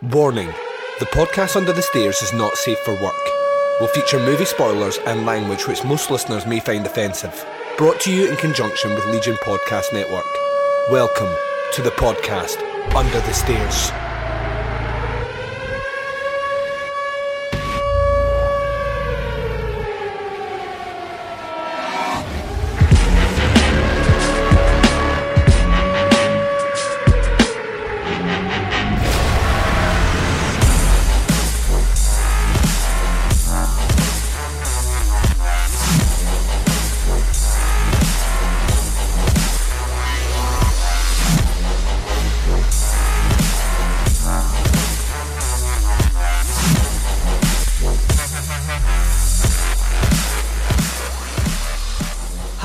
Warning 0.00 0.46
The 1.00 1.06
podcast 1.06 1.56
Under 1.56 1.72
the 1.72 1.82
Stairs 1.82 2.22
is 2.22 2.32
not 2.32 2.54
safe 2.54 2.78
for 2.84 2.94
work. 3.02 3.20
Will 3.80 3.88
feature 3.88 4.20
movie 4.20 4.44
spoilers 4.44 4.96
and 4.98 5.26
language 5.26 5.66
which 5.66 5.82
most 5.82 6.08
listeners 6.08 6.46
may 6.46 6.60
find 6.60 6.86
offensive. 6.86 7.44
Brought 7.76 7.98
to 8.02 8.12
you 8.12 8.30
in 8.30 8.36
conjunction 8.36 8.94
with 8.94 9.04
Legion 9.06 9.34
Podcast 9.38 9.92
Network. 9.92 10.24
Welcome 10.88 11.34
to 11.72 11.82
the 11.82 11.90
podcast 11.90 12.62
Under 12.94 13.20
the 13.22 13.34
Stairs. 13.34 13.90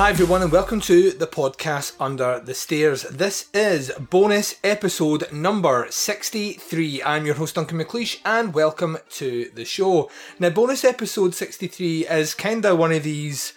Hi 0.04 0.10
everyone 0.10 0.42
and 0.42 0.52
welcome 0.52 0.82
to 0.82 1.12
the 1.12 1.28
podcast 1.28 1.94
Under 1.98 2.38
the 2.38 2.54
Stairs. 2.54 3.04
This 3.04 3.46
is 3.54 3.90
bonus 3.98 4.56
episode 4.62 5.32
number 5.32 5.88
63. 5.90 7.02
I'm 7.04 7.26
your 7.26 7.36
host 7.36 7.56
Duncan 7.56 7.80
McLeish 7.80 8.20
and 8.26 8.54
welcome 8.54 8.98
to 9.12 9.50
the 9.56 9.64
show. 9.64 10.12
Now 10.40 10.50
bonus 10.50 10.84
episode 10.84 11.34
63 11.34 12.06
is 12.08 12.34
kinda 12.34 12.76
one 12.76 12.92
of 12.92 13.04
these 13.04 13.54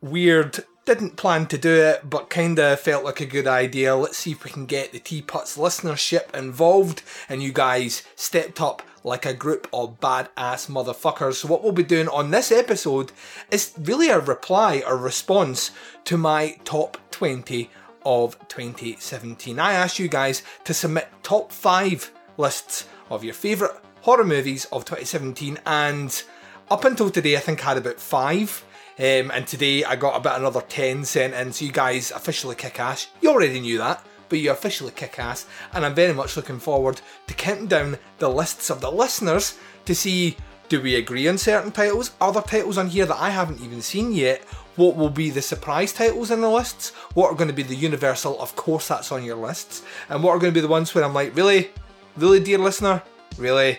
weird 0.00 0.64
didn't 0.86 1.16
plan 1.16 1.46
to 1.48 1.58
do 1.58 1.74
it, 1.74 2.08
but 2.08 2.30
kinda 2.30 2.78
felt 2.78 3.04
like 3.04 3.20
a 3.20 3.26
good 3.26 3.46
idea. 3.46 3.94
Let's 3.94 4.16
see 4.16 4.32
if 4.32 4.42
we 4.42 4.50
can 4.50 4.64
get 4.64 4.92
the 4.92 4.98
Teapots 4.98 5.58
listenership 5.58 6.34
involved, 6.34 7.02
and 7.28 7.42
you 7.42 7.52
guys 7.52 8.02
stepped 8.16 8.58
up 8.58 8.82
like 9.04 9.26
a 9.26 9.34
group 9.34 9.68
of 9.72 10.00
badass 10.00 10.68
motherfuckers. 10.68 11.34
So, 11.34 11.48
what 11.48 11.62
we'll 11.62 11.72
be 11.72 11.84
doing 11.84 12.08
on 12.08 12.30
this 12.30 12.50
episode 12.50 13.12
is 13.50 13.72
really 13.78 14.08
a 14.08 14.18
reply 14.18 14.82
or 14.84 14.96
response 14.96 15.70
to 16.06 16.16
my 16.16 16.58
top 16.64 16.98
20 17.12 17.70
of 18.04 18.36
2017. 18.48 19.58
I 19.58 19.74
asked 19.74 19.98
you 19.98 20.08
guys 20.08 20.42
to 20.64 20.74
submit 20.74 21.08
top 21.22 21.52
5 21.52 22.10
lists 22.36 22.88
of 23.10 23.22
your 23.22 23.34
favourite 23.34 23.74
horror 24.00 24.24
movies 24.24 24.64
of 24.66 24.84
2017, 24.84 25.58
and 25.66 26.22
up 26.70 26.84
until 26.84 27.10
today, 27.10 27.36
I 27.36 27.40
think 27.40 27.62
I 27.62 27.68
had 27.68 27.78
about 27.78 28.00
5. 28.00 28.64
Um, 28.96 29.32
and 29.32 29.44
today 29.44 29.82
I 29.82 29.96
got 29.96 30.16
about 30.16 30.38
another 30.38 30.60
10 30.60 31.04
sent 31.04 31.34
in, 31.34 31.52
so 31.52 31.64
you 31.64 31.72
guys 31.72 32.12
officially 32.12 32.54
kick 32.54 32.78
ass. 32.78 33.08
You 33.20 33.30
already 33.30 33.60
knew 33.60 33.78
that, 33.78 34.06
but 34.28 34.38
you 34.38 34.50
officially 34.50 34.92
kick 34.92 35.18
ass, 35.18 35.46
and 35.72 35.84
I'm 35.84 35.94
very 35.94 36.12
much 36.12 36.36
looking 36.36 36.58
forward 36.58 37.00
to 37.26 37.34
counting 37.34 37.66
down 37.66 37.98
the 38.18 38.28
lists 38.28 38.70
of 38.70 38.80
the 38.80 38.90
listeners 38.90 39.58
to 39.84 39.94
see 39.94 40.36
do 40.68 40.80
we 40.80 40.94
agree 40.94 41.28
on 41.28 41.36
certain 41.36 41.70
titles? 41.70 42.12
Are 42.20 42.32
there 42.32 42.42
titles 42.42 42.78
on 42.78 42.88
here 42.88 43.04
that 43.04 43.20
I 43.20 43.30
haven't 43.30 43.60
even 43.60 43.82
seen 43.82 44.12
yet? 44.12 44.42
What 44.76 44.96
will 44.96 45.10
be 45.10 45.30
the 45.30 45.42
surprise 45.42 45.92
titles 45.92 46.30
in 46.30 46.40
the 46.40 46.48
lists? 46.48 46.90
What 47.12 47.30
are 47.30 47.36
going 47.36 47.48
to 47.48 47.54
be 47.54 47.62
the 47.62 47.76
universal, 47.76 48.40
of 48.40 48.56
course 48.56 48.88
that's 48.88 49.12
on 49.12 49.24
your 49.24 49.36
lists? 49.36 49.82
And 50.08 50.22
what 50.22 50.30
are 50.30 50.38
going 50.38 50.52
to 50.52 50.58
be 50.58 50.62
the 50.62 50.68
ones 50.68 50.94
where 50.94 51.04
I'm 51.04 51.14
like, 51.14 51.36
really? 51.36 51.70
Really, 52.16 52.40
dear 52.40 52.58
listener? 52.58 53.02
Really? 53.36 53.78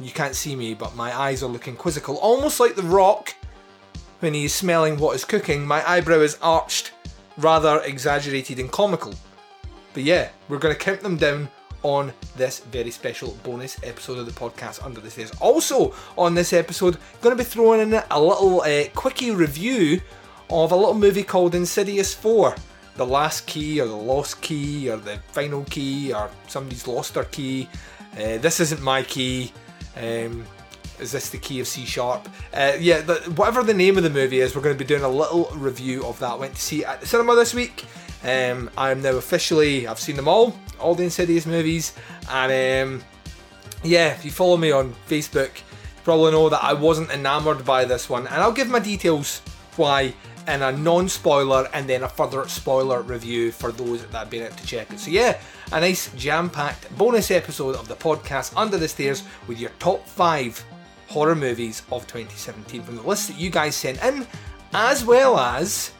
You 0.00 0.10
can't 0.10 0.34
see 0.34 0.56
me, 0.56 0.74
but 0.74 0.96
my 0.96 1.16
eyes 1.16 1.42
are 1.42 1.48
looking 1.48 1.76
quizzical, 1.76 2.16
almost 2.16 2.58
like 2.58 2.74
The 2.74 2.82
Rock 2.82 3.34
when 4.20 4.34
he's 4.34 4.54
smelling 4.54 4.98
what 4.98 5.16
is 5.16 5.24
cooking, 5.24 5.66
my 5.66 5.88
eyebrow 5.88 6.20
is 6.20 6.38
arched, 6.42 6.92
rather 7.38 7.80
exaggerated 7.80 8.58
and 8.58 8.70
comical. 8.70 9.14
But 9.92 10.04
yeah, 10.04 10.28
we're 10.48 10.58
going 10.58 10.74
to 10.74 10.80
count 10.80 11.00
them 11.00 11.16
down 11.16 11.48
on 11.82 12.12
this 12.36 12.60
very 12.60 12.90
special 12.90 13.36
bonus 13.42 13.78
episode 13.82 14.18
of 14.18 14.26
the 14.26 14.32
podcast 14.32 14.84
Under 14.84 15.00
the 15.00 15.10
Stairs. 15.10 15.32
Also, 15.40 15.94
on 16.18 16.34
this 16.34 16.52
episode, 16.52 16.98
going 17.20 17.36
to 17.36 17.42
be 17.42 17.48
throwing 17.48 17.80
in 17.80 18.02
a 18.10 18.20
little 18.20 18.60
uh, 18.62 18.84
quickie 18.94 19.30
review 19.30 20.00
of 20.50 20.72
a 20.72 20.76
little 20.76 20.94
movie 20.94 21.22
called 21.22 21.54
Insidious 21.54 22.12
4. 22.14 22.54
The 22.96 23.06
last 23.06 23.46
key, 23.46 23.80
or 23.80 23.86
the 23.86 23.94
lost 23.94 24.42
key, 24.42 24.90
or 24.90 24.96
the 24.96 25.18
final 25.32 25.64
key, 25.64 26.12
or 26.12 26.30
somebody's 26.48 26.86
lost 26.86 27.14
their 27.14 27.24
key. 27.24 27.68
Uh, 28.14 28.38
this 28.38 28.60
isn't 28.60 28.82
my 28.82 29.02
key. 29.02 29.52
Um, 29.96 30.44
is 30.98 31.12
this 31.12 31.30
the 31.30 31.38
key 31.38 31.60
of 31.60 31.66
C 31.66 31.86
sharp? 31.86 32.28
Uh, 32.52 32.72
yeah, 32.78 33.00
the, 33.00 33.14
whatever 33.36 33.62
the 33.62 33.72
name 33.72 33.96
of 33.96 34.02
the 34.02 34.10
movie 34.10 34.40
is, 34.40 34.54
we're 34.54 34.60
going 34.60 34.76
to 34.76 34.78
be 34.78 34.86
doing 34.86 35.02
a 35.02 35.08
little 35.08 35.44
review 35.54 36.04
of 36.04 36.18
that. 36.18 36.38
Went 36.38 36.54
to 36.56 36.60
see 36.60 36.80
it 36.80 36.88
at 36.88 37.00
the 37.00 37.06
cinema 37.06 37.34
this 37.36 37.54
week. 37.54 37.84
Um, 38.22 38.70
I'm 38.76 39.02
now 39.02 39.16
officially, 39.16 39.86
I've 39.86 39.98
seen 39.98 40.16
them 40.16 40.28
all, 40.28 40.54
all 40.78 40.94
the 40.94 41.04
Insidious 41.04 41.46
movies, 41.46 41.94
and 42.30 43.00
um, 43.00 43.04
yeah, 43.82 44.08
if 44.08 44.24
you 44.24 44.30
follow 44.30 44.56
me 44.56 44.70
on 44.70 44.94
Facebook, 45.08 45.56
you 45.56 46.04
probably 46.04 46.32
know 46.32 46.48
that 46.48 46.62
I 46.62 46.74
wasn't 46.74 47.10
enamoured 47.10 47.64
by 47.64 47.84
this 47.84 48.10
one, 48.10 48.26
and 48.26 48.36
I'll 48.36 48.52
give 48.52 48.68
my 48.68 48.78
details 48.78 49.40
why 49.76 50.14
in 50.48 50.62
a 50.62 50.72
non-spoiler 50.72 51.68
and 51.72 51.88
then 51.88 52.02
a 52.02 52.08
further 52.08 52.46
spoiler 52.48 53.02
review 53.02 53.52
for 53.52 53.72
those 53.72 54.04
that 54.04 54.18
have 54.18 54.30
been 54.30 54.42
out 54.42 54.56
to 54.56 54.66
check 54.66 54.90
it. 54.92 54.98
So 54.98 55.10
yeah, 55.10 55.38
a 55.72 55.80
nice 55.80 56.12
jam-packed 56.14 56.96
bonus 56.96 57.30
episode 57.30 57.76
of 57.76 57.88
the 57.88 57.94
podcast 57.94 58.52
Under 58.56 58.76
the 58.76 58.88
Stairs 58.88 59.22
with 59.46 59.60
your 59.60 59.70
top 59.78 60.06
five 60.06 60.62
horror 61.08 61.34
movies 61.34 61.82
of 61.90 62.06
2017 62.06 62.82
from 62.82 62.96
the 62.96 63.02
list 63.02 63.28
that 63.28 63.38
you 63.38 63.50
guys 63.50 63.74
sent 63.74 64.02
in, 64.02 64.26
as 64.72 65.04
well 65.04 65.38
as 65.38 65.92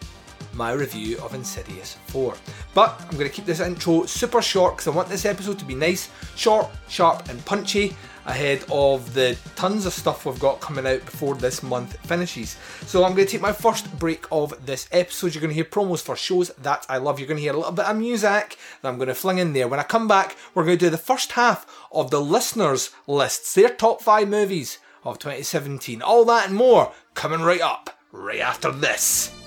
my 0.54 0.72
review 0.72 1.18
of 1.18 1.34
Insidious 1.34 1.96
4. 2.06 2.34
But 2.74 3.00
I'm 3.00 3.16
going 3.16 3.28
to 3.28 3.34
keep 3.34 3.46
this 3.46 3.60
intro 3.60 4.06
super 4.06 4.42
short 4.42 4.76
because 4.76 4.88
I 4.88 4.96
want 4.96 5.08
this 5.08 5.24
episode 5.24 5.58
to 5.58 5.64
be 5.64 5.74
nice, 5.74 6.10
short, 6.36 6.68
sharp, 6.88 7.28
and 7.28 7.44
punchy 7.44 7.96
ahead 8.26 8.64
of 8.70 9.14
the 9.14 9.36
tons 9.56 9.86
of 9.86 9.92
stuff 9.92 10.26
we've 10.26 10.38
got 10.38 10.60
coming 10.60 10.86
out 10.86 11.04
before 11.04 11.34
this 11.34 11.62
month 11.62 11.96
finishes. 12.06 12.56
So 12.86 13.04
I'm 13.04 13.14
going 13.14 13.26
to 13.26 13.32
take 13.32 13.40
my 13.40 13.52
first 13.52 13.98
break 13.98 14.26
of 14.30 14.64
this 14.64 14.88
episode. 14.92 15.34
You're 15.34 15.40
going 15.40 15.50
to 15.50 15.54
hear 15.54 15.64
promos 15.64 16.02
for 16.02 16.16
shows 16.16 16.48
that 16.50 16.86
I 16.88 16.98
love. 16.98 17.18
You're 17.18 17.28
going 17.28 17.38
to 17.38 17.42
hear 17.42 17.54
a 17.54 17.56
little 17.56 17.72
bit 17.72 17.86
of 17.86 17.96
music 17.96 18.56
that 18.82 18.88
I'm 18.88 18.96
going 18.96 19.08
to 19.08 19.14
fling 19.14 19.38
in 19.38 19.52
there. 19.52 19.68
When 19.68 19.80
I 19.80 19.84
come 19.84 20.08
back, 20.08 20.36
we're 20.54 20.64
going 20.64 20.78
to 20.78 20.86
do 20.86 20.90
the 20.90 20.98
first 20.98 21.32
half 21.32 21.66
of 21.92 22.10
the 22.10 22.20
listeners' 22.20 22.90
lists, 23.06 23.54
their 23.54 23.70
top 23.70 24.02
five 24.02 24.28
movies 24.28 24.78
of 25.04 25.18
2017. 25.18 26.02
All 26.02 26.24
that 26.26 26.48
and 26.48 26.56
more 26.56 26.92
coming 27.14 27.40
right 27.40 27.60
up, 27.60 27.98
right 28.12 28.40
after 28.40 28.70
this. 28.70 29.39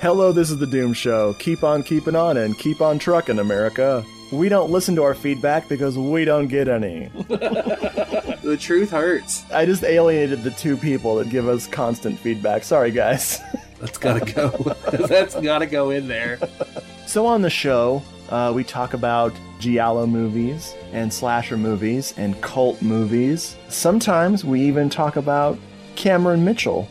Hello, 0.00 0.30
this 0.30 0.48
is 0.52 0.58
the 0.58 0.66
Doom 0.66 0.92
Show. 0.92 1.32
Keep 1.40 1.64
on 1.64 1.82
keeping 1.82 2.14
on 2.14 2.36
and 2.36 2.56
keep 2.56 2.80
on 2.80 3.00
trucking, 3.00 3.40
America. 3.40 4.06
We 4.30 4.48
don't 4.48 4.70
listen 4.70 4.94
to 4.94 5.02
our 5.02 5.12
feedback 5.14 5.68
because 5.68 5.98
we 5.98 6.24
don't 6.24 6.46
get 6.46 6.68
any. 6.68 7.08
the 7.28 8.56
truth 8.60 8.92
hurts. 8.92 9.42
I 9.50 9.66
just 9.66 9.82
alienated 9.82 10.44
the 10.44 10.52
two 10.52 10.76
people 10.76 11.16
that 11.16 11.30
give 11.30 11.48
us 11.48 11.66
constant 11.66 12.16
feedback. 12.20 12.62
Sorry, 12.62 12.92
guys. 12.92 13.40
That's 13.80 13.98
gotta 13.98 14.32
go. 14.32 14.50
That's 15.08 15.34
gotta 15.34 15.66
go 15.66 15.90
in 15.90 16.06
there. 16.06 16.38
So 17.08 17.26
on 17.26 17.42
the 17.42 17.50
show, 17.50 18.00
uh, 18.28 18.52
we 18.54 18.62
talk 18.62 18.94
about 18.94 19.32
giallo 19.58 20.06
movies 20.06 20.76
and 20.92 21.12
slasher 21.12 21.56
movies 21.56 22.14
and 22.16 22.40
cult 22.40 22.80
movies. 22.80 23.56
Sometimes 23.68 24.44
we 24.44 24.60
even 24.60 24.90
talk 24.90 25.16
about 25.16 25.58
Cameron 25.96 26.44
Mitchell 26.44 26.88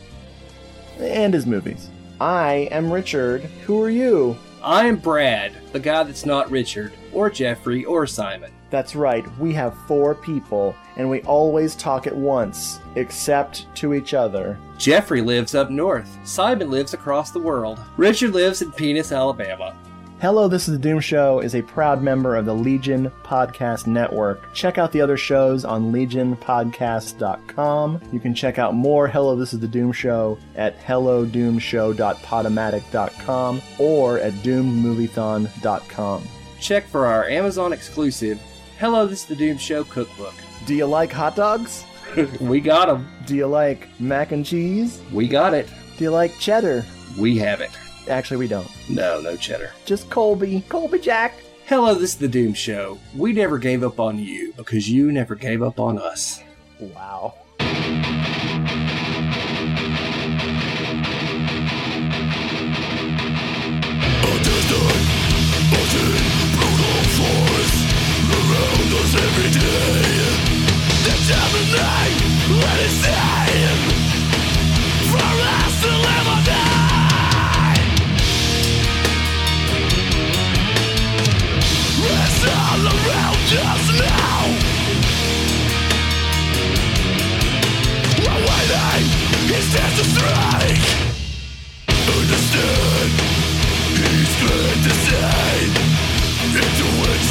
and 0.98 1.32
his 1.32 1.46
movies. 1.46 1.88
I 2.20 2.68
am 2.72 2.92
Richard. 2.92 3.42
Who 3.64 3.80
are 3.80 3.90
you? 3.90 4.36
I'm 4.60 4.96
Brad, 4.96 5.52
the 5.72 5.78
guy 5.78 6.02
that's 6.02 6.26
not 6.26 6.50
Richard, 6.50 6.92
or 7.12 7.30
Jeffrey, 7.30 7.84
or 7.84 8.08
Simon. 8.08 8.50
That's 8.70 8.96
right, 8.96 9.24
we 9.38 9.52
have 9.54 9.78
four 9.86 10.16
people, 10.16 10.74
and 10.96 11.08
we 11.08 11.22
always 11.22 11.76
talk 11.76 12.08
at 12.08 12.16
once, 12.16 12.80
except 12.96 13.72
to 13.76 13.94
each 13.94 14.14
other. 14.14 14.58
Jeffrey 14.78 15.22
lives 15.22 15.54
up 15.54 15.70
north. 15.70 16.18
Simon 16.24 16.72
lives 16.72 16.92
across 16.92 17.30
the 17.30 17.38
world. 17.38 17.78
Richard 17.96 18.32
lives 18.32 18.62
in 18.62 18.72
Penis, 18.72 19.12
Alabama. 19.12 19.76
Hello, 20.20 20.48
This 20.48 20.66
is 20.66 20.74
the 20.74 20.80
Doom 20.80 20.98
Show 20.98 21.38
is 21.38 21.54
a 21.54 21.62
proud 21.62 22.02
member 22.02 22.34
of 22.34 22.44
the 22.44 22.52
Legion 22.52 23.08
Podcast 23.22 23.86
Network. 23.86 24.52
Check 24.52 24.76
out 24.76 24.90
the 24.90 25.00
other 25.00 25.16
shows 25.16 25.64
on 25.64 25.92
legionpodcast.com. 25.92 28.00
You 28.12 28.18
can 28.18 28.34
check 28.34 28.58
out 28.58 28.74
more 28.74 29.06
Hello, 29.06 29.36
This 29.36 29.54
is 29.54 29.60
the 29.60 29.68
Doom 29.68 29.92
Show 29.92 30.36
at 30.56 30.76
hellodoomshow.podomatic.com 30.80 33.62
or 33.78 34.18
at 34.18 34.32
doomedmoviethon.com. 34.32 36.28
Check 36.60 36.88
for 36.88 37.06
our 37.06 37.28
Amazon 37.28 37.72
exclusive 37.72 38.42
Hello, 38.80 39.06
This 39.06 39.20
is 39.20 39.26
the 39.26 39.36
Doom 39.36 39.56
Show 39.56 39.84
cookbook. 39.84 40.34
Do 40.66 40.74
you 40.74 40.86
like 40.86 41.12
hot 41.12 41.36
dogs? 41.36 41.84
we 42.40 42.60
got 42.60 42.88
them. 42.88 43.08
Do 43.24 43.36
you 43.36 43.46
like 43.46 43.88
mac 44.00 44.32
and 44.32 44.44
cheese? 44.44 45.00
We 45.12 45.28
got 45.28 45.54
it. 45.54 45.68
Do 45.96 46.02
you 46.02 46.10
like 46.10 46.36
cheddar? 46.40 46.84
We 47.16 47.38
have 47.38 47.60
it. 47.60 47.70
Actually, 48.08 48.38
we 48.38 48.48
don't. 48.48 48.68
No, 48.88 49.20
no 49.20 49.36
cheddar. 49.36 49.72
Just 49.84 50.08
Colby. 50.10 50.62
Colby 50.68 50.98
Jack. 50.98 51.34
Hello, 51.66 51.94
this 51.94 52.12
is 52.12 52.16
the 52.16 52.28
Doom 52.28 52.54
Show. 52.54 52.98
We 53.14 53.32
never 53.32 53.58
gave 53.58 53.82
up 53.82 54.00
on 54.00 54.18
you 54.18 54.54
because 54.56 54.88
you 54.88 55.12
never 55.12 55.34
gave 55.34 55.62
up 55.62 55.78
on 55.78 55.98
us. 55.98 56.42
Wow. 56.80 57.34
And 73.50 73.97
all 82.84 83.90
now. 83.98 84.44
Waiting. 88.22 89.08
Understand, 92.28 93.10
he's 93.98 94.32
into 96.54 96.86
which 97.00 97.28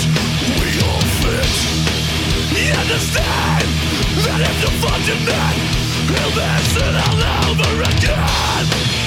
we 0.60 0.68
all 0.86 1.06
fit. 1.22 1.54
Understand 2.82 3.68
that 4.24 4.40
if 4.42 4.58
the 4.64 4.72
fucking 4.82 5.24
man, 5.26 5.56
he'll 6.08 6.34
dance 6.36 6.76
it 6.76 6.96
all 7.06 7.22
over 7.52 7.72
again. 7.84 9.07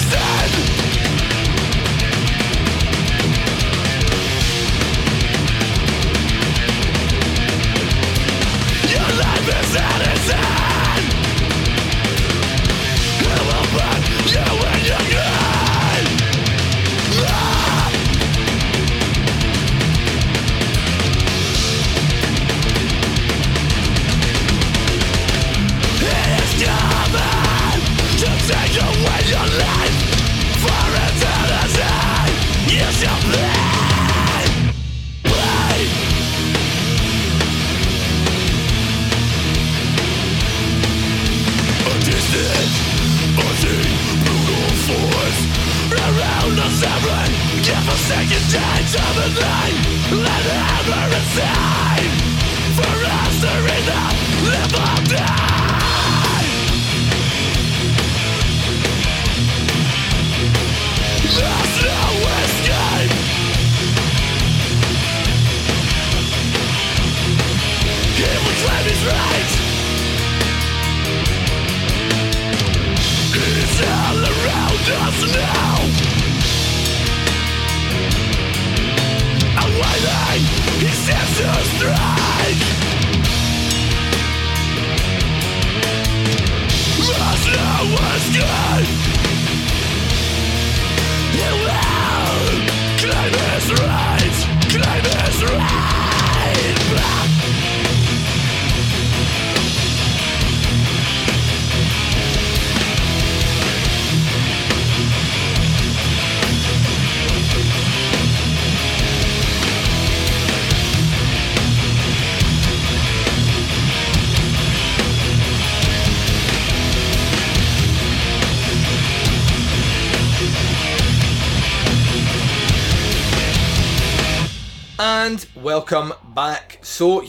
Resist! 0.00 0.29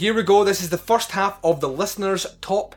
Here 0.01 0.15
we 0.15 0.23
go. 0.23 0.43
This 0.43 0.63
is 0.63 0.71
the 0.71 0.79
first 0.79 1.11
half 1.11 1.37
of 1.43 1.61
the 1.61 1.69
listeners' 1.69 2.25
top. 2.41 2.75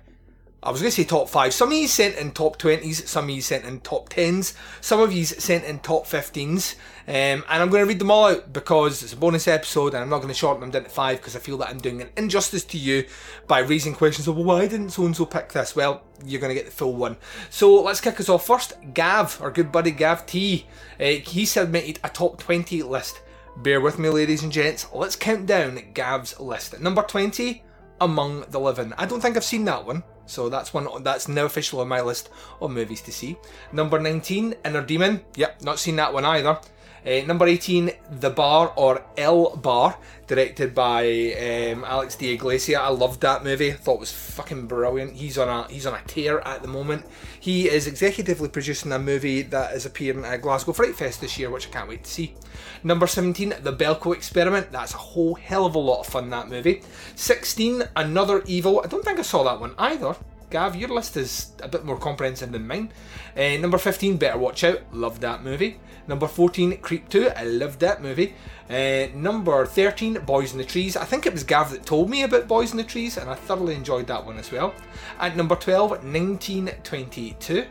I 0.63 0.71
was 0.71 0.83
going 0.83 0.91
to 0.91 0.95
say 0.95 1.05
top 1.05 1.31
five. 1.31 1.55
Some 1.55 1.73
of 1.73 1.79
you 1.79 1.89
sent 1.89 2.17
in 2.17 2.33
top 2.33 2.59
20s, 2.59 3.07
some 3.07 3.25
of 3.25 3.31
you 3.31 3.41
sent 3.41 3.65
in 3.65 3.81
top 3.81 4.11
10s, 4.11 4.55
some 4.83 5.01
of 5.01 5.11
you 5.11 5.25
sent 5.25 5.65
in 5.65 5.79
top 5.79 6.05
15s. 6.05 6.75
Um, 7.09 7.43
and 7.49 7.63
I'm 7.63 7.71
going 7.71 7.83
to 7.83 7.89
read 7.89 7.99
them 7.99 8.11
all 8.11 8.27
out 8.27 8.53
because 8.53 9.03
it's 9.03 9.15
a 9.15 9.17
bonus 9.17 9.49
episode 9.49 9.95
and 9.95 10.03
I'm 10.03 10.11
not 10.11 10.19
going 10.19 10.29
to 10.29 10.35
shorten 10.35 10.61
them 10.61 10.71
down 10.71 10.85
to 10.85 10.91
five 10.91 11.17
because 11.17 11.35
I 11.35 11.39
feel 11.39 11.57
that 11.59 11.71
I'm 11.71 11.79
doing 11.79 12.03
an 12.03 12.11
injustice 12.15 12.65
to 12.65 12.79
you 12.79 13.07
by 13.47 13.61
raising 13.61 13.95
questions 13.95 14.29
of, 14.29 14.37
well, 14.37 14.45
why 14.45 14.67
didn't 14.67 14.91
so 14.91 15.07
and 15.07 15.17
so 15.17 15.25
pick 15.25 15.51
this? 15.51 15.75
Well, 15.75 16.03
you're 16.27 16.43
going 16.43 16.55
to 16.55 16.55
get 16.55 16.67
the 16.67 16.77
full 16.77 16.95
one. 16.95 17.17
So 17.49 17.83
let's 17.83 18.03
kick 18.03 18.21
us 18.21 18.29
off 18.29 18.47
first. 18.47 18.75
Gav, 18.93 19.41
our 19.41 19.51
good 19.51 19.73
buddy 19.73 19.93
Gav 19.93 20.27
T, 20.27 20.67
uh, 21.01 21.05
he 21.05 21.47
submitted 21.47 22.01
a 22.05 22.11
top 22.11 22.39
20 22.39 22.83
list. 22.83 23.23
Bear 23.59 23.81
with 23.81 24.01
me, 24.01 24.09
ladies 24.09 24.43
and 24.43 24.51
gents. 24.51 24.87
Let's 24.93 25.15
count 25.15 25.47
down 25.47 25.81
Gav's 25.95 26.39
list. 26.41 26.81
Number 26.81 27.03
20, 27.03 27.63
Among 28.01 28.45
the 28.51 28.59
Living. 28.59 28.93
I 28.99 29.07
don't 29.07 29.21
think 29.21 29.37
I've 29.37 29.45
seen 29.45 29.65
that 29.67 29.87
one. 29.87 30.03
So 30.27 30.49
that's 30.49 30.75
one 30.75 30.89
that's 31.05 31.29
now 31.29 31.45
official 31.45 31.81
on 31.81 31.89
my 31.89 32.01
list 32.01 32.31
of 32.61 32.73
movies 32.73 33.01
to 33.03 33.13
see. 33.13 33.37
Number 33.73 34.01
19, 34.01 34.55
Inner 34.65 34.83
Demon. 34.83 35.21
Yep, 35.37 35.63
not 35.63 35.79
seen 35.79 35.97
that 35.97 36.13
one 36.13 36.25
either. 36.25 36.59
Uh, 37.07 37.21
number 37.27 37.47
18, 37.47 37.91
The 38.21 38.31
Bar 38.31 38.73
or 38.77 39.05
El 39.19 39.57
Bar, 39.57 39.99
directed 40.27 40.75
by 40.75 41.05
um, 41.05 41.85
Alex 41.85 42.17
de 42.17 42.33
Iglesia. 42.33 42.81
I 42.81 42.89
loved 42.89 43.21
that 43.21 43.45
movie. 43.45 43.73
I 43.73 43.75
thought 43.75 43.97
it 43.97 44.01
was 44.01 44.13
fucking 44.13 44.67
brilliant. 44.67 45.13
He's 45.13 45.37
on 45.37 45.49
a 45.49 45.71
he's 45.71 45.85
on 45.85 45.95
a 45.95 46.03
tear 46.07 46.41
at 46.47 46.63
the 46.63 46.69
moment. 46.69 47.05
He 47.39 47.69
is 47.69 47.87
executively 47.87 48.51
producing 48.51 48.91
a 48.93 48.99
movie 48.99 49.43
that 49.43 49.75
is 49.75 49.85
appearing 49.85 50.25
at 50.25 50.41
Glasgow 50.41 50.73
Fright 50.73 50.95
Fest 50.95 51.21
this 51.21 51.39
year, 51.39 51.51
which 51.51 51.69
I 51.69 51.71
can't 51.71 51.89
wait 51.89 52.05
to 52.05 52.11
see. 52.11 52.35
Number 52.83 53.07
17, 53.07 53.55
The 53.61 53.73
Belko 53.73 54.15
Experiment. 54.15 54.73
That's 54.73 54.95
a 54.95 54.99
whole 54.99 55.35
hell 55.35 55.67
of 55.67 55.75
a 55.75 55.79
lot 55.79 56.01
of 56.01 56.07
fun, 56.07 56.31
that 56.31 56.49
movie. 56.49 56.83
16, 57.17 57.85
Another 57.97 58.43
Evil. 58.47 58.81
I 58.83 58.87
don't 58.87 59.05
think 59.05 59.19
I 59.19 59.23
saw 59.23 59.43
that 59.45 59.61
one 59.61 59.75
either. 59.77 60.17
Gav, 60.55 60.77
your 60.77 60.91
list 60.91 61.17
is 61.17 61.51
a 61.65 61.67
bit 61.67 61.85
more 61.85 61.99
comprehensive 61.99 62.53
than 62.53 62.69
mine. 62.69 62.93
Uh, 63.37 63.57
number 63.57 63.77
15, 63.77 64.19
Better 64.19 64.39
Watch 64.39 64.63
Out. 64.63 64.83
Love 64.93 65.19
that 65.19 65.43
movie. 65.43 65.81
Number 66.07 66.29
14, 66.29 66.77
Creep 66.77 67.09
2. 67.09 67.31
I 67.31 67.43
loved 67.43 67.81
that 67.81 68.01
movie. 68.01 68.37
Uh, 68.71 69.09
number 69.17 69.67
13, 69.67 70.21
Boys 70.21 70.53
in 70.53 70.59
the 70.59 70.65
Trees. 70.65 70.97
I 70.97 71.07
think 71.07 71.27
it 71.27 71.33
was 71.33 71.43
Gav 71.43 71.73
that 71.73 71.85
told 71.85 72.09
me 72.09 72.23
about 72.23 72.47
Boys 72.47 72.71
in 72.71 72.77
the 72.77 72.85
Trees, 72.85 73.17
and 73.17 73.29
I 73.29 73.35
thoroughly 73.35 73.75
enjoyed 73.75 74.07
that 74.07 74.25
one 74.25 74.39
as 74.39 74.53
well. 74.53 74.73
At 75.19 75.37
number 75.37 75.57
12, 75.57 75.91
1922. 75.91 77.67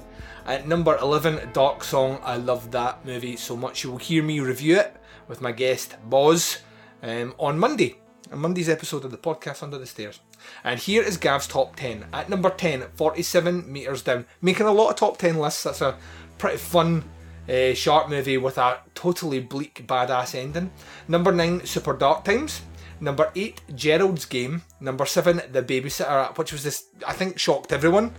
At 0.46 0.68
number 0.68 0.98
11, 0.98 1.54
Dark 1.54 1.86
Song. 1.86 2.20
I 2.22 2.36
loved 2.36 2.74
that 2.74 3.06
movie 3.06 3.38
so 3.38 3.56
much. 3.56 3.86
You 3.86 3.92
will 3.92 3.98
hear 3.98 4.24
me 4.24 4.42
review 4.42 4.76
it 4.76 4.94
with 5.30 5.40
my 5.40 5.54
guest, 5.54 5.96
Boz, 6.10 6.58
um, 7.02 7.34
on 7.40 7.58
Monday. 7.58 7.96
On 8.30 8.40
Monday's 8.40 8.68
episode 8.68 9.06
of 9.06 9.12
the 9.12 9.18
podcast 9.18 9.64
Under 9.64 9.78
the 9.78 9.86
Stairs. 9.86 10.20
And 10.64 10.80
here 10.80 11.02
is 11.04 11.18
Gav's 11.18 11.48
top 11.48 11.76
10. 11.76 12.06
At 12.14 12.30
number 12.30 12.50
10, 12.50 12.86
47 12.96 13.72
metres 13.72 14.02
down. 14.02 14.26
Making 14.42 14.68
a 14.68 14.72
lot 14.72 14.90
of 14.90 14.96
top 14.96 15.18
10 15.18 15.38
lists. 15.38 15.64
That's 15.64 15.82
a 15.82 15.98
pretty 16.38 16.58
fun 16.58 17.04
uh, 17.50 18.08
movie 18.10 18.38
with 18.38 18.58
a 18.58 18.80
totally 18.96 19.40
bleak, 19.40 19.86
badass 19.88 20.36
ending. 20.36 20.72
Number 21.08 21.32
9, 21.32 21.66
Super 21.66 21.94
Dark 21.94 22.24
Times. 22.24 22.62
Number 23.00 23.32
8, 23.36 23.62
Gerald's 23.76 24.26
Game. 24.26 24.62
Number 24.80 25.06
7, 25.06 25.42
The 25.52 25.62
Babysitter, 25.62 26.38
which 26.38 26.52
was 26.52 26.64
this, 26.64 26.86
I 27.06 27.14
think, 27.14 27.38
shocked 27.38 27.72
everyone. 27.72 28.14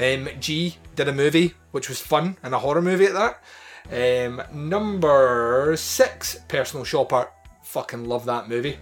Um, 0.00 0.28
G 0.38 0.76
did 0.94 1.08
a 1.08 1.12
movie 1.12 1.54
which 1.72 1.88
was 1.88 2.00
fun 2.00 2.36
and 2.42 2.54
a 2.54 2.58
horror 2.58 2.82
movie 2.82 3.06
at 3.06 3.14
that. 3.14 3.42
Um, 3.90 4.42
number 4.52 5.74
6, 5.76 6.38
Personal 6.48 6.84
Shopper. 6.84 7.30
Fucking 7.62 8.04
love 8.04 8.24
that 8.26 8.48
movie. 8.48 8.78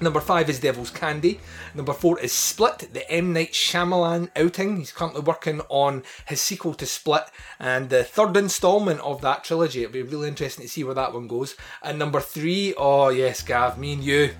Number 0.00 0.20
five 0.20 0.50
is 0.50 0.58
Devil's 0.58 0.90
Candy. 0.90 1.38
Number 1.74 1.92
four 1.92 2.18
is 2.18 2.32
Split, 2.32 2.92
the 2.92 3.08
M. 3.08 3.32
Night 3.32 3.52
Shyamalan 3.52 4.30
outing. 4.34 4.78
He's 4.78 4.90
currently 4.90 5.20
working 5.20 5.60
on 5.68 6.02
his 6.26 6.40
sequel 6.40 6.74
to 6.74 6.86
Split 6.86 7.24
and 7.60 7.88
the 7.88 8.02
third 8.02 8.36
instalment 8.36 9.00
of 9.00 9.20
that 9.20 9.44
trilogy. 9.44 9.82
It'll 9.84 9.92
be 9.92 10.02
really 10.02 10.26
interesting 10.26 10.64
to 10.64 10.68
see 10.68 10.82
where 10.82 10.94
that 10.94 11.14
one 11.14 11.28
goes. 11.28 11.54
And 11.82 12.00
number 12.00 12.20
three, 12.20 12.74
oh 12.76 13.10
yes, 13.10 13.42
Gav, 13.42 13.78
me 13.78 13.92
and 13.92 14.02
you. 14.02 14.30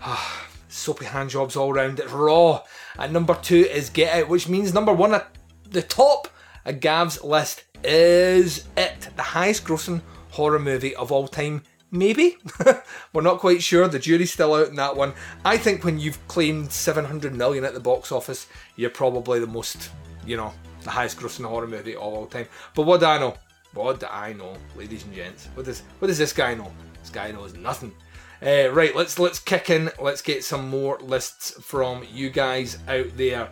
Ah, 0.00 0.46
soapy 0.68 1.06
hand 1.06 1.30
jobs 1.30 1.56
all 1.56 1.72
round. 1.72 1.98
It's 1.98 2.12
raw. 2.12 2.62
And 2.98 3.12
number 3.12 3.34
two 3.34 3.64
is 3.64 3.90
Get 3.90 4.14
Out, 4.14 4.28
which 4.28 4.48
means 4.48 4.72
number 4.72 4.92
one 4.92 5.14
at 5.14 5.28
the 5.68 5.82
top 5.82 6.28
of 6.64 6.78
Gav's 6.78 7.22
list 7.24 7.64
is 7.82 8.66
It, 8.76 9.08
the 9.16 9.22
highest 9.22 9.64
grossing 9.64 10.02
horror 10.30 10.58
movie 10.58 10.94
of 10.94 11.10
all 11.10 11.26
time 11.26 11.62
Maybe. 11.90 12.36
We're 13.12 13.22
not 13.22 13.38
quite 13.38 13.62
sure. 13.62 13.88
The 13.88 13.98
jury's 13.98 14.32
still 14.32 14.54
out 14.54 14.68
in 14.68 14.76
that 14.76 14.96
one. 14.96 15.14
I 15.44 15.56
think 15.56 15.84
when 15.84 15.98
you've 15.98 16.26
claimed 16.28 16.70
700 16.70 17.34
million 17.34 17.64
at 17.64 17.74
the 17.74 17.80
box 17.80 18.12
office, 18.12 18.46
you're 18.76 18.90
probably 18.90 19.40
the 19.40 19.46
most, 19.46 19.90
you 20.26 20.36
know, 20.36 20.52
the 20.82 20.90
highest 20.90 21.18
grossing 21.18 21.46
horror 21.46 21.66
movie 21.66 21.94
of 21.94 22.02
all 22.02 22.26
time. 22.26 22.46
But 22.74 22.82
what 22.82 23.00
do 23.00 23.06
I 23.06 23.18
know? 23.18 23.34
What 23.74 24.00
do 24.00 24.06
I 24.06 24.32
know, 24.32 24.56
ladies 24.76 25.04
and 25.04 25.14
gents? 25.14 25.48
What 25.54 25.66
does 25.66 25.82
what 25.98 26.08
does 26.08 26.18
this 26.18 26.32
guy 26.32 26.54
know? 26.54 26.72
This 27.00 27.10
guy 27.10 27.30
knows 27.32 27.54
nothing. 27.54 27.92
Uh, 28.40 28.70
right, 28.70 28.94
let's 28.94 29.18
let's 29.18 29.38
kick 29.38 29.70
in. 29.70 29.90
Let's 30.00 30.22
get 30.22 30.44
some 30.44 30.68
more 30.68 30.98
lists 31.00 31.52
from 31.62 32.04
you 32.12 32.30
guys 32.30 32.78
out 32.88 33.16
there. 33.16 33.48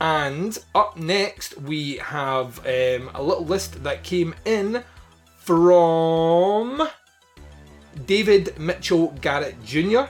And 0.00 0.56
up 0.74 0.96
next 0.96 1.58
we 1.58 1.96
have 1.96 2.58
um, 2.60 3.10
a 3.14 3.22
little 3.22 3.44
list 3.44 3.82
that 3.84 4.02
came 4.02 4.34
in 4.44 4.82
from 5.36 6.88
David 8.06 8.58
Mitchell 8.58 9.08
Garrett 9.20 9.62
Jr. 9.64 10.06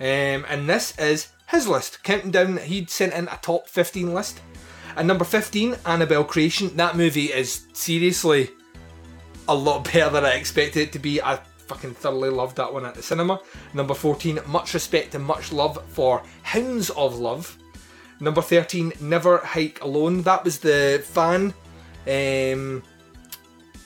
Um, 0.00 0.44
and 0.48 0.68
this 0.68 0.96
is 0.98 1.28
his 1.48 1.66
list. 1.66 2.02
Counting 2.02 2.30
down, 2.30 2.56
he'd 2.58 2.90
sent 2.90 3.14
in 3.14 3.28
a 3.28 3.38
top 3.42 3.68
15 3.68 4.14
list. 4.14 4.40
And 4.96 5.06
number 5.06 5.24
15, 5.24 5.76
Annabelle 5.86 6.24
Creation. 6.24 6.76
That 6.76 6.96
movie 6.96 7.26
is 7.26 7.66
seriously 7.72 8.50
a 9.48 9.54
lot 9.54 9.84
better 9.92 10.10
than 10.10 10.24
I 10.24 10.32
expected 10.32 10.80
it 10.80 10.92
to 10.92 10.98
be. 10.98 11.22
I 11.22 11.36
fucking 11.68 11.94
thoroughly 11.94 12.30
loved 12.30 12.56
that 12.56 12.72
one 12.72 12.84
at 12.84 12.94
the 12.94 13.02
cinema. 13.02 13.40
Number 13.74 13.94
14, 13.94 14.40
much 14.46 14.74
respect 14.74 15.14
and 15.14 15.24
much 15.24 15.52
love 15.52 15.82
for 15.88 16.22
Hounds 16.42 16.90
of 16.90 17.18
Love. 17.18 17.56
Number 18.20 18.42
13, 18.42 18.94
Never 19.00 19.38
Hike 19.38 19.82
Alone. 19.82 20.22
That 20.22 20.44
was 20.44 20.58
the 20.58 21.02
fan, 21.04 21.54
um, 22.06 22.82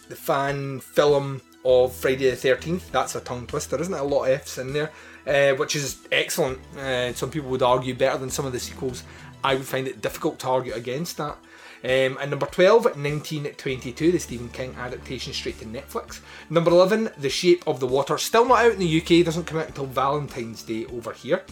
the 0.09 0.17
fan 0.17 0.81
film 0.81 1.43
of 1.64 1.95
Friday 1.95 2.31
the 2.31 2.37
13th. 2.37 2.90
That's 2.90 3.14
a 3.14 3.21
tongue 3.21 3.47
twister, 3.47 3.81
isn't 3.81 3.95
it? 3.95 4.00
A 4.00 4.04
lot 4.04 4.25
of 4.25 4.31
F's 4.31 4.59
in 4.59 4.73
there, 4.73 4.90
uh, 5.26 5.57
which 5.57 5.76
is 5.76 5.99
excellent. 6.11 6.59
Uh, 6.76 7.12
some 7.12 7.31
people 7.31 7.50
would 7.50 7.62
argue 7.62 7.95
better 7.95 8.19
than 8.19 8.31
some 8.31 8.47
of 8.47 8.52
the 8.52 8.61
sequels. 8.61 9.02
I 9.45 9.54
would 9.54 9.66
find 9.66 9.88
it 9.88 10.00
difficult 10.00 10.38
to 10.40 10.49
argue 10.49 10.73
against 10.73 11.16
that. 11.16 11.37
Um, 11.85 12.16
and 12.21 12.31
number 12.31 12.47
12, 12.47 12.85
1922, 12.85 14.12
the 14.12 14.19
Stephen 14.19 14.49
King 14.50 14.75
adaptation 14.78 15.33
straight 15.33 15.59
to 15.59 15.64
Netflix. 15.64 16.21
Number 16.49 16.71
11, 16.71 17.11
The 17.19 17.28
Shape 17.28 17.64
of 17.66 17.81
the 17.81 17.88
Water, 17.88 18.19
still 18.19 18.45
not 18.45 18.64
out 18.64 18.73
in 18.73 18.78
the 18.78 19.00
UK, 19.00 19.25
doesn't 19.25 19.47
come 19.47 19.59
out 19.59 19.66
until 19.66 19.87
Valentine's 19.87 20.62
Day 20.62 20.87
over 20.87 21.12
here. 21.12 21.42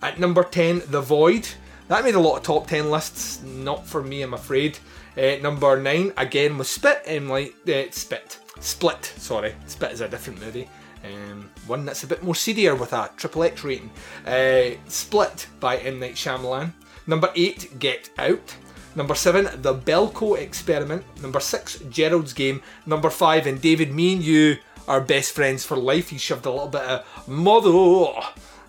At 0.00 0.20
number 0.20 0.44
10, 0.44 0.82
The 0.86 1.00
Void. 1.00 1.48
That 1.88 2.04
made 2.04 2.14
a 2.14 2.20
lot 2.20 2.36
of 2.36 2.44
top 2.44 2.68
10 2.68 2.88
lists, 2.88 3.42
not 3.42 3.84
for 3.84 4.00
me, 4.00 4.22
I'm 4.22 4.32
afraid. 4.32 4.78
Uh, 5.18 5.36
number 5.42 5.76
9, 5.80 6.12
again, 6.16 6.56
was 6.56 6.68
Spit, 6.68 7.02
and 7.08 7.28
like, 7.28 7.52
uh, 7.68 7.90
Spit. 7.90 8.38
Split, 8.60 9.04
sorry. 9.16 9.54
Split 9.66 9.92
is 9.92 10.00
a 10.00 10.08
different 10.08 10.40
movie. 10.40 10.68
Um, 11.04 11.50
one 11.66 11.86
that's 11.86 12.02
a 12.04 12.06
bit 12.06 12.22
more 12.22 12.34
seedier 12.34 12.74
with 12.74 12.92
a 12.92 13.10
triple 13.16 13.42
X 13.42 13.64
rating. 13.64 13.90
Uh, 14.26 14.76
Split 14.86 15.46
by 15.58 15.78
M. 15.78 15.98
Night 15.98 16.14
Shyamalan. 16.14 16.72
Number 17.06 17.30
8, 17.34 17.78
Get 17.78 18.10
Out. 18.18 18.54
Number 18.94 19.14
7, 19.14 19.62
The 19.62 19.74
Belko 19.74 20.38
Experiment. 20.38 21.04
Number 21.22 21.40
6, 21.40 21.78
Gerald's 21.90 22.32
Game. 22.32 22.62
Number 22.86 23.08
5, 23.08 23.46
and 23.46 23.60
David, 23.60 23.94
me 23.94 24.14
and 24.14 24.22
you 24.22 24.58
are 24.86 25.00
best 25.00 25.32
friends 25.32 25.64
for 25.64 25.76
life. 25.76 26.10
He 26.10 26.18
shoved 26.18 26.46
a 26.46 26.50
little 26.50 26.68
bit 26.68 26.82
of 26.82 27.28
mother 27.28 27.70
uh, 27.70 28.22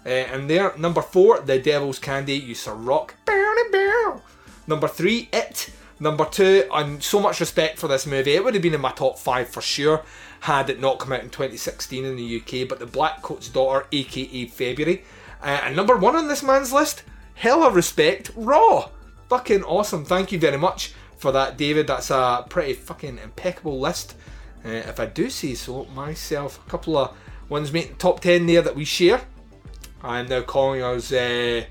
and 0.06 0.50
there. 0.50 0.74
Number 0.78 1.02
4, 1.02 1.42
The 1.42 1.60
Devil's 1.60 2.00
Candy. 2.00 2.36
You 2.38 2.56
Sir 2.56 2.74
Rock. 2.74 3.16
Number 4.68 4.88
3, 4.88 5.30
It. 5.34 5.70
Number 6.02 6.26
two, 6.26 6.68
and 6.74 7.04
so 7.04 7.20
much 7.20 7.40
respect 7.40 7.78
for 7.78 7.88
this 7.88 8.08
movie, 8.08 8.32
it 8.32 8.44
would 8.44 8.56
have 8.56 8.64
been 8.64 8.74
in 8.74 8.82
my 8.82 8.92
top 8.92 9.20
five 9.20 9.50
for 9.50 9.62
sure 9.62 10.04
had 10.40 10.72
it 10.72 10.80
not 10.80 10.98
come 10.98 11.14
out 11.14 11.22
in 11.22 11.30
2016 11.30 12.04
in 12.04 12.16
the 12.16 12.42
UK. 12.42 12.68
But 12.68 12.80
The 12.80 12.88
Black 12.88 13.22
Coat's 13.22 13.48
Daughter, 13.48 13.86
aka 13.92 14.48
February, 14.48 15.04
uh, 15.44 15.62
and 15.64 15.76
number 15.76 15.96
one 15.96 16.16
on 16.16 16.28
this 16.28 16.42
man's 16.42 16.74
list, 16.74 17.04
hella 17.36 17.70
respect, 17.70 18.32
Raw. 18.36 18.90
Fucking 19.30 19.64
awesome. 19.64 20.04
Thank 20.04 20.32
you 20.32 20.40
very 20.40 20.58
much 20.58 20.94
for 21.18 21.32
that, 21.34 21.56
David. 21.56 21.86
That's 21.86 22.10
a 22.10 22.48
pretty 22.50 22.74
fucking 22.74 23.20
impeccable 23.20 23.80
list. 23.80 24.16
Uh, 24.66 24.70
if 24.70 25.00
I 25.00 25.06
do 25.06 25.30
say 25.30 25.54
so 25.54 25.86
myself, 25.86 26.60
a 26.66 26.68
couple 26.68 26.98
of 26.98 27.16
ones 27.48 27.72
making 27.72 27.98
top 27.98 28.22
10 28.22 28.48
there 28.48 28.64
that 28.64 28.76
we 28.76 28.86
share. 28.86 29.22
I'm 30.02 30.28
now 30.28 30.42
calling 30.42 30.82
us 30.82 31.12
uh, 31.12 31.66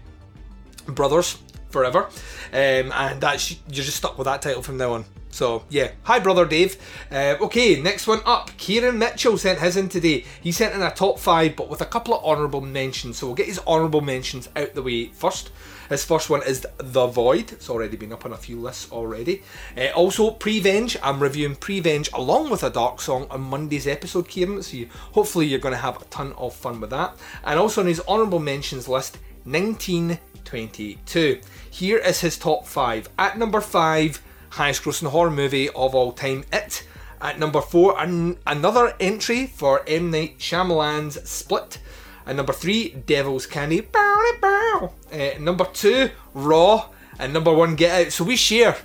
brothers 0.87 1.39
forever. 1.71 2.05
Um, 2.53 2.93
and 2.93 3.21
that's 3.21 3.51
you're 3.51 3.85
just 3.85 3.97
stuck 3.97 4.19
with 4.19 4.27
that 4.27 4.43
title 4.43 4.63
from 4.63 4.77
now 4.77 4.93
on. 4.93 5.05
So 5.31 5.65
yeah, 5.69 5.93
hi 6.03 6.19
brother 6.19 6.45
Dave. 6.45 6.77
Uh, 7.11 7.37
okay, 7.41 7.81
next 7.81 8.07
one 8.07 8.21
up. 8.27 8.51
Kieran 8.57 8.99
Mitchell 8.99 9.39
sent 9.39 9.61
his 9.61 9.77
in 9.77 9.89
today. 9.89 10.25
He 10.41 10.53
sent 10.53 10.75
in 10.75 10.83
a 10.83 10.91
top 10.91 11.19
five, 11.19 11.57
but 11.57 11.69
with 11.69 11.81
a 11.81 11.87
couple 11.87 12.15
of 12.15 12.25
honourable 12.25 12.61
mentions. 12.61 13.19
So 13.19 13.27
we'll 13.27 13.37
get 13.37 13.47
his 13.47 13.61
honourable 13.61 14.01
mentions 14.01 14.49
out 14.57 14.75
the 14.75 14.83
way 14.83 15.07
first. 15.07 15.51
His 15.89 16.05
first 16.05 16.31
one 16.31 16.45
is 16.45 16.65
The 16.79 17.07
Void. 17.09 17.51
It's 17.51 17.69
already 17.69 17.97
been 17.97 18.13
up 18.13 18.25
on 18.25 18.33
a 18.33 18.37
few 18.37 18.61
lists 18.61 18.93
already. 18.93 19.43
Uh, 19.77 19.89
also, 19.89 20.31
Prevenge. 20.31 20.97
I'm 21.03 21.21
reviewing 21.21 21.57
Prevenge 21.57 22.09
along 22.13 22.49
with 22.49 22.63
a 22.63 22.71
dark 22.71 23.01
song 23.01 23.27
on 23.29 23.41
Monday's 23.41 23.89
episode, 23.89 24.29
Kieran. 24.29 24.63
So 24.63 24.77
you, 24.77 24.89
hopefully 25.13 25.47
you're 25.47 25.59
going 25.59 25.75
to 25.75 25.81
have 25.81 26.01
a 26.01 26.05
ton 26.05 26.33
of 26.35 26.55
fun 26.55 26.81
with 26.81 26.91
that. 26.91 27.17
And 27.43 27.59
also 27.59 27.81
on 27.81 27.89
his 27.89 28.01
honourable 28.07 28.39
mentions 28.39 28.87
list, 28.87 29.19
1922. 29.45 31.41
Here 31.71 31.99
is 31.99 32.21
his 32.21 32.37
top 32.39 32.67
five. 32.67 33.09
At 33.19 33.39
number 33.39 33.61
five, 33.61 34.23
highest 34.51 34.83
grossing 34.83 35.09
horror 35.09 35.31
movie 35.31 35.69
of 35.71 35.95
all 35.95 36.13
time, 36.13 36.45
It. 36.53 36.85
At 37.21 37.39
number 37.39 37.61
four, 37.61 38.01
an- 38.01 38.39
another 38.47 38.95
entry 38.99 39.47
for 39.47 39.83
M. 39.87 40.11
Night 40.11 40.39
Shyamalan's 40.39 41.29
Split. 41.29 41.79
At 42.27 42.37
number 42.37 42.53
three, 42.55 42.91
Devil's 42.91 43.47
Candy. 43.47 43.81
Bow, 43.83 44.33
bow. 44.41 44.93
Uh, 45.13 45.31
number 45.39 45.65
two, 45.67 46.11
Raw. 46.33 46.89
and 47.19 47.33
number 47.35 47.53
one, 47.53 47.77
Get 47.77 48.07
Out. 48.07 48.13
So 48.13 48.25
we 48.25 48.37
share 48.37 48.77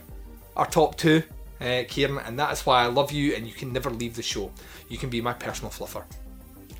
our 0.58 0.66
top 0.66 0.98
two, 0.98 1.24
uh, 1.62 1.84
Kieran, 1.88 2.18
and 2.26 2.38
that 2.38 2.52
is 2.52 2.66
why 2.66 2.84
I 2.84 2.88
love 2.88 3.14
you, 3.14 3.34
and 3.36 3.48
you 3.48 3.54
can 3.54 3.72
never 3.72 3.90
leave 3.90 4.16
the 4.18 4.22
show. 4.24 4.52
You 4.90 4.98
can 4.98 5.10
be 5.10 5.22
my 5.22 5.32
personal 5.34 5.72
fluffer. 5.72 6.04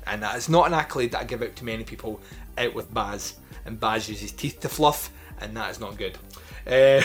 And 0.06 0.22
that 0.22 0.36
is 0.36 0.48
not 0.50 0.66
an 0.66 0.74
accolade 0.74 1.12
that 1.12 1.20
I 1.20 1.24
give 1.24 1.42
out 1.42 1.56
to 1.56 1.64
many 1.64 1.84
people 1.84 2.20
out 2.58 2.74
with 2.74 2.92
Baz. 2.92 3.34
And 3.64 3.80
Baz 3.80 4.08
uses 4.08 4.32
teeth 4.32 4.60
to 4.60 4.68
fluff, 4.68 5.10
and 5.40 5.56
that 5.56 5.70
is 5.70 5.80
not 5.80 5.96
good. 5.96 6.18
Uh, 6.66 7.02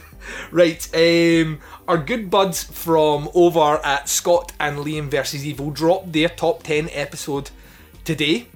right, 0.50 0.88
um, 0.94 1.60
our 1.86 1.98
good 1.98 2.30
buds 2.30 2.64
from 2.64 3.28
over 3.34 3.80
at 3.84 4.08
Scott 4.08 4.52
and 4.58 4.78
Liam 4.78 5.08
versus 5.08 5.44
Evil 5.44 5.70
dropped 5.70 6.12
their 6.12 6.28
top 6.28 6.62
10 6.62 6.88
episode 6.92 7.50
today 8.04 8.46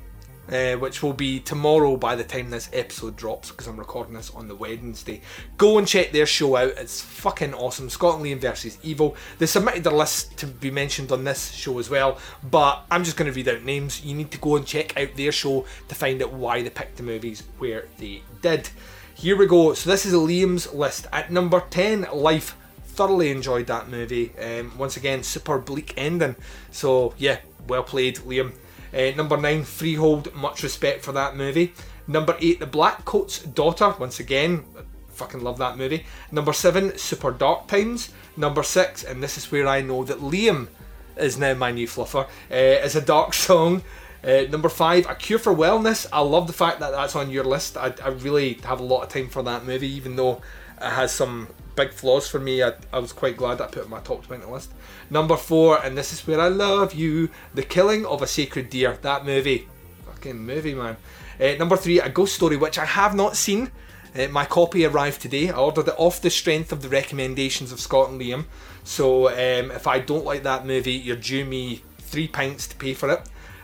uh, 0.51 0.75
which 0.75 1.03
will 1.03 1.13
be 1.13 1.41
tomorrow 1.41 1.97
by 1.97 2.17
the 2.17 2.25
time 2.25 2.51
this 2.51 2.69
episode 2.73 3.17
drops 3.17 3.51
because 3.51 3.67
I'm 3.67 3.79
recording 3.79 4.15
this 4.15 4.31
on 4.31 4.49
the 4.49 4.55
Wednesday. 4.55 5.21
Go 5.57 5.79
and 5.79 5.87
check 5.87 6.13
their 6.13 6.27
show 6.27 6.57
out. 6.57 6.75
It's 6.77 7.01
fucking 7.01 7.55
awesome. 7.55 7.89
Scott 7.89 8.17
and 8.17 8.25
Liam 8.25 8.41
versus 8.41 8.79
Evil. 8.83 9.17
They 9.39 9.47
submitted 9.47 9.85
their 9.85 9.93
list 9.93 10.37
to 10.39 10.47
be 10.47 10.71
mentioned 10.71 11.13
on 11.13 11.25
this 11.25 11.53
show 11.53 11.79
as 11.79 11.89
well, 11.89 12.19
but 12.51 12.85
I'm 12.91 13.05
just 13.05 13.17
going 13.17 13.31
to 13.31 13.35
read 13.35 13.49
out 13.49 13.63
names. 13.63 14.05
You 14.05 14.15
need 14.15 14.31
to 14.33 14.39
go 14.39 14.57
and 14.57 14.67
check 14.67 14.97
out 14.99 15.15
their 15.17 15.33
show 15.33 15.65
to 15.89 15.95
find 15.95 16.23
out 16.23 16.33
why 16.33 16.63
they 16.63 16.71
picked 16.71 16.97
the 16.97 17.03
movies 17.03 17.43
where 17.59 17.87
they 17.99 18.23
did. 18.41 18.71
Here 19.15 19.37
we 19.37 19.47
go. 19.47 19.75
So 19.75 19.91
this 19.91 20.05
is 20.05 20.15
Liam's 20.15 20.73
list. 20.73 21.07
At 21.13 21.31
number 21.31 21.63
10, 21.71 22.09
Life. 22.13 22.57
Thoroughly 22.85 23.31
enjoyed 23.31 23.69
that 23.69 23.89
movie. 23.89 24.33
Um, 24.39 24.77
once 24.77 24.99
again, 24.99 25.23
super 25.23 25.59
bleak 25.59 25.95
ending. 25.97 26.37
So 26.71 27.15
yeah, 27.17 27.39
well 27.67 27.85
played, 27.85 28.17
Liam. 28.17 28.53
Uh, 28.93 29.11
number 29.17 29.37
nine, 29.37 29.65
Freehold. 29.65 30.35
Much 30.35 30.63
respect 30.63 31.05
for 31.05 31.13
that 31.13 31.37
movie. 31.37 31.73
Number 32.07 32.37
eight, 32.41 32.61
The 32.61 32.67
Black 32.67 33.05
Coat's 33.05 33.41
Daughter. 33.41 33.95
Once 33.99 34.21
again, 34.21 34.65
I 34.77 34.83
fucking 35.13 35.41
love 35.43 35.59
that 35.59 35.79
movie. 35.79 36.05
Number 36.31 36.53
seven, 36.53 36.97
Super 36.99 37.31
Dark 37.31 37.69
Times. 37.69 38.11
Number 38.37 38.63
six, 38.63 39.05
and 39.05 39.23
this 39.23 39.39
is 39.39 39.51
where 39.51 39.67
I 39.67 39.81
know 39.81 40.05
that 40.05 40.19
Liam 40.19 40.69
is 41.17 41.39
now 41.39 41.55
my 41.55 41.71
new 41.71 41.87
fluffer, 41.87 42.27
uh, 42.51 42.55
is 42.55 42.97
a 42.97 43.01
dark 43.01 43.35
song. 43.35 43.83
Uh, 44.25 44.43
number 44.51 44.69
five, 44.69 45.07
A 45.09 45.15
Cure 45.15 45.39
for 45.39 45.55
Wellness. 45.55 46.07
I 46.13 46.21
love 46.21 46.47
the 46.47 46.53
fact 46.53 46.81
that 46.81 46.93
that's 46.93 47.17
on 47.17 47.31
your 47.31 47.45
list. 47.45 47.77
I, 47.77 47.93
I 48.03 48.09
really 48.09 48.55
have 48.65 48.81
a 48.81 48.85
lot 48.85 49.03
of 49.03 49.09
time 49.09 49.29
for 49.29 49.43
that 49.43 49.65
movie, 49.65 49.91
even 49.91 50.17
though 50.17 50.43
it 50.81 50.91
has 50.91 51.13
some 51.13 51.49
big 51.75 51.93
flaws 51.93 52.29
for 52.29 52.39
me. 52.39 52.63
I, 52.63 52.73
I 52.93 52.99
was 52.99 53.13
quite 53.13 53.37
glad 53.37 53.61
I 53.61 53.67
put 53.67 53.79
it 53.79 53.85
on 53.85 53.91
my 53.91 54.01
top 54.01 54.27
20 54.27 54.47
list. 54.47 54.73
Number 55.11 55.37
four, 55.37 55.83
and 55.83 55.97
this 55.97 56.13
is 56.13 56.27
where 56.27 56.41
I 56.41 56.49
love 56.49 56.95
you 56.95 57.31
The 57.55 57.63
Killing 57.63 58.07
of 58.07 58.23
a 58.23 58.27
Sacred 58.27 58.71
Deer. 58.71 58.99
That 59.03 59.25
movie. 59.25 59.69
Fucking 60.07 60.39
movie, 60.39 60.75
man. 60.75 60.97
Uh, 61.41 61.55
number 61.59 61.77
three, 61.77 62.01
A 62.01 62.09
Ghost 62.09 62.35
Story, 62.35 62.57
which 62.57 62.79
I 62.79 62.85
have 62.85 63.15
not 63.15 63.37
seen. 63.37 63.71
Uh, 64.15 64.29
my 64.29 64.45
copy 64.45 64.85
arrived 64.85 65.23
today. 65.23 65.49
I 65.51 65.57
ordered 65.57 65.89
it 65.89 65.95
off 65.97 66.21
the 66.21 66.31
strength 66.31 66.71
of 66.73 66.83
the 66.83 66.89
recommendations 66.89 67.73
of 67.73 67.81
Scott 67.81 68.11
and 68.11 68.21
Liam. 68.21 68.45
So 68.85 69.29
um, 69.29 69.71
if 69.71 69.87
I 69.87 69.99
don't 70.01 70.25
like 70.25 70.43
that 70.43 70.67
movie, 70.67 70.93
you're 70.93 71.17
due 71.17 71.45
me 71.45 71.83
three 71.99 72.29
pints 72.29 72.67
to 72.69 72.77
pay 72.77 72.95
for 72.95 73.11
it. 73.11 73.23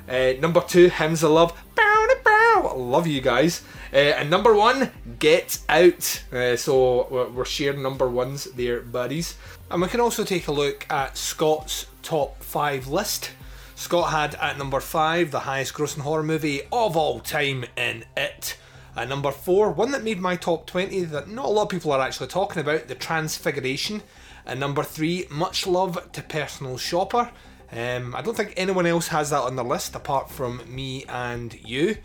Uh, 0.08 0.40
number 0.40 0.62
two, 0.62 0.88
Hounds 0.88 1.22
of 1.22 1.32
Love. 1.32 1.52
Bow, 1.74 2.06
bow. 2.24 2.74
Love 2.76 3.06
you 3.06 3.20
guys. 3.20 3.62
Uh, 3.92 3.96
and 3.96 4.30
number 4.30 4.54
one, 4.54 4.90
Get 5.18 5.60
Out. 5.68 6.22
Uh, 6.32 6.56
so 6.56 7.30
we're 7.34 7.44
sharing 7.44 7.82
number 7.82 8.08
ones 8.08 8.44
there, 8.44 8.80
buddies. 8.80 9.36
And 9.70 9.82
we 9.82 9.88
can 9.88 10.00
also 10.00 10.24
take 10.24 10.48
a 10.48 10.52
look 10.52 10.86
at 10.90 11.16
Scott's 11.16 11.86
top 12.02 12.42
five 12.42 12.86
list. 12.86 13.30
Scott 13.74 14.10
had 14.10 14.34
at 14.36 14.58
number 14.58 14.80
five 14.80 15.30
the 15.30 15.40
highest 15.40 15.74
grossing 15.74 16.00
horror 16.00 16.22
movie 16.22 16.62
of 16.72 16.96
all 16.96 17.20
time 17.20 17.64
in 17.76 18.04
It. 18.16 18.56
At 18.96 19.08
number 19.08 19.30
four, 19.30 19.70
one 19.70 19.92
that 19.92 20.02
made 20.02 20.18
my 20.18 20.34
top 20.34 20.66
20 20.66 21.04
that 21.04 21.28
not 21.28 21.44
a 21.44 21.48
lot 21.48 21.62
of 21.62 21.68
people 21.68 21.92
are 21.92 22.00
actually 22.00 22.26
talking 22.26 22.60
about, 22.60 22.88
The 22.88 22.96
Transfiguration. 22.96 24.02
At 24.44 24.58
number 24.58 24.82
three, 24.82 25.26
Much 25.30 25.66
Love 25.66 26.10
to 26.12 26.22
Personal 26.22 26.76
Shopper. 26.76 27.30
Um, 27.70 28.16
I 28.16 28.22
don't 28.22 28.36
think 28.36 28.54
anyone 28.56 28.86
else 28.86 29.08
has 29.08 29.30
that 29.30 29.42
on 29.42 29.56
their 29.56 29.64
list 29.64 29.94
apart 29.94 30.30
from 30.30 30.62
me 30.66 31.04
and 31.04 31.54
you, 31.54 31.98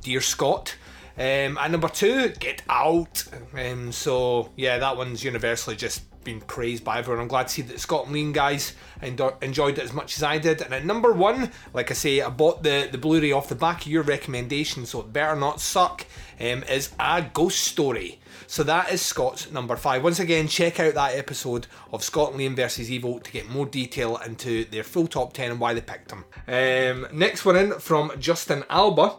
dear 0.00 0.20
Scott. 0.20 0.76
Um, 1.20 1.58
at 1.58 1.70
number 1.70 1.88
two, 1.88 2.30
Get 2.30 2.62
Out. 2.70 3.24
Um, 3.54 3.92
so 3.92 4.50
yeah, 4.56 4.78
that 4.78 4.96
one's 4.96 5.22
universally 5.22 5.76
just 5.76 6.02
been 6.24 6.40
praised 6.40 6.82
by 6.82 6.98
everyone. 6.98 7.20
I'm 7.20 7.28
glad 7.28 7.48
to 7.48 7.52
see 7.52 7.62
that 7.62 7.78
Scott 7.78 8.06
and 8.06 8.16
Liam 8.16 8.32
guys 8.32 8.74
enjoyed 9.02 9.78
it 9.78 9.84
as 9.84 9.92
much 9.92 10.16
as 10.16 10.22
I 10.22 10.38
did. 10.38 10.62
And 10.62 10.72
at 10.72 10.86
number 10.86 11.12
one, 11.12 11.50
like 11.74 11.90
I 11.90 11.94
say, 11.94 12.22
I 12.22 12.30
bought 12.30 12.62
the, 12.62 12.88
the 12.90 12.96
Blu-ray 12.96 13.32
off 13.32 13.50
the 13.50 13.54
back 13.54 13.82
of 13.82 13.88
your 13.88 14.02
recommendation, 14.02 14.86
so 14.86 15.00
it 15.00 15.12
better 15.12 15.36
not 15.36 15.60
suck. 15.60 16.06
Um, 16.40 16.64
is 16.64 16.90
a 16.98 17.20
ghost 17.20 17.58
story. 17.58 18.18
So 18.46 18.62
that 18.62 18.90
is 18.90 19.02
Scott's 19.02 19.50
number 19.52 19.76
five. 19.76 20.02
Once 20.02 20.20
again, 20.20 20.48
check 20.48 20.80
out 20.80 20.94
that 20.94 21.16
episode 21.16 21.66
of 21.92 22.02
Scott 22.02 22.32
and 22.32 22.40
Liam 22.40 22.56
versus 22.56 22.90
Evil 22.90 23.20
to 23.20 23.30
get 23.30 23.48
more 23.48 23.66
detail 23.66 24.16
into 24.24 24.64
their 24.64 24.84
full 24.84 25.06
top 25.06 25.34
ten 25.34 25.50
and 25.50 25.60
why 25.60 25.74
they 25.74 25.82
picked 25.82 26.08
them. 26.08 26.24
Um, 26.48 27.06
next 27.12 27.44
one 27.44 27.56
in 27.56 27.72
from 27.74 28.12
Justin 28.18 28.64
Alba. 28.70 29.16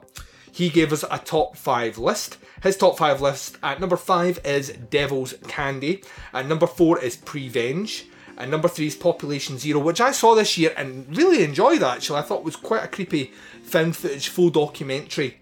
He 0.52 0.70
gave 0.70 0.92
us 0.92 1.04
a 1.10 1.18
top 1.20 1.56
five 1.56 1.98
list. 1.98 2.38
His 2.62 2.78
top 2.78 2.98
five 2.98 3.22
list 3.22 3.58
at 3.64 3.80
number 3.80 3.98
five 3.98 4.40
is 4.46 4.70
Devil's 4.70 5.34
Candy. 5.48 6.04
At 6.34 6.48
number 6.48 6.68
four 6.68 7.00
is 7.00 7.16
Prevenge. 7.16 8.06
And 8.38 8.50
number 8.50 8.68
three 8.68 8.88
is 8.88 8.96
Population 8.96 9.58
Zero, 9.58 9.80
which 9.80 10.02
I 10.02 10.12
saw 10.12 10.36
this 10.36 10.58
year 10.58 10.74
and 10.76 11.06
really 11.16 11.44
enjoyed 11.44 11.84
actually. 11.84 12.20
I 12.20 12.24
thought 12.24 12.44
was 12.44 12.56
quite 12.56 12.84
a 12.84 12.88
creepy 12.88 13.32
found 13.64 13.96
footage 13.96 14.30
full 14.30 14.50
documentary 14.50 15.38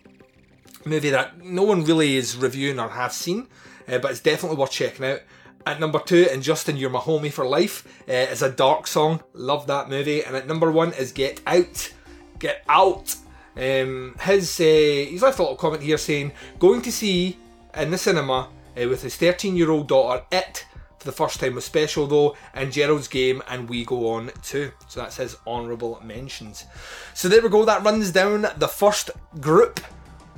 movie 0.86 1.10
that 1.10 1.40
no 1.40 1.64
one 1.64 1.84
really 1.84 2.16
is 2.16 2.36
reviewing 2.36 2.80
or 2.80 2.90
has 2.90 3.16
seen, 3.16 3.48
uh, 3.88 4.00
but 4.00 4.12
it's 4.12 4.20
definitely 4.20 4.58
worth 4.58 4.72
checking 4.72 5.06
out. 5.06 5.22
At 5.66 5.80
number 5.80 6.00
two, 6.00 6.28
and 6.32 6.42
Justin, 6.42 6.78
You're 6.78 6.90
My 6.90 7.00
Homie 7.00 7.32
for 7.32 7.46
Life, 7.46 7.86
uh, 8.08 8.14
is 8.14 8.42
a 8.42 8.50
dark 8.50 8.88
song. 8.88 9.22
Love 9.34 9.68
that 9.68 9.90
movie. 9.90 10.24
And 10.24 10.36
at 10.36 10.48
number 10.48 10.72
one 10.72 10.94
is 10.94 11.12
Get 11.12 11.42
Out. 11.46 11.94
Get 12.40 12.64
Out 12.68 13.16
um, 13.60 14.16
his 14.22 14.60
uh, 14.60 14.64
he's 14.64 15.22
left 15.22 15.40
a 15.40 15.42
little 15.42 15.58
comment 15.58 15.84
here 15.84 15.98
saying 15.98 16.32
going 16.60 16.82
to 16.82 16.92
see 16.92 17.38
in 17.76 17.92
the 17.92 17.98
cinema 17.98 18.50
uh, 18.78 18.88
with 18.88 19.02
his 19.02 19.18
13 19.18 19.58
year 19.58 19.70
old 19.70 19.88
daughter 19.88 20.24
it 20.32 20.66
for 20.98 21.06
the 21.06 21.12
first 21.12 21.40
time 21.40 21.56
was 21.56 21.66
special 21.66 22.08
though 22.08 22.36
and 22.54 22.72
Gerald's 22.72 23.08
game 23.08 23.42
and 23.50 23.70
we 23.70 23.84
go 23.86 24.10
on 24.10 24.32
too. 24.42 24.72
So 24.88 25.02
that's 25.02 25.18
his 25.18 25.36
honourable 25.46 26.00
mentions. 26.04 26.66
So 27.14 27.28
there 27.28 27.42
we 27.42 27.50
go 27.50 27.66
that 27.66 27.84
runs 27.84 28.12
down 28.12 28.48
the 28.58 28.68
first 28.68 29.12
group 29.42 29.82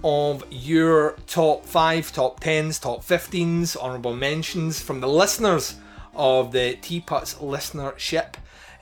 of 0.04 0.44
your 0.50 1.12
top 1.28 1.66
5 1.66 2.12
top 2.12 2.40
10s 2.40 2.82
top 2.82 3.04
15s 3.04 3.78
honourable 3.78 4.16
mentions 4.16 4.82
from 4.82 5.00
the 5.00 5.08
listeners 5.08 5.76
of 6.16 6.52
the 6.52 6.76
Teapots 6.82 7.36
listenership. 7.36 8.34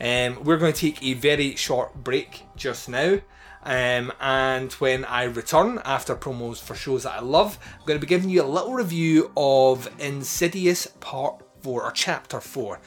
Um, 0.02 0.44
we're 0.46 0.58
going 0.58 0.72
to 0.72 0.80
take 0.80 1.04
a 1.04 1.14
very 1.14 1.56
short 1.56 1.94
break 2.04 2.44
just 2.56 2.88
now 2.88 3.20
um, 3.64 4.12
and 4.22 4.72
when 4.74 5.04
I 5.06 5.24
return 5.24 5.82
after 5.84 6.16
promos 6.16 6.62
for 6.62 6.76
shows 6.76 7.04
that 7.04 7.14
I 7.14 7.20
love, 7.20 7.60
I'm 7.80 7.86
going 7.86 8.00
to 8.00 8.06
be 8.06 8.10
giving 8.10 8.30
you 8.30 8.44
a 8.44 8.48
little 8.48 8.74
review 8.74 9.32
of 9.36 9.90
Insidious 10.00 10.88
Part 11.00 11.44
4 11.62 11.84
or 11.84 11.92
Chapter 11.92 12.40
4. 12.40 12.76
Um, 12.76 12.82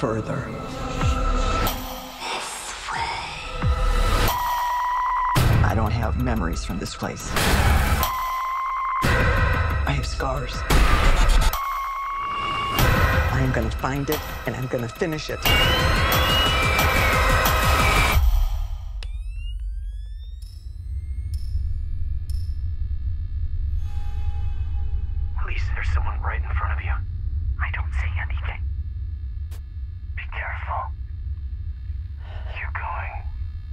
Into 0.00 0.14
the 0.14 0.22
further. 0.22 0.48
I 5.64 5.72
don't 5.74 5.92
have 5.92 6.22
memories 6.22 6.64
from 6.64 6.78
this 6.78 6.94
place. 6.94 7.30
I 9.02 9.92
have 9.94 10.06
scars. 10.06 10.52
I 13.32 13.40
am 13.42 13.52
gonna 13.52 13.70
find 13.70 14.08
it 14.08 14.20
and 14.46 14.56
I'm 14.56 14.66
gonna 14.66 14.88
finish 14.88 15.30
it. 15.30 15.38
Please, 25.42 25.62
there's 25.74 25.88
someone 25.92 26.20
right 26.20 26.42
in 26.42 26.50
front 26.56 26.78
of 26.78 26.84
you. 26.84 26.92
I 27.60 27.70
don't 27.72 27.92
see 27.94 28.10
anything. 28.20 28.60
Careful. 30.40 30.82
You're 32.58 32.72
going 32.72 33.14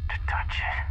to 0.09 0.15
touch 0.27 0.55
it. 0.59 0.87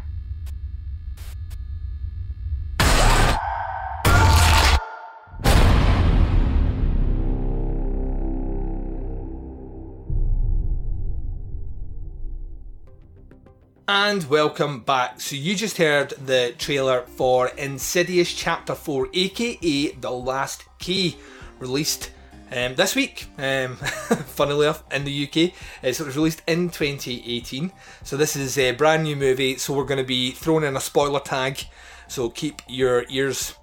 And 13.87 14.25
welcome 14.31 14.81
back. 14.81 15.21
So, 15.21 15.37
you 15.37 15.55
just 15.55 15.77
heard 15.77 16.15
the 16.25 16.55
trailer 16.57 17.03
for 17.03 17.49
Insidious 17.49 18.33
Chapter 18.33 18.75
4, 18.75 19.09
aka 19.13 19.93
The 19.93 20.11
Last 20.11 20.65
Key, 20.79 21.19
released 21.59 22.13
um, 22.53 22.75
this 22.75 22.95
week, 22.95 23.27
um, 23.39 23.77
funnily 23.77 24.67
enough, 24.67 24.85
in 24.93 25.05
the 25.05 25.25
UK. 25.25 25.53
Uh, 25.83 25.93
so, 25.93 26.05
it 26.05 26.07
was 26.07 26.17
released 26.17 26.43
in 26.47 26.71
2018. 26.71 27.73
So, 28.05 28.17
this 28.17 28.37
is 28.37 28.57
a 28.59 28.73
brand 28.73 29.05
new 29.05 29.17
movie. 29.17 29.57
So, 29.57 29.75
we're 29.75 29.85
going 29.85 29.99
to 29.99 30.05
be 30.05 30.31
throwing 30.31 30.65
in 30.65 30.77
a 30.77 30.81
spoiler 30.81 31.21
tag. 31.21 31.61
So, 32.09 32.31
keep 32.31 32.63
your 32.69 33.05
ears 33.09 33.55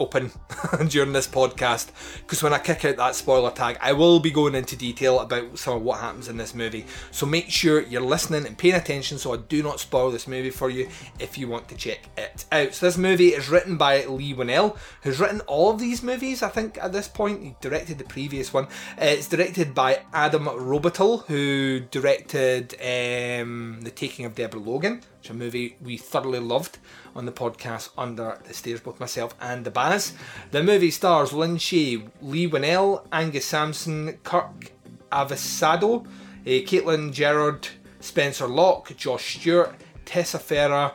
open 0.00 0.32
during 0.88 1.12
this 1.12 1.28
podcast 1.28 1.90
because 2.18 2.42
when 2.42 2.52
I 2.52 2.58
kick 2.58 2.84
out 2.84 2.96
that 2.96 3.14
spoiler 3.14 3.50
tag, 3.50 3.78
I 3.80 3.92
will 3.92 4.18
be 4.18 4.30
going 4.30 4.54
into 4.54 4.76
detail 4.76 5.20
about 5.20 5.58
some 5.58 5.76
of 5.76 5.82
what 5.82 6.00
happens 6.00 6.28
in 6.28 6.36
this 6.36 6.54
movie. 6.54 6.86
So 7.10 7.26
make 7.26 7.50
sure 7.50 7.82
you're 7.82 8.00
listening 8.00 8.46
and 8.46 8.56
paying 8.56 8.74
attention 8.74 9.18
so 9.18 9.34
I 9.34 9.36
do 9.36 9.62
not 9.62 9.80
spoil 9.80 10.10
this 10.10 10.26
movie 10.26 10.50
for 10.50 10.70
you 10.70 10.88
if 11.18 11.36
you 11.38 11.48
want 11.48 11.68
to 11.68 11.76
check 11.76 12.08
it 12.16 12.44
out. 12.50 12.74
So 12.74 12.86
this 12.86 12.98
movie 12.98 13.28
is 13.28 13.48
written 13.48 13.76
by 13.76 14.04
Leigh 14.06 14.34
Whannell, 14.34 14.76
who's 15.02 15.20
written 15.20 15.40
all 15.42 15.70
of 15.70 15.78
these 15.78 16.02
movies. 16.02 16.42
I 16.42 16.48
think 16.48 16.78
at 16.82 16.92
this 16.92 17.08
point 17.08 17.42
he 17.42 17.54
directed 17.60 17.98
the 17.98 18.04
previous 18.04 18.52
one. 18.52 18.64
Uh, 18.64 19.06
it's 19.06 19.28
directed 19.28 19.74
by 19.74 20.00
Adam 20.12 20.46
Robitel, 20.46 21.26
who 21.26 21.80
directed 21.80 22.74
um, 22.80 23.80
The 23.82 23.90
Taking 23.90 24.24
of 24.24 24.34
Deborah 24.34 24.60
Logan, 24.60 25.02
is 25.22 25.30
a 25.30 25.34
movie 25.34 25.76
we 25.82 25.96
thoroughly 25.96 26.38
loved 26.38 26.78
on 27.14 27.26
the 27.26 27.32
podcast 27.32 27.90
Under 27.96 28.38
the 28.46 28.54
Stairs, 28.54 28.80
both 28.80 29.00
myself 29.00 29.34
and 29.40 29.64
the 29.64 29.70
Baz. 29.70 30.12
The 30.50 30.62
movie 30.62 30.90
stars 30.90 31.32
Lin 31.32 31.56
Shaye, 31.56 32.08
Leigh 32.22 32.48
Whannell, 32.48 33.06
Angus 33.12 33.46
Sampson, 33.46 34.18
Kirk 34.24 34.72
Acevedo, 35.12 36.06
uh, 36.06 36.06
Caitlin 36.44 37.12
Gerard, 37.12 37.68
Spencer 38.00 38.46
Locke, 38.46 38.96
Josh 38.96 39.38
Stewart, 39.38 39.74
Tessa 40.04 40.38
Ferrer, 40.38 40.92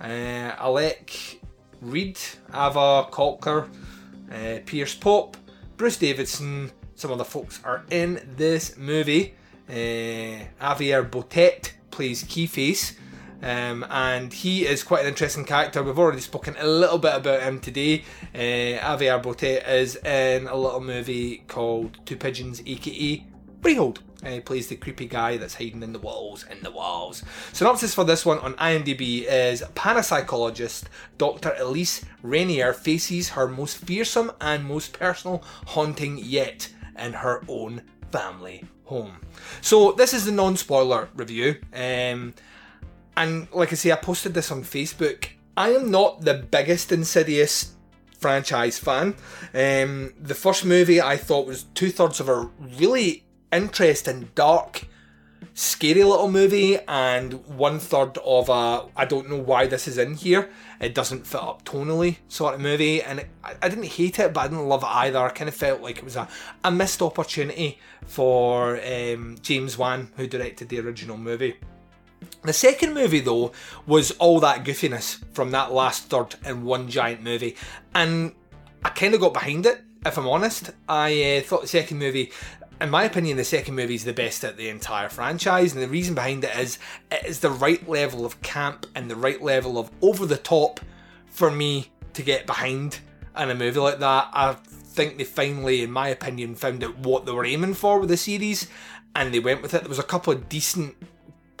uh, 0.00 0.04
Alec 0.04 1.40
Reed, 1.80 2.18
Ava 2.50 3.08
Kolker, 3.10 3.68
uh, 4.32 4.60
Pierce 4.64 4.94
Pope, 4.94 5.36
Bruce 5.76 5.96
Davison. 5.96 6.70
Some 6.94 7.12
of 7.12 7.18
the 7.18 7.24
folks 7.24 7.60
are 7.64 7.84
in 7.90 8.34
this 8.36 8.76
movie. 8.76 9.34
Uh, 9.68 9.72
Javier 10.60 11.08
Botet 11.08 11.72
plays 11.90 12.24
Keyface. 12.24 12.96
Um, 13.42 13.86
and 13.88 14.32
he 14.32 14.66
is 14.66 14.82
quite 14.82 15.02
an 15.02 15.08
interesting 15.08 15.44
character. 15.44 15.82
We've 15.82 15.98
already 15.98 16.20
spoken 16.20 16.56
a 16.58 16.66
little 16.66 16.98
bit 16.98 17.14
about 17.14 17.42
him 17.42 17.60
today. 17.60 18.04
Uh, 18.34 18.38
Javier 18.38 19.22
Botet 19.22 19.68
is 19.68 19.96
in 19.96 20.46
a 20.46 20.56
little 20.56 20.80
movie 20.80 21.44
called 21.46 21.98
Two 22.04 22.16
Pigeons, 22.16 22.62
aka 22.66 23.24
Freehold. 23.62 24.00
And 24.22 24.34
he 24.34 24.40
plays 24.40 24.66
the 24.66 24.74
creepy 24.74 25.06
guy 25.06 25.36
that's 25.36 25.54
hiding 25.54 25.84
in 25.84 25.92
the 25.92 26.00
walls, 26.00 26.44
in 26.50 26.60
the 26.64 26.72
walls. 26.72 27.22
Synopsis 27.52 27.94
for 27.94 28.02
this 28.02 28.26
one 28.26 28.38
on 28.40 28.54
IMDb 28.54 29.22
is 29.28 29.62
Parapsychologist 29.76 30.84
Dr. 31.18 31.54
Elise 31.56 32.04
Rainier 32.22 32.72
faces 32.72 33.30
her 33.30 33.46
most 33.46 33.76
fearsome 33.78 34.32
and 34.40 34.64
most 34.64 34.92
personal 34.92 35.44
haunting 35.66 36.18
yet 36.18 36.68
in 36.98 37.12
her 37.12 37.44
own 37.46 37.82
family 38.10 38.64
home. 38.86 39.18
So, 39.60 39.92
this 39.92 40.12
is 40.12 40.24
the 40.24 40.32
non 40.32 40.56
spoiler 40.56 41.08
review. 41.14 41.60
Um, 41.72 42.34
and 43.18 43.48
like 43.52 43.72
I 43.72 43.74
say, 43.74 43.90
I 43.92 43.96
posted 43.96 44.32
this 44.32 44.50
on 44.52 44.62
Facebook. 44.62 45.26
I 45.56 45.70
am 45.70 45.90
not 45.90 46.20
the 46.20 46.34
biggest 46.34 46.92
Insidious 46.92 47.74
franchise 48.16 48.78
fan. 48.78 49.16
Um, 49.52 50.14
the 50.18 50.36
first 50.36 50.64
movie 50.64 51.00
I 51.00 51.16
thought 51.16 51.46
was 51.46 51.64
two 51.74 51.90
thirds 51.90 52.20
of 52.20 52.28
a 52.28 52.48
really 52.78 53.24
interesting, 53.52 54.30
dark, 54.36 54.86
scary 55.52 56.04
little 56.04 56.30
movie, 56.30 56.78
and 56.86 57.44
one 57.46 57.80
third 57.80 58.18
of 58.18 58.48
a 58.48 58.86
I 58.96 59.04
don't 59.04 59.28
know 59.28 59.40
why 59.40 59.66
this 59.66 59.88
is 59.88 59.98
in 59.98 60.14
here. 60.14 60.48
It 60.80 60.94
doesn't 60.94 61.26
fit 61.26 61.42
up 61.42 61.64
tonally 61.64 62.18
sort 62.28 62.54
of 62.54 62.60
movie, 62.60 63.02
and 63.02 63.18
it, 63.18 63.28
I, 63.42 63.56
I 63.62 63.68
didn't 63.68 63.86
hate 63.86 64.20
it, 64.20 64.32
but 64.32 64.42
I 64.42 64.48
didn't 64.48 64.68
love 64.68 64.84
it 64.84 64.90
either. 64.90 65.18
I 65.18 65.30
kind 65.30 65.48
of 65.48 65.56
felt 65.56 65.80
like 65.80 65.98
it 65.98 66.04
was 66.04 66.14
a, 66.14 66.28
a 66.62 66.70
missed 66.70 67.02
opportunity 67.02 67.80
for 68.06 68.76
um, 68.76 69.38
James 69.42 69.76
Wan, 69.76 70.12
who 70.16 70.28
directed 70.28 70.68
the 70.68 70.78
original 70.78 71.16
movie. 71.16 71.56
The 72.42 72.52
second 72.52 72.94
movie, 72.94 73.20
though, 73.20 73.52
was 73.86 74.12
all 74.12 74.40
that 74.40 74.64
goofiness 74.64 75.22
from 75.34 75.50
that 75.50 75.72
last 75.72 76.04
third 76.04 76.36
in 76.44 76.64
one 76.64 76.88
giant 76.88 77.22
movie, 77.22 77.56
and 77.94 78.32
I 78.84 78.90
kind 78.90 79.14
of 79.14 79.20
got 79.20 79.34
behind 79.34 79.66
it. 79.66 79.82
If 80.06 80.16
I'm 80.16 80.28
honest, 80.28 80.70
I 80.88 81.38
uh, 81.38 81.40
thought 81.42 81.62
the 81.62 81.68
second 81.68 81.98
movie, 81.98 82.30
in 82.80 82.90
my 82.90 83.04
opinion, 83.04 83.36
the 83.36 83.44
second 83.44 83.74
movie 83.74 83.96
is 83.96 84.04
the 84.04 84.12
best 84.12 84.44
at 84.44 84.56
the 84.56 84.68
entire 84.68 85.08
franchise, 85.08 85.72
and 85.72 85.82
the 85.82 85.88
reason 85.88 86.14
behind 86.14 86.44
it 86.44 86.56
is 86.56 86.78
it 87.10 87.24
is 87.26 87.40
the 87.40 87.50
right 87.50 87.86
level 87.88 88.24
of 88.24 88.40
camp 88.42 88.86
and 88.94 89.10
the 89.10 89.16
right 89.16 89.42
level 89.42 89.78
of 89.78 89.90
over 90.00 90.24
the 90.24 90.36
top 90.36 90.80
for 91.26 91.50
me 91.50 91.90
to 92.14 92.22
get 92.22 92.46
behind 92.46 93.00
in 93.36 93.50
a 93.50 93.54
movie 93.54 93.80
like 93.80 93.98
that. 93.98 94.28
I 94.32 94.54
think 94.54 95.18
they 95.18 95.24
finally, 95.24 95.82
in 95.82 95.90
my 95.90 96.08
opinion, 96.08 96.54
found 96.54 96.84
out 96.84 96.96
what 96.98 97.26
they 97.26 97.32
were 97.32 97.44
aiming 97.44 97.74
for 97.74 97.98
with 97.98 98.08
the 98.08 98.16
series, 98.16 98.68
and 99.14 99.34
they 99.34 99.40
went 99.40 99.62
with 99.62 99.74
it. 99.74 99.82
There 99.82 99.88
was 99.88 99.98
a 99.98 100.04
couple 100.04 100.32
of 100.32 100.48
decent 100.48 100.96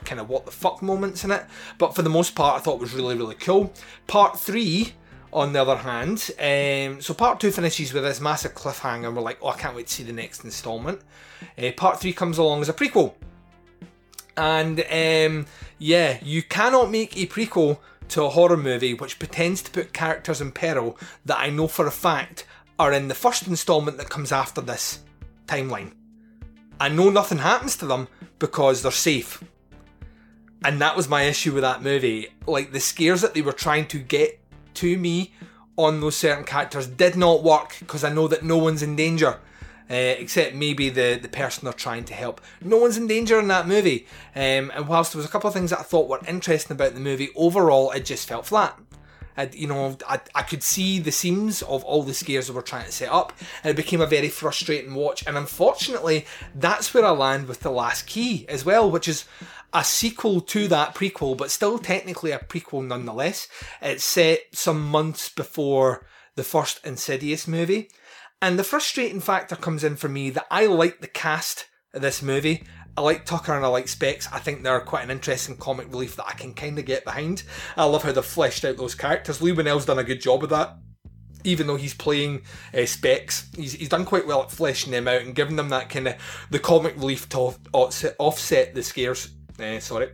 kind 0.04 0.20
of 0.20 0.28
what 0.28 0.44
the 0.44 0.50
fuck 0.50 0.82
moments 0.82 1.24
in 1.24 1.30
it, 1.30 1.44
but 1.78 1.94
for 1.94 2.02
the 2.02 2.10
most 2.10 2.34
part, 2.34 2.56
I 2.56 2.62
thought 2.62 2.76
it 2.76 2.80
was 2.80 2.94
really, 2.94 3.16
really 3.16 3.34
cool. 3.34 3.72
Part 4.06 4.38
three, 4.38 4.94
on 5.32 5.52
the 5.52 5.60
other 5.60 5.76
hand, 5.76 6.30
um, 6.38 7.00
so 7.00 7.14
part 7.14 7.40
two 7.40 7.50
finishes 7.50 7.92
with 7.92 8.04
this 8.04 8.20
massive 8.20 8.54
cliffhanger, 8.54 9.14
we're 9.14 9.20
like, 9.20 9.38
oh, 9.42 9.48
I 9.48 9.56
can't 9.56 9.76
wait 9.76 9.88
to 9.88 9.92
see 9.92 10.02
the 10.02 10.12
next 10.12 10.44
installment. 10.44 11.00
Uh, 11.56 11.70
part 11.76 12.00
three 12.00 12.12
comes 12.12 12.38
along 12.38 12.62
as 12.62 12.68
a 12.68 12.72
prequel, 12.72 13.14
and 14.36 14.80
um, 14.80 15.46
yeah, 15.78 16.18
you 16.22 16.42
cannot 16.42 16.90
make 16.90 17.16
a 17.16 17.26
prequel 17.26 17.78
to 18.08 18.24
a 18.24 18.30
horror 18.30 18.56
movie 18.56 18.94
which 18.94 19.18
pretends 19.18 19.60
to 19.62 19.70
put 19.70 19.92
characters 19.92 20.40
in 20.40 20.50
peril 20.52 20.96
that 21.26 21.38
I 21.38 21.50
know 21.50 21.68
for 21.68 21.86
a 21.86 21.90
fact 21.90 22.46
are 22.78 22.92
in 22.92 23.08
the 23.08 23.14
first 23.14 23.46
installment 23.46 23.98
that 23.98 24.08
comes 24.08 24.32
after 24.32 24.60
this 24.60 25.00
timeline. 25.46 25.92
I 26.80 26.88
know 26.88 27.10
nothing 27.10 27.38
happens 27.38 27.76
to 27.76 27.86
them 27.86 28.08
because 28.38 28.82
they're 28.82 28.92
safe. 28.92 29.42
And 30.64 30.80
that 30.80 30.96
was 30.96 31.08
my 31.08 31.22
issue 31.22 31.52
with 31.54 31.62
that 31.62 31.82
movie. 31.82 32.28
Like 32.46 32.72
the 32.72 32.80
scares 32.80 33.20
that 33.20 33.34
they 33.34 33.42
were 33.42 33.52
trying 33.52 33.86
to 33.88 33.98
get 33.98 34.40
to 34.74 34.98
me 34.98 35.32
on 35.76 36.00
those 36.00 36.16
certain 36.16 36.44
characters 36.44 36.86
did 36.86 37.16
not 37.16 37.42
work 37.42 37.76
because 37.78 38.02
I 38.02 38.12
know 38.12 38.28
that 38.28 38.42
no 38.42 38.58
one's 38.58 38.82
in 38.82 38.96
danger. 38.96 39.38
Uh, 39.90 39.94
except 40.18 40.54
maybe 40.54 40.90
the, 40.90 41.18
the 41.22 41.30
person 41.30 41.64
they're 41.64 41.72
trying 41.72 42.04
to 42.04 42.12
help. 42.12 42.42
No 42.60 42.76
one's 42.76 42.98
in 42.98 43.06
danger 43.06 43.38
in 43.38 43.48
that 43.48 43.66
movie. 43.66 44.06
Um, 44.36 44.70
and 44.74 44.86
whilst 44.86 45.14
there 45.14 45.18
was 45.18 45.24
a 45.24 45.30
couple 45.30 45.48
of 45.48 45.54
things 45.54 45.70
that 45.70 45.78
I 45.78 45.82
thought 45.82 46.10
were 46.10 46.20
interesting 46.28 46.74
about 46.74 46.92
the 46.92 47.00
movie, 47.00 47.30
overall 47.34 47.90
it 47.92 48.04
just 48.04 48.28
felt 48.28 48.44
flat. 48.44 48.78
I, 49.38 49.48
you 49.52 49.68
know, 49.68 49.96
I, 50.06 50.20
I 50.34 50.42
could 50.42 50.64
see 50.64 50.98
the 50.98 51.12
seams 51.12 51.62
of 51.62 51.84
all 51.84 52.02
the 52.02 52.12
scares 52.12 52.48
they 52.48 52.52
were 52.52 52.60
trying 52.60 52.86
to 52.86 52.92
set 52.92 53.10
up, 53.10 53.32
and 53.62 53.70
it 53.70 53.76
became 53.76 54.00
a 54.00 54.06
very 54.06 54.28
frustrating 54.28 54.94
watch. 54.94 55.24
And 55.26 55.38
unfortunately, 55.38 56.26
that's 56.54 56.92
where 56.92 57.06
I 57.06 57.10
land 57.10 57.46
with 57.46 57.60
The 57.60 57.70
Last 57.70 58.06
Key 58.06 58.46
as 58.48 58.64
well, 58.64 58.90
which 58.90 59.06
is 59.06 59.26
a 59.72 59.84
sequel 59.84 60.40
to 60.40 60.68
that 60.68 60.94
prequel, 60.94 61.36
but 61.36 61.50
still 61.50 61.78
technically 61.78 62.30
a 62.30 62.38
prequel 62.38 62.86
nonetheless. 62.86 63.48
It's 63.82 64.04
set 64.04 64.40
some 64.52 64.88
months 64.88 65.28
before 65.28 66.06
the 66.36 66.44
first 66.44 66.84
Insidious 66.86 67.46
movie. 67.46 67.90
And 68.40 68.58
the 68.58 68.64
frustrating 68.64 69.20
factor 69.20 69.56
comes 69.56 69.82
in 69.82 69.96
for 69.96 70.08
me 70.08 70.30
that 70.30 70.46
I 70.50 70.66
like 70.66 71.00
the 71.00 71.08
cast 71.08 71.66
of 71.92 72.02
this 72.02 72.22
movie. 72.22 72.64
I 72.96 73.00
like 73.00 73.24
Tucker 73.24 73.54
and 73.54 73.64
I 73.64 73.68
like 73.68 73.88
Specs. 73.88 74.28
I 74.32 74.38
think 74.38 74.62
they're 74.62 74.80
quite 74.80 75.04
an 75.04 75.10
interesting 75.10 75.56
comic 75.56 75.88
relief 75.88 76.16
that 76.16 76.26
I 76.26 76.32
can 76.32 76.54
kind 76.54 76.78
of 76.78 76.84
get 76.84 77.04
behind. 77.04 77.42
I 77.76 77.84
love 77.84 78.02
how 78.02 78.12
they've 78.12 78.24
fleshed 78.24 78.64
out 78.64 78.76
those 78.76 78.94
characters. 78.94 79.42
Leigh 79.42 79.52
Whannell's 79.52 79.86
done 79.86 79.98
a 79.98 80.04
good 80.04 80.20
job 80.20 80.42
of 80.42 80.50
that. 80.50 80.76
Even 81.44 81.68
though 81.68 81.76
he's 81.76 81.94
playing 81.94 82.42
uh, 82.74 82.86
Specs, 82.86 83.48
he's, 83.56 83.74
he's 83.74 83.88
done 83.88 84.04
quite 84.04 84.26
well 84.26 84.42
at 84.42 84.50
fleshing 84.50 84.90
them 84.90 85.06
out 85.06 85.22
and 85.22 85.34
giving 85.34 85.54
them 85.54 85.68
that 85.68 85.88
kind 85.88 86.08
of 86.08 86.16
the 86.50 86.58
comic 86.58 86.96
relief 86.96 87.28
to 87.28 87.54
offset, 87.72 88.16
offset 88.18 88.74
the 88.74 88.82
scares. 88.82 89.34
Uh, 89.58 89.80
sorry, 89.80 90.10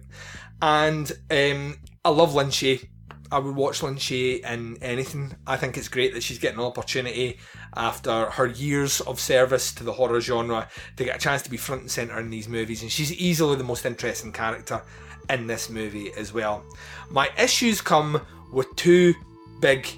and 0.63 1.13
um, 1.31 1.77
I 2.05 2.11
love 2.11 2.35
Lin 2.35 2.49
Shaye. 2.49 2.89
I 3.31 3.39
would 3.39 3.57
watch 3.57 3.83
Lin 3.83 3.97
Shaye 3.97 4.45
in 4.45 4.79
anything. 4.83 5.35
I 5.47 5.57
think 5.57 5.77
it's 5.77 5.89
great 5.89 6.15
that 6.15 6.23
she's 6.23 6.39
getting 6.39 6.59
an 6.59 6.65
opportunity 6.65 7.39
after 7.75 8.31
her 8.31 8.47
years 8.47 9.01
of 9.03 9.19
service 9.19 9.73
to 9.75 9.85
the 9.85 9.93
horror 9.93 10.21
genre 10.21 10.69
to 10.97 11.05
get 11.05 11.17
a 11.17 11.19
chance 11.19 11.43
to 11.43 11.51
be 11.51 11.57
front 11.57 11.83
and 11.83 11.91
centre 11.91 12.19
in 12.21 12.31
these 12.31 12.49
movies, 12.49 12.83
and 12.83 12.91
she's 12.91 13.13
easily 13.13 13.57
the 13.57 13.65
most 13.65 13.85
interesting 13.85 14.33
character 14.33 14.83
in 15.31 15.47
this 15.47 15.69
movie 15.69 16.13
as 16.17 16.33
well. 16.33 16.65
My 17.11 17.31
issues 17.39 17.81
come 17.81 18.21
with 18.53 18.75
two 18.77 19.15
big 19.61 19.89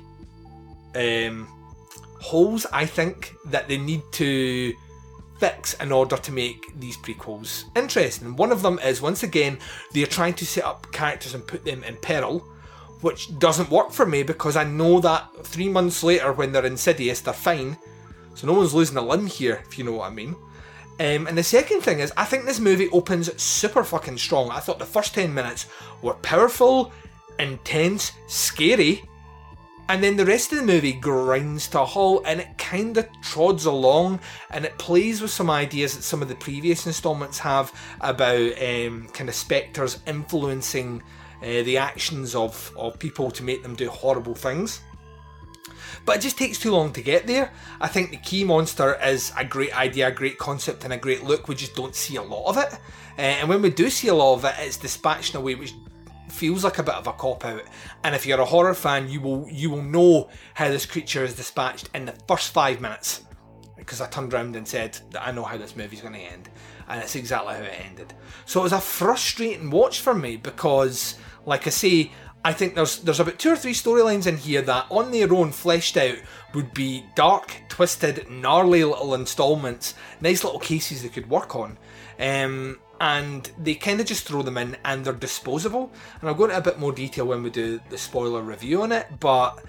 um, 0.95 1.47
holes, 2.21 2.67
I 2.73 2.87
think, 2.87 3.35
that 3.47 3.69
they 3.69 3.77
need 3.77 4.03
to 4.13 4.75
fix 5.38 5.75
in 5.75 5.92
order 5.92 6.16
to 6.16 6.33
make 6.33 6.79
these 6.79 6.96
prequels 6.96 7.64
interesting. 7.77 8.37
One 8.37 8.53
of 8.53 8.62
them 8.62 8.79
is 8.79 9.03
once 9.03 9.22
again 9.22 9.59
they're 9.92 10.07
trying 10.07 10.35
to 10.35 10.46
set 10.46 10.64
up 10.64 10.90
characters 10.92 11.35
and 11.35 11.46
put 11.46 11.64
them 11.64 11.85
in 11.85 11.96
peril 11.96 12.46
which 13.01 13.38
doesn't 13.38 13.70
work 13.70 13.92
for 13.92 14.07
me 14.07 14.22
because 14.22 14.57
I 14.57 14.64
know 14.64 15.01
that 15.01 15.29
three 15.44 15.68
months 15.68 16.03
later 16.03 16.33
when 16.33 16.53
they're 16.53 16.66
insidious, 16.66 17.20
they're 17.20 17.35
fine. 17.35 17.77
So 18.35 18.46
no 18.46 18.55
one's 18.55 18.75
losing 18.75 18.96
a 18.96 19.03
limb 19.03 19.27
here, 19.27 19.62
if 19.66 19.79
you 19.79 19.85
know 19.85 19.92
what 19.92 20.11
I 20.11 20.14
mean. 20.14 20.35
Um, 20.99 21.27
and 21.27 21.37
the 21.37 21.42
second 21.42 21.83
thing 21.83 22.01
is, 22.01 22.12
I 22.16 22.25
think 22.25 22.44
this 22.44 22.59
movie 22.59 22.88
opens 22.88 23.40
super 23.40 23.85
fucking 23.85 24.18
strong. 24.18 24.51
I 24.51 24.61
thought 24.61 24.79
the 24.79 24.87
first 24.87 25.14
10 25.14 25.33
minutes 25.33 25.66
were 26.01 26.14
powerful, 26.14 26.92
intense, 27.38 28.12
scary, 28.29 29.05
and 29.88 30.03
then 30.03 30.16
the 30.16 30.27
rest 30.27 30.53
of 30.53 30.59
the 30.59 30.64
movie 30.64 30.92
grinds 30.92 31.68
to 31.68 31.81
a 31.81 31.85
halt 31.85 32.25
and 32.27 32.40
it 32.40 32.59
kind 32.59 32.96
of 32.96 33.09
trods 33.22 33.66
along 33.66 34.20
and 34.51 34.64
it 34.64 34.77
plays 34.79 35.20
with 35.20 35.31
some 35.31 35.51
ideas 35.51 35.96
that 35.96 36.03
some 36.03 36.22
of 36.22 36.29
the 36.29 36.35
previous 36.35 36.87
installments 36.87 37.38
have 37.38 37.72
about 38.01 38.62
um, 38.62 39.09
kind 39.12 39.29
of 39.29 39.35
spectres 39.35 40.01
influencing 40.07 41.03
uh, 41.42 41.62
the 41.62 41.77
actions 41.77 42.35
of, 42.35 42.72
of 42.77 42.99
people 42.99 43.31
to 43.31 43.42
make 43.42 43.62
them 43.62 43.75
do 43.75 43.88
horrible 43.88 44.35
things. 44.35 44.81
But 46.05 46.16
it 46.16 46.22
just 46.22 46.38
takes 46.38 46.59
too 46.59 46.70
long 46.70 46.92
to 46.92 47.03
get 47.03 47.27
there. 47.27 47.53
I 47.81 47.88
think 47.88 48.11
the 48.11 48.16
key 48.16 48.44
monster 48.44 48.94
is 49.03 49.33
a 49.37 49.44
great 49.44 49.77
idea, 49.77 50.09
a 50.09 50.12
great 50.12 50.38
concept, 50.38 50.85
and 50.85 50.92
a 50.92 50.96
great 50.96 51.25
look. 51.25 51.49
We 51.49 51.57
just 51.57 51.75
don't 51.75 51.94
see 51.94 52.16
a 52.16 52.22
lot 52.22 52.49
of 52.49 52.57
it. 52.59 52.72
Uh, 53.18 53.22
and 53.22 53.49
when 53.49 53.61
we 53.61 53.70
do 53.70 53.90
see 53.90 54.09
a 54.09 54.14
lot 54.14 54.35
of 54.35 54.44
it, 54.44 54.55
it's 54.59 54.77
dispatched 54.77 55.35
in 55.35 55.40
a 55.40 55.42
way 55.42 55.57
which 55.57 55.75
feels 56.29 56.65
like 56.65 56.79
a 56.79 56.83
bit 56.83 56.95
of 56.95 57.07
a 57.07 57.12
cop 57.12 57.45
out. 57.45 57.62
And 58.05 58.15
if 58.15 58.27
you're 58.27 58.41
a 58.41 58.45
horror 58.45 58.75
fan, 58.75 59.09
you 59.09 59.21
will 59.21 59.49
you 59.51 59.71
will 59.71 59.83
know 59.83 60.29
how 60.55 60.69
this 60.69 60.87
creature 60.87 61.25
is 61.25 61.35
dispatched 61.35 61.91
in 61.95 62.07
the 62.07 62.15
first 62.29 62.53
five 62.53 62.81
minutes. 62.81 63.23
Because 63.77 64.01
I 64.01 64.09
turned 64.09 64.35
around 64.35 64.57
and 64.57 64.67
said 64.67 64.99
that 65.11 65.27
I 65.27 65.31
know 65.31 65.45
how 65.45 65.57
this 65.57 65.77
movie's 65.77 66.01
going 66.01 66.15
to 66.15 66.21
end, 66.21 66.49
and 66.89 67.01
it's 67.01 67.15
exactly 67.15 67.55
how 67.55 67.62
it 67.62 67.81
ended. 67.85 68.15
So 68.45 68.61
it 68.61 68.65
was 68.65 68.73
a 68.73 68.81
frustrating 68.81 69.71
watch 69.71 70.01
for 70.01 70.15
me 70.15 70.37
because 70.37 71.17
like 71.45 71.67
I 71.67 71.71
say, 71.71 72.11
I 72.45 72.53
think 72.53 72.75
there's 72.75 72.99
there's 72.99 73.21
about 73.21 73.39
two 73.39 73.51
or 73.51 73.57
three 73.57 73.73
storylines 73.73 74.27
in 74.27 74.37
here 74.37 74.62
that 74.62 74.87
on 74.91 75.11
their 75.11 75.33
own 75.33 75.53
fleshed 75.53 75.97
out 75.97 76.17
would 76.55 76.75
be 76.75 77.05
dark, 77.15 77.55
twisted, 77.69 78.31
gnarly 78.31 78.85
little 78.85 79.15
installments, 79.15 79.95
nice 80.21 80.45
little 80.45 80.61
cases 80.61 81.03
they 81.03 81.09
could 81.09 81.29
work 81.29 81.57
on. 81.57 81.79
Um, 82.19 82.79
and 83.01 83.51
they 83.59 83.75
kind 83.75 84.01
of 84.01 84.07
just 84.07 84.27
throw 84.27 84.43
them 84.43 84.57
in 84.59 84.77
and 84.85 85.05
they're 85.05 85.13
disposable. 85.13 85.93
And 86.21 86.29
I'll 86.29 86.35
go 86.35 86.45
into 86.45 86.57
a 86.57 86.61
bit 86.61 86.79
more 86.79 86.93
detail 86.93 87.27
when 87.27 87.43
we 87.43 87.51
do 87.51 87.81
the 87.91 87.99
spoiler 87.99 88.43
review 88.43 88.83
on 88.83 88.93
it, 88.93 89.07
but 89.21 89.63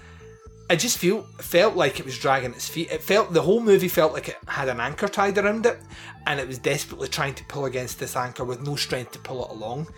I 0.70 0.76
just 0.76 0.98
feel 0.98 1.22
felt 1.38 1.76
like 1.76 1.98
it 1.98 2.04
was 2.04 2.18
dragging 2.18 2.52
its 2.52 2.68
feet. 2.68 2.90
It 2.90 3.02
felt 3.02 3.32
the 3.32 3.40
whole 3.40 3.60
movie 3.60 3.88
felt 3.88 4.12
like 4.12 4.28
it 4.28 4.36
had 4.46 4.68
an 4.68 4.80
anchor 4.80 5.08
tied 5.08 5.38
around 5.38 5.64
it, 5.64 5.78
and 6.26 6.38
it 6.38 6.46
was 6.46 6.58
desperately 6.58 7.08
trying 7.08 7.34
to 7.34 7.44
pull 7.44 7.64
against 7.64 7.98
this 7.98 8.16
anchor 8.16 8.44
with 8.44 8.62
no 8.62 8.76
strength 8.76 9.12
to 9.12 9.18
pull 9.18 9.44
it 9.44 9.50
along. 9.50 9.88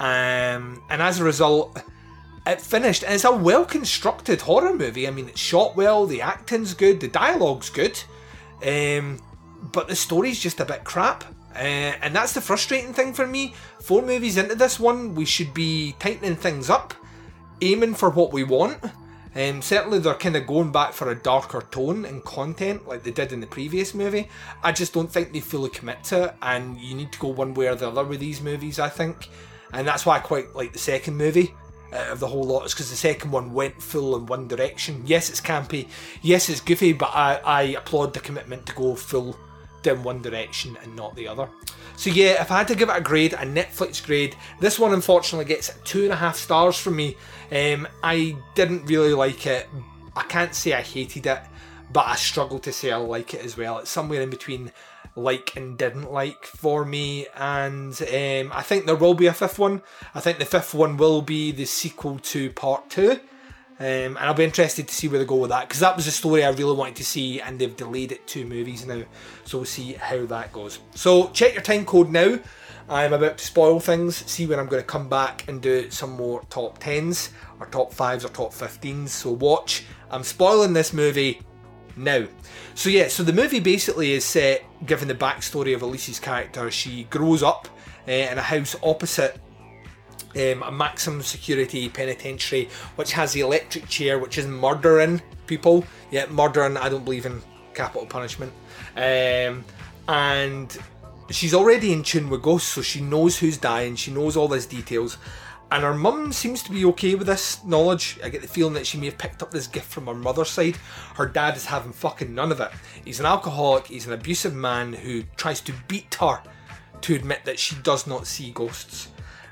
Um, 0.00 0.82
and 0.90 1.02
as 1.02 1.20
a 1.20 1.24
result, 1.24 1.80
it 2.46 2.60
finished. 2.60 3.04
And 3.04 3.14
it's 3.14 3.24
a 3.24 3.36
well 3.36 3.64
constructed 3.64 4.40
horror 4.40 4.74
movie. 4.74 5.06
I 5.06 5.10
mean, 5.10 5.28
it's 5.28 5.40
shot 5.40 5.76
well, 5.76 6.06
the 6.06 6.22
acting's 6.22 6.74
good, 6.74 6.98
the 6.98 7.08
dialogue's 7.08 7.70
good, 7.70 8.02
um, 8.66 9.20
but 9.72 9.86
the 9.86 9.96
story's 9.96 10.40
just 10.40 10.58
a 10.58 10.64
bit 10.64 10.82
crap. 10.82 11.24
Uh, 11.58 11.96
and 12.02 12.14
that's 12.14 12.34
the 12.34 12.40
frustrating 12.40 12.94
thing 12.94 13.12
for 13.12 13.26
me. 13.26 13.54
Four 13.80 14.02
movies 14.02 14.36
into 14.36 14.54
this 14.54 14.78
one, 14.78 15.14
we 15.14 15.24
should 15.24 15.52
be 15.52 15.96
tightening 15.98 16.36
things 16.36 16.70
up, 16.70 16.94
aiming 17.60 17.94
for 17.94 18.10
what 18.10 18.32
we 18.32 18.44
want. 18.44 18.78
Um, 19.34 19.60
certainly, 19.60 19.98
they're 19.98 20.14
kind 20.14 20.36
of 20.36 20.46
going 20.46 20.70
back 20.72 20.92
for 20.92 21.10
a 21.10 21.14
darker 21.14 21.62
tone 21.70 22.04
and 22.04 22.24
content 22.24 22.86
like 22.86 23.02
they 23.02 23.10
did 23.10 23.32
in 23.32 23.40
the 23.40 23.46
previous 23.46 23.92
movie. 23.94 24.28
I 24.62 24.72
just 24.72 24.94
don't 24.94 25.10
think 25.10 25.32
they 25.32 25.40
fully 25.40 25.70
commit 25.70 26.04
to 26.04 26.24
it, 26.24 26.34
and 26.42 26.78
you 26.78 26.94
need 26.94 27.12
to 27.12 27.18
go 27.18 27.28
one 27.28 27.54
way 27.54 27.66
or 27.66 27.74
the 27.74 27.88
other 27.88 28.04
with 28.04 28.20
these 28.20 28.40
movies, 28.40 28.78
I 28.78 28.88
think 28.88 29.28
and 29.72 29.86
that's 29.86 30.06
why 30.06 30.16
I 30.16 30.20
quite 30.20 30.54
like 30.54 30.72
the 30.72 30.78
second 30.78 31.16
movie 31.16 31.54
uh, 31.92 32.08
of 32.10 32.20
the 32.20 32.26
whole 32.26 32.44
lot. 32.44 32.64
Is 32.64 32.74
because 32.74 32.90
the 32.90 32.96
second 32.96 33.30
one 33.30 33.52
went 33.52 33.80
full 33.82 34.16
in 34.16 34.26
one 34.26 34.48
direction. 34.48 35.02
Yes, 35.06 35.30
it's 35.30 35.40
campy. 35.40 35.88
Yes, 36.22 36.48
it's 36.48 36.60
goofy, 36.60 36.92
but 36.92 37.10
I, 37.14 37.40
I 37.44 37.62
applaud 37.62 38.14
the 38.14 38.20
commitment 38.20 38.66
to 38.66 38.74
go 38.74 38.94
full 38.94 39.36
down 39.88 40.04
one 40.04 40.22
direction 40.22 40.76
and 40.82 40.94
not 40.94 41.14
the 41.16 41.26
other. 41.26 41.48
So 41.96 42.10
yeah, 42.10 42.40
if 42.40 42.50
I 42.50 42.58
had 42.58 42.68
to 42.68 42.74
give 42.74 42.88
it 42.88 42.96
a 42.96 43.00
grade, 43.00 43.32
a 43.32 43.38
Netflix 43.38 44.04
grade, 44.04 44.36
this 44.60 44.78
one 44.78 44.92
unfortunately 44.92 45.46
gets 45.46 45.72
two 45.84 46.04
and 46.04 46.12
a 46.12 46.16
half 46.16 46.36
stars 46.36 46.78
from 46.78 46.96
me. 46.96 47.16
Um, 47.50 47.88
I 48.02 48.36
didn't 48.54 48.86
really 48.86 49.14
like 49.14 49.46
it. 49.46 49.68
I 50.14 50.22
can't 50.22 50.54
say 50.54 50.72
I 50.72 50.82
hated 50.82 51.26
it, 51.26 51.40
but 51.92 52.06
I 52.06 52.14
struggle 52.16 52.58
to 52.60 52.72
say 52.72 52.92
I 52.92 52.96
like 52.96 53.34
it 53.34 53.44
as 53.44 53.56
well. 53.56 53.78
It's 53.78 53.90
somewhere 53.90 54.22
in 54.22 54.30
between 54.30 54.72
like 55.16 55.56
and 55.56 55.76
didn't 55.76 56.12
like 56.12 56.44
for 56.44 56.84
me. 56.84 57.26
And 57.36 58.00
um, 58.00 58.52
I 58.56 58.62
think 58.62 58.86
there 58.86 58.96
will 58.96 59.14
be 59.14 59.26
a 59.26 59.32
fifth 59.32 59.58
one. 59.58 59.82
I 60.14 60.20
think 60.20 60.38
the 60.38 60.44
fifth 60.44 60.74
one 60.74 60.96
will 60.96 61.22
be 61.22 61.50
the 61.50 61.64
sequel 61.64 62.18
to 62.18 62.50
part 62.50 62.90
two. 62.90 63.20
Um, 63.80 63.86
and 63.86 64.18
I'll 64.18 64.34
be 64.34 64.44
interested 64.44 64.88
to 64.88 64.94
see 64.94 65.06
where 65.06 65.20
they 65.20 65.24
go 65.24 65.36
with 65.36 65.50
that 65.50 65.68
because 65.68 65.80
that 65.80 65.94
was 65.94 66.08
a 66.08 66.12
story 66.12 66.44
I 66.44 66.50
really 66.50 66.74
wanted 66.74 66.96
to 66.96 67.04
see, 67.04 67.40
and 67.40 67.58
they've 67.58 67.76
delayed 67.76 68.12
it 68.12 68.26
two 68.26 68.44
movies 68.44 68.84
now. 68.84 69.02
So 69.44 69.58
we'll 69.58 69.66
see 69.66 69.92
how 69.92 70.26
that 70.26 70.52
goes. 70.52 70.80
So 70.94 71.28
check 71.28 71.54
your 71.54 71.62
time 71.62 71.84
code 71.84 72.10
now. 72.10 72.38
I'm 72.88 73.12
about 73.12 73.38
to 73.38 73.44
spoil 73.44 73.80
things, 73.80 74.16
see 74.30 74.46
when 74.46 74.58
I'm 74.58 74.66
going 74.66 74.82
to 74.82 74.86
come 74.86 75.08
back 75.08 75.46
and 75.46 75.60
do 75.60 75.90
some 75.90 76.10
more 76.12 76.42
top 76.48 76.80
10s, 76.80 77.30
or 77.60 77.66
top 77.66 77.92
5s, 77.92 78.24
or 78.24 78.28
top 78.28 78.52
15s. 78.52 79.08
So 79.08 79.32
watch. 79.32 79.84
I'm 80.10 80.24
spoiling 80.24 80.72
this 80.72 80.92
movie 80.92 81.42
now. 81.96 82.26
So 82.74 82.88
yeah, 82.88 83.08
so 83.08 83.22
the 83.22 83.32
movie 83.32 83.60
basically 83.60 84.12
is 84.12 84.24
set 84.24 84.64
given 84.86 85.06
the 85.06 85.14
backstory 85.14 85.74
of 85.74 85.82
Elise's 85.82 86.18
character. 86.18 86.70
She 86.70 87.04
grows 87.04 87.42
up 87.42 87.68
uh, 88.08 88.12
in 88.12 88.38
a 88.38 88.42
house 88.42 88.74
opposite 88.82 89.38
um, 90.36 90.62
a 90.62 90.72
maximum 90.72 91.22
security 91.22 91.88
penitentiary, 91.88 92.68
which 92.96 93.12
has 93.12 93.32
the 93.32 93.40
electric 93.40 93.88
chair, 93.88 94.18
which 94.18 94.38
is 94.38 94.46
murdering 94.46 95.22
people. 95.46 95.84
Yeah, 96.10 96.26
murdering. 96.26 96.76
I 96.76 96.88
don't 96.88 97.04
believe 97.04 97.26
in 97.26 97.42
capital 97.74 98.06
punishment. 98.06 98.52
Um, 98.96 99.64
and 100.08 100.76
she's 101.30 101.54
already 101.54 101.92
in 101.92 102.02
tune 102.02 102.30
with 102.30 102.42
ghosts, 102.42 102.68
so 102.68 102.82
she 102.82 103.00
knows 103.00 103.38
who's 103.38 103.58
dying. 103.58 103.96
She 103.96 104.10
knows 104.10 104.36
all 104.36 104.48
these 104.48 104.66
details. 104.66 105.18
And 105.70 105.82
her 105.82 105.94
mum 105.94 106.32
seems 106.32 106.62
to 106.62 106.70
be 106.70 106.86
okay 106.86 107.14
with 107.14 107.26
this 107.26 107.62
knowledge. 107.62 108.18
I 108.24 108.30
get 108.30 108.40
the 108.40 108.48
feeling 108.48 108.72
that 108.74 108.86
she 108.86 108.96
may 108.96 109.06
have 109.06 109.18
picked 109.18 109.42
up 109.42 109.50
this 109.50 109.66
gift 109.66 109.90
from 109.92 110.06
her 110.06 110.14
mother's 110.14 110.48
side. 110.48 110.78
Her 111.14 111.26
dad 111.26 111.56
is 111.56 111.66
having 111.66 111.92
fucking 111.92 112.34
none 112.34 112.52
of 112.52 112.60
it. 112.60 112.70
He's 113.04 113.20
an 113.20 113.26
alcoholic, 113.26 113.86
he's 113.86 114.06
an 114.06 114.14
abusive 114.14 114.54
man 114.54 114.94
who 114.94 115.24
tries 115.36 115.60
to 115.62 115.74
beat 115.86 116.14
her 116.14 116.40
to 117.02 117.14
admit 117.14 117.44
that 117.44 117.58
she 117.58 117.76
does 117.82 118.06
not 118.06 118.26
see 118.26 118.50
ghosts. 118.50 119.08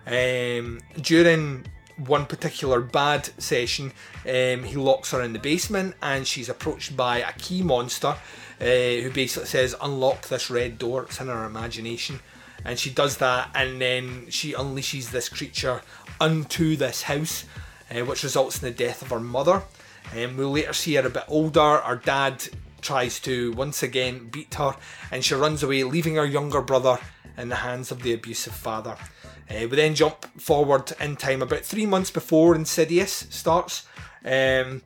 Um, 0.07 0.81
during 1.01 1.67
one 1.97 2.27
particular 2.27 2.81
bad 2.81 3.31
session, 3.41 3.93
um, 4.25 4.65
he 4.65 4.77
locks 4.77 5.11
her 5.11 5.23
in 5.23 5.33
the 5.33 5.39
basement 5.39 5.95
and 6.03 6.27
she's 6.27 6.49
approached 6.49 6.97
by 6.97 7.19
a 7.19 7.33
key 7.33 7.63
monster 7.63 8.17
uh, 8.61 8.65
who 8.65 9.11
basically 9.11 9.49
says, 9.49 9.75
Unlock 9.83 10.29
this 10.29 10.51
red 10.51 10.79
door. 10.79 11.05
It's 11.05 11.21
in 11.21 11.29
her 11.29 11.45
imagination. 11.45 12.21
And 12.65 12.79
she 12.79 12.91
does 12.91 13.19
that, 13.19 13.51
and 13.55 13.81
then 13.81 14.27
she 14.29 14.53
unleashes 14.53 15.11
this 15.11 15.29
creature 15.29 15.83
unto 16.21 16.75
this 16.75 17.03
house, 17.03 17.45
uh, 17.91 18.05
which 18.05 18.25
results 18.25 18.61
in 18.61 18.69
the 18.69 18.77
death 18.77 19.03
of 19.03 19.11
her 19.11 19.21
mother. 19.21 19.63
Um, 20.17 20.37
we'll 20.37 20.51
later 20.51 20.73
see 20.73 20.95
her 20.95 21.07
a 21.07 21.11
bit 21.11 21.25
older. 21.29 21.79
Her 21.79 21.97
dad 21.97 22.49
tries 22.81 23.21
to 23.21 23.53
once 23.53 23.83
again 23.83 24.29
beat 24.31 24.55
her, 24.55 24.75
and 25.13 25.25
she 25.25 25.35
runs 25.35 25.63
away, 25.63 25.85
leaving 25.85 26.17
her 26.17 26.27
younger 26.27 26.61
brother 26.61 26.99
in 27.37 27.51
the 27.51 27.57
hands 27.57 27.93
of 27.93 28.03
the 28.03 28.13
abusive 28.13 28.55
father. 28.55 28.97
Uh, 29.51 29.69
we 29.69 29.77
then 29.77 29.95
jump 29.95 30.25
forward 30.41 30.93
in 31.01 31.17
time 31.17 31.43
about 31.43 31.61
three 31.61 31.87
months 31.87 32.11
before 32.11 32.55
Insidious 32.55 33.27
starts, 33.31 33.87
um, 34.25 34.83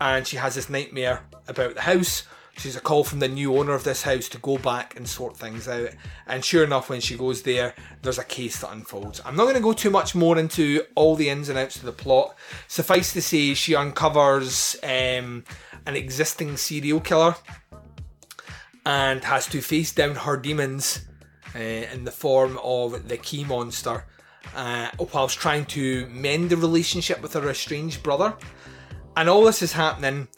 and 0.00 0.26
she 0.26 0.36
has 0.36 0.54
this 0.54 0.70
nightmare 0.70 1.22
about 1.46 1.74
the 1.74 1.82
house. 1.82 2.24
She's 2.56 2.74
a 2.74 2.80
call 2.80 3.04
from 3.04 3.20
the 3.20 3.28
new 3.28 3.56
owner 3.56 3.72
of 3.72 3.84
this 3.84 4.02
house 4.02 4.28
to 4.30 4.38
go 4.38 4.58
back 4.58 4.96
and 4.96 5.08
sort 5.08 5.36
things 5.36 5.68
out. 5.68 5.90
And 6.26 6.44
sure 6.44 6.64
enough, 6.64 6.90
when 6.90 7.00
she 7.00 7.16
goes 7.16 7.42
there, 7.42 7.72
there's 8.02 8.18
a 8.18 8.24
case 8.24 8.60
that 8.60 8.72
unfolds. 8.72 9.20
I'm 9.24 9.36
not 9.36 9.44
going 9.44 9.54
to 9.54 9.60
go 9.60 9.72
too 9.72 9.90
much 9.90 10.16
more 10.16 10.36
into 10.36 10.82
all 10.96 11.14
the 11.14 11.28
ins 11.28 11.48
and 11.48 11.56
outs 11.56 11.76
of 11.76 11.84
the 11.84 11.92
plot. 11.92 12.36
Suffice 12.66 13.12
to 13.12 13.22
say, 13.22 13.54
she 13.54 13.76
uncovers 13.76 14.76
um, 14.82 15.44
an 15.86 15.94
existing 15.94 16.56
serial 16.56 16.98
killer 16.98 17.36
and 18.84 19.22
has 19.22 19.46
to 19.46 19.60
face 19.60 19.92
down 19.92 20.16
her 20.16 20.36
demons 20.36 21.06
uh, 21.54 21.58
in 21.58 22.04
the 22.04 22.10
form 22.10 22.58
of 22.62 23.08
the 23.08 23.16
key 23.16 23.44
monster 23.44 24.04
uh, 24.54 24.88
whilst 25.12 25.38
trying 25.38 25.64
to 25.66 26.06
mend 26.08 26.50
the 26.50 26.56
relationship 26.56 27.20
with 27.20 27.34
her 27.34 27.48
estranged 27.48 28.02
brother. 28.02 28.34
And 29.16 29.28
all 29.28 29.44
this 29.44 29.62
is 29.62 29.72
happening, 29.72 30.28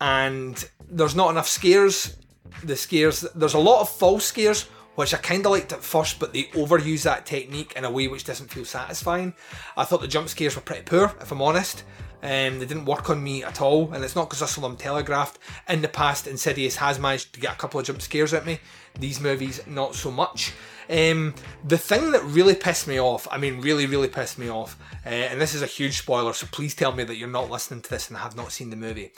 and 0.00 0.68
there's 0.88 1.14
not 1.14 1.30
enough 1.30 1.48
scares. 1.48 2.16
The 2.62 2.76
scares, 2.76 3.20
there's 3.34 3.54
a 3.54 3.58
lot 3.58 3.80
of 3.80 3.88
false 3.88 4.24
scares, 4.24 4.64
which 4.96 5.14
I 5.14 5.18
kind 5.18 5.44
of 5.46 5.52
liked 5.52 5.72
at 5.72 5.82
first, 5.82 6.18
but 6.18 6.32
they 6.32 6.44
overuse 6.44 7.02
that 7.02 7.26
technique 7.26 7.74
in 7.76 7.84
a 7.84 7.90
way 7.90 8.08
which 8.08 8.24
doesn't 8.24 8.50
feel 8.50 8.64
satisfying. 8.64 9.34
I 9.76 9.84
thought 9.84 10.00
the 10.00 10.08
jump 10.08 10.28
scares 10.28 10.56
were 10.56 10.62
pretty 10.62 10.82
poor, 10.82 11.12
if 11.20 11.30
I'm 11.30 11.42
honest. 11.42 11.84
Um, 12.24 12.58
they 12.58 12.64
didn't 12.64 12.86
work 12.86 13.10
on 13.10 13.22
me 13.22 13.44
at 13.44 13.60
all, 13.60 13.92
and 13.92 14.02
it's 14.02 14.16
not 14.16 14.30
because 14.30 14.40
I 14.40 14.46
saw 14.46 14.62
them 14.62 14.78
telegraphed. 14.78 15.38
In 15.68 15.82
the 15.82 15.88
past, 15.88 16.26
Insidious 16.26 16.76
has 16.76 16.98
managed 16.98 17.34
to 17.34 17.40
get 17.40 17.52
a 17.52 17.58
couple 17.58 17.78
of 17.78 17.84
jump 17.84 18.00
scares 18.00 18.32
at 18.32 18.46
me. 18.46 18.60
These 18.98 19.20
movies, 19.20 19.60
not 19.66 19.94
so 19.94 20.10
much. 20.10 20.54
Um, 20.88 21.34
the 21.64 21.76
thing 21.76 22.12
that 22.12 22.24
really 22.24 22.54
pissed 22.54 22.88
me 22.88 22.98
off, 22.98 23.28
I 23.30 23.36
mean, 23.36 23.60
really, 23.60 23.84
really 23.84 24.08
pissed 24.08 24.38
me 24.38 24.48
off, 24.48 24.78
uh, 25.04 25.10
and 25.10 25.38
this 25.38 25.52
is 25.52 25.60
a 25.60 25.66
huge 25.66 25.98
spoiler, 25.98 26.32
so 26.32 26.46
please 26.50 26.74
tell 26.74 26.92
me 26.92 27.04
that 27.04 27.16
you're 27.16 27.28
not 27.28 27.50
listening 27.50 27.82
to 27.82 27.90
this 27.90 28.08
and 28.08 28.16
have 28.16 28.36
not 28.36 28.52
seen 28.52 28.70
the 28.70 28.76
movie. 28.76 29.12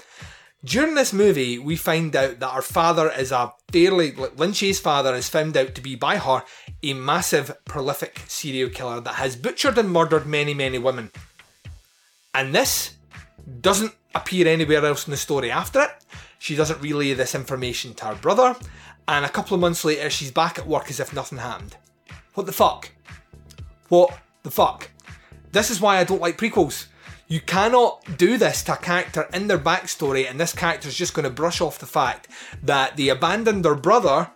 During 0.64 0.96
this 0.96 1.12
movie, 1.12 1.60
we 1.60 1.76
find 1.76 2.16
out 2.16 2.40
that 2.40 2.50
our 2.50 2.62
father 2.62 3.08
is 3.12 3.30
a 3.30 3.52
fairly, 3.70 4.10
Lin 4.12 4.50
Shaye's 4.50 4.80
father 4.80 5.14
is 5.14 5.28
found 5.28 5.56
out 5.56 5.76
to 5.76 5.80
be 5.80 5.94
by 5.94 6.16
her 6.16 6.42
a 6.82 6.92
massive, 6.92 7.56
prolific 7.66 8.22
serial 8.26 8.70
killer 8.70 9.00
that 9.00 9.14
has 9.14 9.36
butchered 9.36 9.78
and 9.78 9.92
murdered 9.92 10.26
many, 10.26 10.54
many 10.54 10.78
women. 10.80 11.12
And 12.34 12.54
this 12.54 12.95
doesn't 13.60 13.94
appear 14.14 14.48
anywhere 14.48 14.84
else 14.84 15.06
in 15.06 15.10
the 15.10 15.16
story 15.16 15.50
after 15.50 15.82
it. 15.82 15.90
She 16.38 16.56
doesn't 16.56 16.80
relay 16.80 17.12
this 17.14 17.34
information 17.34 17.94
to 17.94 18.06
her 18.06 18.14
brother, 18.14 18.56
and 19.08 19.24
a 19.24 19.30
couple 19.30 19.54
of 19.54 19.60
months 19.60 19.84
later, 19.84 20.10
she's 20.10 20.30
back 20.30 20.58
at 20.58 20.66
work 20.66 20.90
as 20.90 21.00
if 21.00 21.12
nothing 21.12 21.38
happened. 21.38 21.76
What 22.34 22.46
the 22.46 22.52
fuck? 22.52 22.90
What 23.88 24.18
the 24.42 24.50
fuck? 24.50 24.90
This 25.52 25.70
is 25.70 25.80
why 25.80 25.98
I 25.98 26.04
don't 26.04 26.20
like 26.20 26.38
prequels. 26.38 26.86
You 27.28 27.40
cannot 27.40 28.18
do 28.18 28.36
this 28.36 28.62
to 28.64 28.74
a 28.74 28.76
character 28.76 29.28
in 29.32 29.48
their 29.48 29.58
backstory, 29.58 30.28
and 30.28 30.38
this 30.38 30.52
character 30.52 30.88
is 30.88 30.96
just 30.96 31.14
going 31.14 31.24
to 31.24 31.30
brush 31.30 31.60
off 31.60 31.78
the 31.78 31.86
fact 31.86 32.28
that 32.62 32.96
they 32.96 33.08
abandoned 33.08 33.64
their 33.64 33.74
brother 33.74 34.30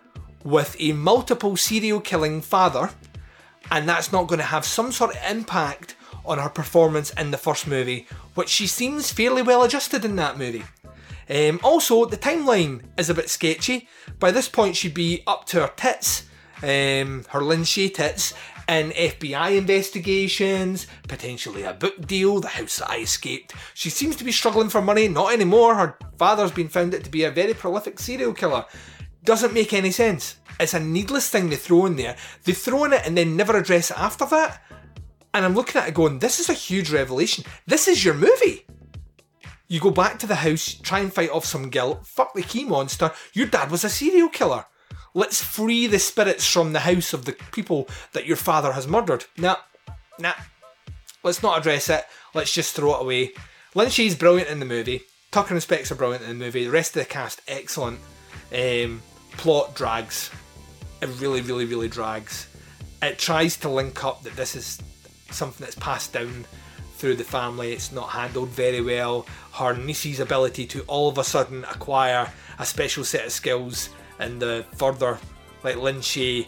with 0.45 0.75
a 0.79 0.93
multiple 0.93 1.57
serial 1.57 2.01
killing 2.01 2.41
father, 2.41 2.91
and 3.71 3.89
that's 3.89 4.13
not 4.13 4.27
going 4.27 4.39
to 4.39 4.45
have 4.45 4.65
some 4.65 4.91
sort 4.91 5.15
of 5.15 5.31
impact 5.31 5.95
on 6.31 6.39
her 6.39 6.49
performance 6.49 7.11
in 7.11 7.31
the 7.31 7.39
first 7.39 7.67
movie, 7.67 8.07
which 8.35 8.49
she 8.49 8.67
seems 8.67 9.13
fairly 9.13 9.43
well 9.43 9.63
adjusted 9.63 10.05
in 10.05 10.17
that 10.17 10.39
movie. 10.39 10.65
Um, 11.29 11.61
also, 11.63 12.05
the 12.07 12.17
timeline 12.17 12.83
is 12.97 13.11
a 13.11 13.15
bit 13.15 13.29
sketchy. 13.29 13.89
By 14.19 14.31
this 14.31 14.49
point, 14.49 14.77
she'd 14.77 14.95
be 14.95 15.23
up 15.27 15.45
to 15.47 15.61
her 15.61 15.73
tits, 15.77 16.25
um, 16.63 17.25
her 17.29 17.43
Lin 17.43 17.63
Shaye 17.63 17.93
tits, 17.93 18.35
in 18.69 18.91
FBI 18.91 19.57
investigations, 19.57 20.87
potentially 21.09 21.65
a 21.65 21.75
book 21.75 22.07
deal, 22.07 22.39
the 22.39 22.49
house 22.49 22.79
that 22.79 22.91
I 22.91 22.99
escaped. 22.99 23.53
She 23.75 23.91
seems 23.91 24.15
to 24.17 24.25
be 24.25 24.31
struggling 24.31 24.69
for 24.69 24.81
money, 24.81 25.09
not 25.09 25.33
anymore. 25.33 25.75
Her 25.75 25.99
father's 26.17 26.53
been 26.53 26.69
found 26.69 26.95
out 26.95 27.03
to 27.03 27.11
be 27.11 27.25
a 27.25 27.33
very 27.33 27.53
prolific 27.53 27.99
serial 27.99 28.33
killer. 28.33 28.65
Doesn't 29.25 29.55
make 29.55 29.73
any 29.73 29.91
sense. 29.91 30.37
It's 30.61 30.75
a 30.75 30.81
needless 30.81 31.29
thing 31.29 31.51
to 31.51 31.57
throw 31.57 31.87
in 31.87 31.97
there. 31.97 32.17
They 32.45 32.53
throw 32.53 32.85
in 32.85 32.93
it 32.93 33.03
and 33.05 33.17
then 33.17 33.37
never 33.37 33.57
address 33.57 33.91
it 33.91 33.99
after 33.99 34.27
that. 34.27 34.63
And 35.33 35.45
I'm 35.45 35.55
looking 35.55 35.81
at 35.81 35.89
it 35.89 35.95
going, 35.95 36.19
this 36.19 36.41
is 36.41 36.49
a 36.49 36.55
huge 36.55 36.91
revelation. 36.91 37.45
This 37.67 37.87
is 37.87 38.05
your 38.05 38.15
movie. 38.15 38.67
You 39.69 39.79
go 39.79 39.93
back 39.93 40.19
to 40.19 40.27
the 40.27 40.37
house, 40.37 40.75
try 40.75 40.99
and 40.99 41.13
fight 41.13 41.31
off 41.31 41.45
some 41.45 41.71
guilt, 41.71 42.05
fuck 42.05 42.35
the 42.35 42.43
key 42.43 42.65
monster, 42.65 43.13
your 43.33 43.47
dad 43.47 43.71
was 43.71 43.85
a 43.85 43.89
serial 43.89 44.29
killer. 44.29 44.65
Let's 45.15 45.43
free 45.43 45.87
the 45.87 46.01
spirits 46.01 46.47
from 46.47 46.73
the 46.73 46.81
house 46.81 47.13
of 47.13 47.25
the 47.25 47.37
people 47.53 47.89
that 48.13 48.27
your 48.27 48.37
father 48.37 48.73
has 48.73 48.89
murdered. 48.89 49.27
Nah, 49.37 49.57
nah. 50.19 50.35
Let's 51.23 51.43
not 51.43 51.59
address 51.59 51.89
it. 51.89 52.05
Let's 52.35 52.53
just 52.53 52.75
throw 52.75 52.97
it 52.97 53.03
away. 53.03 53.33
Lin 53.75 53.89
Shaye's 53.89 54.17
brilliant 54.17 54.51
in 54.51 54.59
the 54.59 54.67
movie. 54.67 55.03
Tucker 55.31 55.55
and 55.55 55.63
Specs 55.63 55.93
are 55.93 55.97
brilliant 55.97 56.25
in 56.25 56.31
the 56.31 56.45
movie. 56.45 56.65
The 56.65 56.71
rest 56.71 56.97
of 56.97 57.03
the 57.03 57.09
cast, 57.09 57.41
excellent. 57.47 58.01
Um, 58.53 59.03
plot 59.33 59.77
drags. 59.77 60.31
It 61.01 61.09
really, 61.21 61.41
really, 61.41 61.65
really 61.65 61.89
drags. 61.89 62.49
It 63.03 63.19
tries 63.19 63.57
to 63.59 63.69
link 63.69 64.05
up 64.05 64.23
that 64.25 64.35
this 64.35 64.57
is 64.57 64.81
something 65.33 65.65
that's 65.65 65.77
passed 65.77 66.13
down 66.13 66.45
through 66.97 67.17
the 67.17 67.25
family. 67.25 67.73
It's 67.73 67.93
not 67.93 68.11
handled 68.11 68.51
very 68.51 68.81
well. 68.81 69.27
Her 69.53 69.75
niece's 69.75 70.21
ability 70.21 70.67
to 70.67 70.83
all 70.83 71.09
of 71.09 71.19
a 71.19 71.25
sudden 71.25 71.65
acquire 71.65 72.31
a 72.59 72.67
special 72.67 73.05
set 73.05 73.27
of 73.27 73.33
skills 73.33 73.91
and 74.19 74.41
the 74.41 74.67
further, 74.77 75.19
like 75.65 75.77
Lin 75.77 75.97
Shaye, 75.97 76.47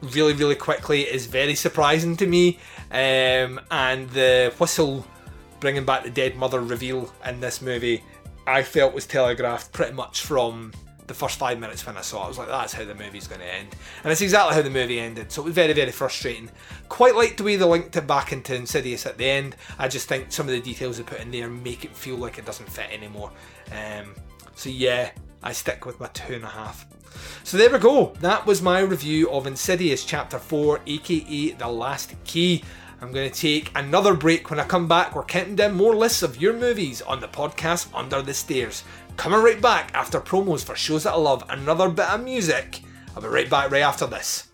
really, 0.00 0.32
really 0.32 0.54
quickly 0.54 1.02
is 1.02 1.26
very 1.26 1.54
surprising 1.54 2.16
to 2.16 2.26
me. 2.26 2.58
Um, 2.92 3.60
and 3.70 4.08
the 4.10 4.54
whistle 4.58 5.04
bringing 5.60 5.84
back 5.84 6.04
the 6.04 6.10
dead 6.10 6.36
mother 6.36 6.60
reveal 6.60 7.12
in 7.26 7.40
this 7.40 7.60
movie, 7.60 8.04
I 8.46 8.62
felt 8.62 8.94
was 8.94 9.06
telegraphed 9.06 9.72
pretty 9.72 9.92
much 9.92 10.22
from 10.22 10.72
the 11.08 11.14
first 11.14 11.38
five 11.38 11.58
minutes 11.58 11.84
when 11.84 11.96
I 11.96 12.02
saw 12.02 12.22
it. 12.22 12.24
I 12.26 12.28
was 12.28 12.38
like, 12.38 12.48
that's 12.48 12.72
how 12.72 12.84
the 12.84 12.94
movie's 12.94 13.26
going 13.26 13.40
to 13.40 13.54
end. 13.54 13.74
And 14.04 14.12
it's 14.12 14.20
exactly 14.20 14.54
how 14.54 14.62
the 14.62 14.70
movie 14.70 15.00
ended. 15.00 15.32
So 15.32 15.42
it 15.42 15.46
was 15.46 15.54
very, 15.54 15.72
very 15.72 15.90
frustrating. 15.90 16.50
Quite 16.88 17.16
like 17.16 17.36
the 17.36 17.44
way 17.44 17.56
they 17.56 17.64
linked 17.64 17.96
it 17.96 18.06
back 18.06 18.32
into 18.32 18.54
Insidious 18.54 19.06
at 19.06 19.18
the 19.18 19.26
end. 19.28 19.56
I 19.78 19.88
just 19.88 20.08
think 20.08 20.30
some 20.30 20.46
of 20.46 20.52
the 20.52 20.60
details 20.60 20.98
they 20.98 21.02
put 21.02 21.20
in 21.20 21.30
there 21.30 21.48
make 21.48 21.84
it 21.84 21.96
feel 21.96 22.16
like 22.16 22.38
it 22.38 22.44
doesn't 22.44 22.70
fit 22.70 22.90
anymore. 22.92 23.32
Um, 23.72 24.14
so 24.54 24.70
yeah, 24.70 25.10
I 25.42 25.52
stick 25.52 25.86
with 25.86 25.98
my 25.98 26.08
two 26.08 26.34
and 26.34 26.44
a 26.44 26.48
half. 26.48 26.86
So 27.42 27.56
there 27.56 27.70
we 27.70 27.78
go. 27.78 28.12
That 28.20 28.46
was 28.46 28.60
my 28.62 28.80
review 28.80 29.30
of 29.30 29.46
Insidious 29.46 30.04
Chapter 30.04 30.38
4, 30.38 30.80
aka 30.86 31.50
The 31.52 31.68
Last 31.68 32.14
Key. 32.24 32.62
I'm 33.00 33.12
going 33.12 33.30
to 33.30 33.40
take 33.40 33.70
another 33.76 34.14
break. 34.14 34.50
When 34.50 34.58
I 34.58 34.64
come 34.64 34.88
back, 34.88 35.14
we're 35.14 35.24
counting 35.24 35.54
down 35.54 35.74
more 35.74 35.94
lists 35.94 36.22
of 36.22 36.42
your 36.42 36.52
movies 36.52 37.00
on 37.00 37.20
the 37.20 37.28
podcast 37.28 37.86
Under 37.94 38.20
the 38.22 38.34
Stairs. 38.34 38.82
Coming 39.18 39.42
right 39.42 39.60
back 39.60 39.90
after 39.94 40.20
promos 40.20 40.64
for 40.64 40.76
shows 40.76 41.02
that 41.02 41.12
I 41.12 41.16
love, 41.16 41.42
another 41.48 41.88
bit 41.88 42.08
of 42.08 42.22
music. 42.22 42.82
I'll 43.16 43.20
be 43.20 43.26
right 43.26 43.50
back 43.50 43.72
right 43.72 43.82
after 43.82 44.06
this. 44.06 44.46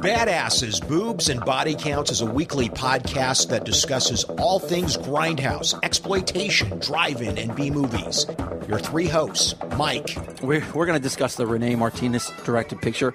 Badasses, 0.00 0.86
Boobs, 0.88 1.28
and 1.28 1.44
Body 1.44 1.74
Counts 1.74 2.10
is 2.10 2.22
a 2.22 2.26
weekly 2.26 2.70
podcast 2.70 3.50
that 3.50 3.66
discusses 3.66 4.24
all 4.24 4.58
things 4.58 4.96
grindhouse, 4.96 5.78
exploitation, 5.82 6.78
drive 6.78 7.20
in, 7.20 7.36
and 7.36 7.54
B 7.54 7.70
movies. 7.70 8.24
Your 8.66 8.78
three 8.78 9.06
hosts, 9.06 9.54
Mike. 9.76 10.16
We're, 10.42 10.64
we're 10.72 10.86
going 10.86 10.98
to 10.98 11.02
discuss 11.02 11.34
the 11.34 11.46
Rene 11.46 11.74
Martinez 11.74 12.32
directed 12.44 12.80
picture, 12.80 13.14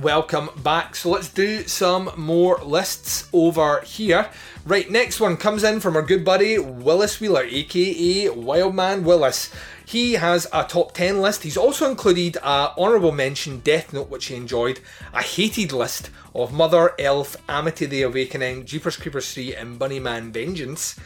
welcome 0.01 0.51
back. 0.63 0.95
So 0.97 1.11
let's 1.11 1.29
do 1.29 1.63
some 1.67 2.11
more 2.17 2.59
lists 2.63 3.29
over 3.33 3.81
here. 3.81 4.29
Right, 4.65 4.91
next 4.91 5.21
one 5.21 5.37
comes 5.37 5.65
in 5.65 5.81
from 5.81 5.97
our 5.97 6.03
good 6.03 6.25
buddy 6.25 6.59
Willis 6.59 7.21
Wheeler, 7.21 7.45
aka 7.45 8.29
Wildman 8.31 9.05
Willis. 9.05 9.53
He 9.85 10.15
has 10.15 10.47
a 10.53 10.65
top 10.65 10.93
10 10.93 11.21
list. 11.21 11.45
He's 11.45 11.57
also 11.57 11.89
included 11.89 12.37
a 12.43 12.73
honourable 12.77 13.13
mention 13.13 13.61
Death 13.61 13.93
Note, 13.93 14.11
which 14.11 14.27
he 14.27 14.35
enjoyed, 14.35 14.81
a 15.15 15.23
hated 15.23 15.73
list 15.73 16.11
of 16.35 16.53
Mother, 16.53 16.93
Elf, 16.99 17.37
Amity 17.49 17.87
the 17.87 18.03
Awakening, 18.03 18.67
Jeepers 18.67 18.97
Creepers 18.97 19.33
3, 19.33 19.55
and 19.55 19.79
Bunnyman 19.79 20.33
Vengeance. 20.33 20.99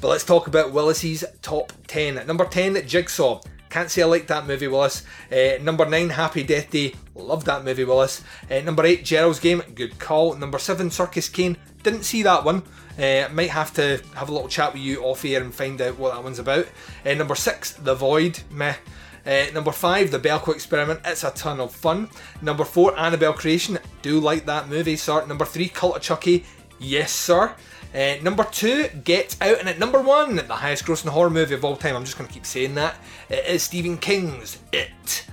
But 0.00 0.08
let's 0.08 0.24
talk 0.24 0.46
about 0.46 0.72
Willis's 0.72 1.24
top 1.40 1.72
10. 1.86 2.18
At 2.18 2.26
number 2.26 2.44
10, 2.44 2.86
Jigsaw. 2.86 3.40
Can't 3.70 3.90
say 3.90 4.02
I 4.02 4.06
like 4.06 4.26
that 4.28 4.46
movie, 4.46 4.68
Willis. 4.68 5.04
Uh, 5.30 5.62
number 5.62 5.84
9, 5.84 6.10
Happy 6.10 6.42
Death 6.42 6.70
Day. 6.70 6.94
Love 7.14 7.44
that 7.44 7.64
movie, 7.64 7.84
Willis. 7.84 8.22
Uh, 8.50 8.60
number 8.60 8.84
8, 8.84 9.04
Gerald's 9.04 9.40
Game. 9.40 9.62
Good 9.74 9.98
call. 9.98 10.34
Number 10.34 10.58
7, 10.58 10.90
Circus 10.90 11.28
Kane. 11.28 11.56
Didn't 11.82 12.04
see 12.04 12.22
that 12.22 12.44
one. 12.44 12.62
Uh, 12.98 13.28
might 13.32 13.50
have 13.50 13.74
to 13.74 14.00
have 14.14 14.28
a 14.28 14.32
little 14.32 14.48
chat 14.48 14.72
with 14.72 14.82
you 14.82 15.02
off 15.02 15.24
air 15.24 15.42
and 15.42 15.54
find 15.54 15.80
out 15.82 15.98
what 15.98 16.14
that 16.14 16.24
one's 16.24 16.38
about. 16.38 16.66
Uh, 17.04 17.14
number 17.14 17.34
6, 17.34 17.72
The 17.74 17.94
Void. 17.94 18.40
Meh. 18.50 18.76
Uh, 19.26 19.46
number 19.52 19.72
5, 19.72 20.12
The 20.12 20.20
Belko 20.20 20.54
Experiment. 20.54 21.00
It's 21.04 21.24
a 21.24 21.30
ton 21.32 21.60
of 21.60 21.74
fun. 21.74 22.08
Number 22.40 22.64
4, 22.64 22.98
Annabelle 22.98 23.32
Creation. 23.32 23.78
Do 24.00 24.20
like 24.20 24.46
that 24.46 24.68
movie, 24.68 24.96
sir. 24.96 25.26
Number 25.26 25.44
3, 25.44 25.68
Cult 25.68 25.96
of 25.96 26.02
Chucky. 26.02 26.44
Yes, 26.78 27.12
sir. 27.12 27.54
Uh, 27.96 28.16
number 28.22 28.44
two, 28.44 28.88
Get 29.04 29.34
Out, 29.40 29.58
and 29.58 29.70
at 29.70 29.78
number 29.78 30.02
one, 30.02 30.36
the 30.36 30.54
highest 30.54 30.84
grossing 30.84 31.08
horror 31.08 31.30
movie 31.30 31.54
of 31.54 31.64
all 31.64 31.76
time, 31.76 31.96
I'm 31.96 32.04
just 32.04 32.18
going 32.18 32.28
to 32.28 32.34
keep 32.34 32.44
saying 32.44 32.74
that, 32.74 32.96
it 33.30 33.46
is 33.46 33.62
Stephen 33.62 33.96
King's 33.96 34.58
It. 34.70 35.26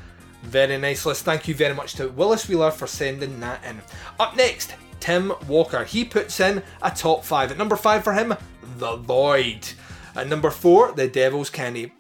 Very 0.44 0.78
nice 0.78 1.06
list. 1.06 1.26
Thank 1.26 1.50
you 1.50 1.56
very 1.56 1.76
much 1.76 1.96
to 1.96 2.08
Willis 2.08 2.48
Wheeler 2.48 2.72
for 2.72 2.88
sending 2.88 3.42
that 3.42 3.66
in. 3.66 3.82
Up 4.18 4.38
next, 4.38 4.76
Tim 5.02 5.34
Walker. 5.46 5.84
He 5.84 6.06
puts 6.06 6.40
in 6.40 6.64
a 6.82 6.90
top 6.90 7.26
five. 7.26 7.52
At 7.52 7.58
number 7.58 7.76
five 7.76 8.02
for 8.02 8.14
him, 8.14 8.34
The 8.78 8.96
Void. 8.96 9.68
At 10.16 10.30
number 10.30 10.50
four, 10.50 10.94
The 10.94 11.10
Devil's 11.10 11.50
Candy. 11.50 11.92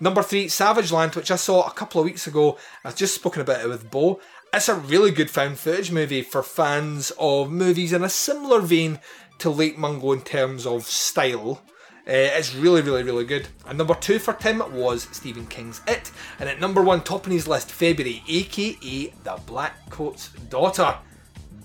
Number 0.00 0.24
three, 0.24 0.48
Savage 0.48 0.90
Land, 0.90 1.14
which 1.14 1.30
I 1.30 1.36
saw 1.36 1.66
a 1.66 1.72
couple 1.72 2.00
of 2.00 2.04
weeks 2.06 2.26
ago. 2.26 2.58
I've 2.84 2.96
just 2.96 3.14
spoken 3.14 3.42
about 3.42 3.64
it 3.64 3.68
with 3.68 3.88
Bo. 3.90 4.20
It's 4.56 4.68
a 4.68 4.76
really 4.76 5.10
good 5.10 5.30
found 5.30 5.58
footage 5.58 5.90
movie 5.90 6.22
for 6.22 6.40
fans 6.40 7.10
of 7.18 7.50
movies 7.50 7.92
in 7.92 8.04
a 8.04 8.08
similar 8.08 8.60
vein 8.60 9.00
to 9.38 9.50
Lake 9.50 9.76
Mungo 9.76 10.12
in 10.12 10.20
terms 10.20 10.64
of 10.64 10.84
style. 10.84 11.60
Uh, 12.06 12.12
it's 12.36 12.54
really, 12.54 12.80
really, 12.80 13.02
really 13.02 13.24
good. 13.24 13.48
And 13.66 13.76
number 13.76 13.94
two 13.94 14.20
for 14.20 14.32
Tim 14.32 14.60
was 14.72 15.08
Stephen 15.10 15.46
King's 15.46 15.80
It. 15.88 16.12
And 16.38 16.48
at 16.48 16.60
number 16.60 16.80
one, 16.82 17.02
topping 17.02 17.32
his 17.32 17.48
list, 17.48 17.72
February, 17.72 18.22
aka 18.28 19.12
The 19.24 19.40
Black 19.44 19.90
Coat's 19.90 20.28
Daughter. 20.28 20.98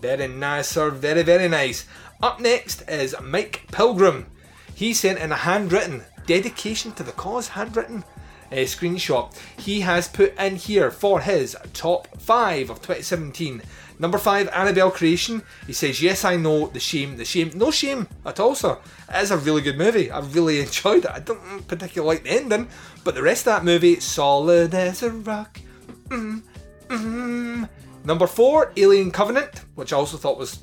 Very 0.02 0.28
nice, 0.28 0.70
sir. 0.70 0.90
Very, 0.90 1.22
very 1.22 1.48
nice. 1.48 1.86
Up 2.24 2.40
next 2.40 2.90
is 2.90 3.16
Mike 3.22 3.66
Pilgrim. 3.72 4.26
He 4.74 4.96
sent 4.96 5.20
in 5.20 5.32
a 5.32 5.36
handwritten 5.36 6.06
dedication 6.26 6.94
to 6.94 7.04
the 7.04 7.12
cause, 7.12 7.50
handwritten 7.50 8.04
uh, 8.52 8.56
screenshot. 8.56 9.36
He 9.58 9.82
has 9.82 10.08
put 10.08 10.38
in 10.38 10.56
here 10.56 10.92
for 10.92 11.22
his 11.22 11.56
top 11.74 12.20
five 12.20 12.70
of 12.70 12.78
2017. 12.78 13.62
Number 14.02 14.18
five, 14.18 14.48
Annabelle 14.54 14.92
Creation. 14.92 15.44
He 15.68 15.74
says, 15.74 16.02
Yes, 16.02 16.24
I 16.24 16.38
know 16.38 16.68
the 16.68 16.80
shame, 16.80 17.18
the 17.18 17.26
shame. 17.26 17.52
No 17.54 17.70
shame 17.70 18.08
at 18.26 18.40
all, 18.40 18.56
sir. 18.56 18.78
It 19.14 19.22
is 19.22 19.32
a 19.32 19.38
really 19.38 19.62
good 19.62 19.78
movie. 19.78 20.10
I 20.10 20.20
really 20.20 20.60
enjoyed 20.62 21.04
it. 21.06 21.12
I 21.12 21.20
don't 21.20 21.68
particularly 21.68 22.16
like 22.16 22.24
the 22.24 22.32
ending, 22.32 22.70
but 23.04 23.16
the 23.16 23.22
rest 23.22 23.42
of 23.42 23.54
that 23.54 23.66
movie, 23.66 24.00
solid 24.00 24.74
as 24.74 25.04
a 25.04 25.12
rock. 25.12 25.60
Mm, 26.08 26.42
mm. 26.88 27.70
Number 28.06 28.26
four, 28.26 28.72
Alien 28.78 29.12
Covenant, 29.12 29.66
which 29.76 29.92
I 29.92 29.98
also 29.98 30.18
thought 30.18 30.38
was 30.38 30.60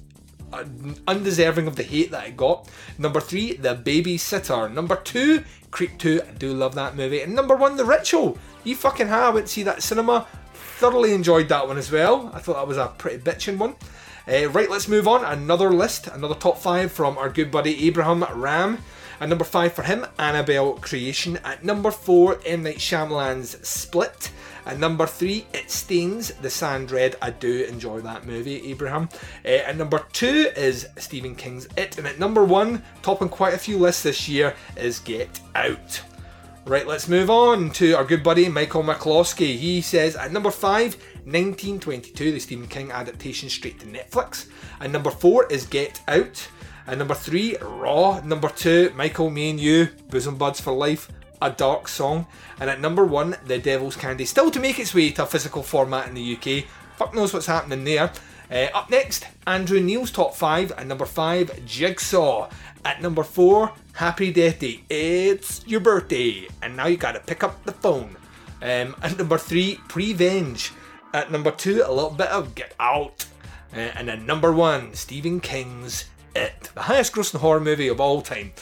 undeserving 1.07 1.67
of 1.67 1.77
the 1.77 1.83
hate 1.83 2.11
that 2.11 2.27
it 2.27 2.37
got. 2.37 2.69
Number 2.99 3.21
three, 3.21 3.55
The 3.55 3.75
Babysitter. 3.75 4.73
Number 4.73 4.97
two, 4.97 5.45
Creep 5.71 5.99
2. 5.99 6.23
I 6.27 6.33
do 6.33 6.55
love 6.55 6.75
that 6.75 6.97
movie. 6.97 7.21
And 7.21 7.35
number 7.35 7.55
one, 7.55 7.77
The 7.77 7.85
Ritual. 7.85 8.39
You 8.65 8.75
fucking 8.75 9.09
have. 9.09 9.23
I 9.23 9.31
went 9.31 9.47
to 9.47 9.53
see 9.53 9.63
that 9.65 9.83
cinema. 9.83 10.27
Thoroughly 10.55 11.13
enjoyed 11.13 11.49
that 11.49 11.67
one 11.67 11.79
as 11.79 11.91
well. 11.91 12.31
I 12.33 12.39
thought 12.39 12.57
that 12.57 12.69
was 12.69 12.77
a 12.79 12.93
pretty 12.99 13.19
bitching 13.19 13.59
one. 13.59 13.75
Uh, 14.29 14.49
right, 14.51 14.71
let's 14.71 14.89
move 14.89 15.07
on. 15.07 15.25
Another 15.25 15.71
list, 15.71 16.09
another 16.09 16.35
top 16.35 16.59
five 16.59 16.91
from 16.91 17.17
our 17.17 17.29
good 17.29 17.51
buddy 17.51 17.87
Abraham 17.87 18.25
Ram. 18.35 18.79
At 19.21 19.29
number 19.29 19.45
five 19.45 19.73
for 19.73 19.83
him, 19.83 20.05
Annabelle 20.19 20.75
Creation. 20.75 21.39
At 21.45 21.65
number 21.65 21.91
four, 21.91 22.41
M. 22.45 22.63
Night 22.63 22.79
Shyamalan's 22.79 23.67
Split. 23.67 24.31
At 24.67 24.81
number 24.81 25.07
three, 25.07 25.47
It 25.55 25.71
Stains 25.71 26.33
the 26.43 26.51
Sand 26.51 26.91
Red. 26.91 27.15
I 27.23 27.31
do 27.31 27.63
enjoy 27.63 28.01
that 28.01 28.27
movie, 28.27 28.69
Abraham. 28.69 29.09
Uh, 29.45 29.49
at 29.49 29.77
number 29.77 30.05
two 30.13 30.51
is 30.57 30.89
Stephen 30.99 31.37
King's 31.37 31.69
It. 31.77 31.97
And 31.99 32.07
at 32.07 32.19
number 32.19 32.45
one, 32.45 32.83
topping 33.01 33.29
quite 33.29 33.55
a 33.55 33.59
few 33.59 33.79
lists 33.79 34.03
this 34.03 34.29
year, 34.29 34.57
is 34.77 34.99
Get 34.99 35.41
Out. 35.55 36.03
Right, 36.65 36.85
let's 36.85 37.07
move 37.07 37.31
on 37.31 37.71
to 37.75 37.93
our 37.93 38.05
good 38.05 38.25
buddy 38.25 38.49
Michael 38.49 38.83
McCloskey. 38.83 39.57
He 39.57 39.81
says 39.81 40.17
at 40.17 40.33
number 40.33 40.51
five, 40.51 40.97
1922, 41.25 42.33
the 42.33 42.41
Stephen 42.41 42.67
King 42.67 42.91
adaptation 42.91 43.49
straight 43.49 43.79
to 43.79 43.87
Netflix. 43.87 44.49
And 44.81 44.93
number 44.93 45.13
four 45.13 45.47
is 45.47 45.65
Get 45.65 46.03
Out. 46.09 46.49
And 46.89 46.99
number 46.99 47.15
three, 47.15 47.57
Raw. 47.59 48.21
Number 48.25 48.49
two, 48.49 48.93
Michael, 48.97 49.31
me 49.31 49.51
and 49.51 49.61
you, 49.61 49.91
bosom 50.11 50.37
buds 50.37 50.61
for 50.61 50.73
life 50.73 51.09
a 51.41 51.51
dark 51.51 51.89
song. 51.89 52.27
And 52.61 52.71
at 52.71 52.81
number 52.81 53.05
one, 53.05 53.37
The 53.45 53.59
Devil's 53.59 53.97
Candy, 53.97 54.25
still 54.25 54.51
to 54.51 54.61
make 54.61 54.79
its 54.79 54.95
way 54.95 55.11
to 55.13 55.25
a 55.25 55.27
physical 55.27 55.63
format 55.63 56.09
in 56.09 56.15
the 56.15 56.37
UK. 56.37 56.65
Fuck 56.97 57.15
knows 57.15 57.33
what's 57.35 57.47
happening 57.47 57.85
there. 57.85 58.11
Uh, 58.51 58.69
up 58.75 58.91
next, 58.91 59.27
Andrew 59.47 59.81
Neil's 59.81 60.11
top 60.11 60.35
five. 60.35 60.73
At 60.73 60.87
number 60.87 61.07
five, 61.07 61.65
Jigsaw. 61.67 62.49
At 62.85 63.03
number 63.03 63.25
four, 63.25 63.73
Happy 63.95 64.33
Death 64.33 64.61
Day. 64.61 64.83
It's 64.89 65.67
your 65.67 65.81
birthday, 65.81 66.49
and 66.63 66.77
now 66.77 66.87
you 66.87 66.97
gotta 66.97 67.21
pick 67.21 67.43
up 67.43 67.65
the 67.65 67.73
phone. 67.73 68.17
Um, 68.63 68.95
at 69.03 69.19
number 69.19 69.39
three, 69.39 69.81
Prevenge. 69.89 70.73
At 71.13 71.33
number 71.33 71.51
two, 71.51 71.83
a 71.85 71.93
little 71.93 72.11
bit 72.11 72.29
of 72.29 72.55
Get 72.55 72.75
Out. 72.79 73.27
Uh, 73.73 73.79
and 73.79 74.09
at 74.09 74.23
number 74.23 74.53
one, 74.53 74.95
Stephen 74.95 75.41
King's 75.41 76.05
it, 76.37 76.71
the 76.75 76.83
highest 76.83 77.13
grossing 77.13 77.41
horror 77.41 77.61
movie 77.61 77.89
of 77.89 78.01
all 78.01 78.23
time. 78.23 78.53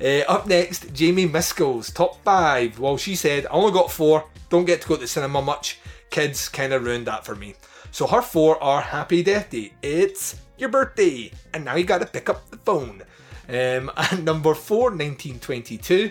Uh, 0.00 0.20
up 0.28 0.46
next, 0.46 0.92
Jamie 0.94 1.28
Miskell's 1.28 1.90
top 1.90 2.22
five. 2.24 2.78
Well, 2.78 2.96
she 2.96 3.14
said, 3.14 3.46
I 3.46 3.50
only 3.50 3.72
got 3.72 3.90
four, 3.90 4.24
don't 4.48 4.64
get 4.64 4.82
to 4.82 4.88
go 4.88 4.94
to 4.94 5.02
the 5.02 5.08
cinema 5.08 5.42
much. 5.42 5.78
Kids 6.10 6.48
kind 6.48 6.72
of 6.72 6.84
ruined 6.84 7.06
that 7.06 7.24
for 7.24 7.34
me. 7.34 7.54
So 7.90 8.06
her 8.06 8.22
four 8.22 8.62
are 8.62 8.80
Happy 8.80 9.22
Death 9.22 9.50
Day, 9.50 9.72
It's 9.82 10.36
Your 10.58 10.68
Birthday, 10.68 11.30
and 11.52 11.64
now 11.64 11.76
you 11.76 11.84
gotta 11.84 12.06
pick 12.06 12.28
up 12.28 12.50
the 12.50 12.56
phone. 12.58 13.02
Um, 13.48 13.90
at 13.96 14.20
number 14.22 14.54
four, 14.54 14.90
1922. 14.90 16.10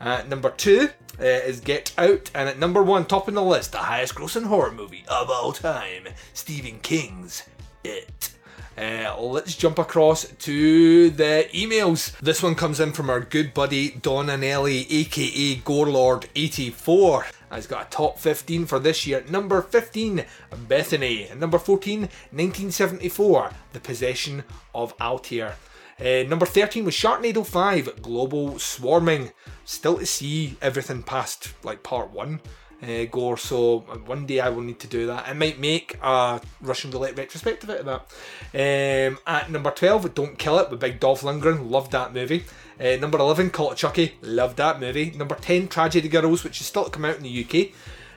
At 0.00 0.28
number 0.28 0.50
two 0.50 0.90
uh, 1.20 1.24
is 1.24 1.60
Get 1.60 1.92
Out, 1.98 2.30
and 2.34 2.48
at 2.48 2.58
number 2.58 2.82
one, 2.82 3.04
top 3.04 3.22
topping 3.22 3.34
the 3.34 3.42
list, 3.42 3.72
the 3.72 3.78
highest 3.78 4.14
grossing 4.14 4.46
horror 4.46 4.72
movie 4.72 5.04
of 5.08 5.28
all 5.28 5.52
time, 5.52 6.08
Stephen 6.34 6.78
King's 6.80 7.42
It. 7.84 8.30
Uh, 8.78 9.20
let's 9.20 9.56
jump 9.56 9.76
across 9.76 10.24
to 10.24 11.10
the 11.10 11.48
emails. 11.52 12.16
This 12.20 12.44
one 12.44 12.54
comes 12.54 12.78
in 12.78 12.92
from 12.92 13.10
our 13.10 13.18
good 13.18 13.52
buddy 13.52 13.90
Don 13.90 14.26
Anelli, 14.26 14.86
aka 14.88 15.56
Gorelord84. 15.56 17.24
He's 17.52 17.66
got 17.66 17.88
a 17.88 17.90
top 17.90 18.20
15 18.20 18.66
for 18.66 18.78
this 18.78 19.04
year. 19.04 19.24
Number 19.28 19.62
15, 19.62 20.24
Bethany. 20.68 21.28
Number 21.36 21.58
14, 21.58 22.02
1974, 22.02 23.50
The 23.72 23.80
Possession 23.80 24.44
of 24.72 24.94
Altair. 25.00 25.56
Uh, 25.98 26.22
number 26.28 26.46
13 26.46 26.84
was 26.84 26.94
Sharknado 26.94 27.44
5, 27.44 28.00
Global 28.00 28.60
Swarming. 28.60 29.32
Still 29.64 29.98
to 29.98 30.06
see 30.06 30.56
everything 30.62 31.02
past 31.02 31.52
like 31.64 31.82
part 31.82 32.12
1 32.12 32.40
uh, 32.82 33.04
gore. 33.10 33.36
So 33.36 33.80
one 34.06 34.26
day 34.26 34.40
I 34.40 34.48
will 34.48 34.62
need 34.62 34.78
to 34.80 34.86
do 34.86 35.06
that. 35.06 35.26
I 35.28 35.32
might 35.32 35.58
make 35.58 35.96
a 36.02 36.40
Russian 36.60 36.90
roulette 36.90 37.16
retrospective 37.16 37.70
out 37.70 37.80
of 37.80 37.86
that. 37.86 39.08
Um, 39.08 39.18
at 39.26 39.50
number 39.50 39.70
12, 39.70 40.14
Don't 40.14 40.38
Kill 40.38 40.58
It 40.58 40.70
with 40.70 40.80
Big 40.80 41.00
Dolph 41.00 41.22
Lundgren. 41.22 41.70
Loved 41.70 41.92
that 41.92 42.14
movie. 42.14 42.44
Uh, 42.80 42.96
number 42.96 43.18
11, 43.18 43.50
Cult 43.50 43.72
of 43.72 43.78
Chucky. 43.78 44.14
Loved 44.22 44.56
that 44.58 44.80
movie. 44.80 45.10
Number 45.10 45.34
10, 45.34 45.68
Tragedy 45.68 46.08
Girls, 46.08 46.44
which 46.44 46.60
is 46.60 46.66
still 46.66 46.84
to 46.84 46.90
come 46.90 47.04
out 47.04 47.16
in 47.16 47.24
the 47.24 47.44
UK. 47.44 47.72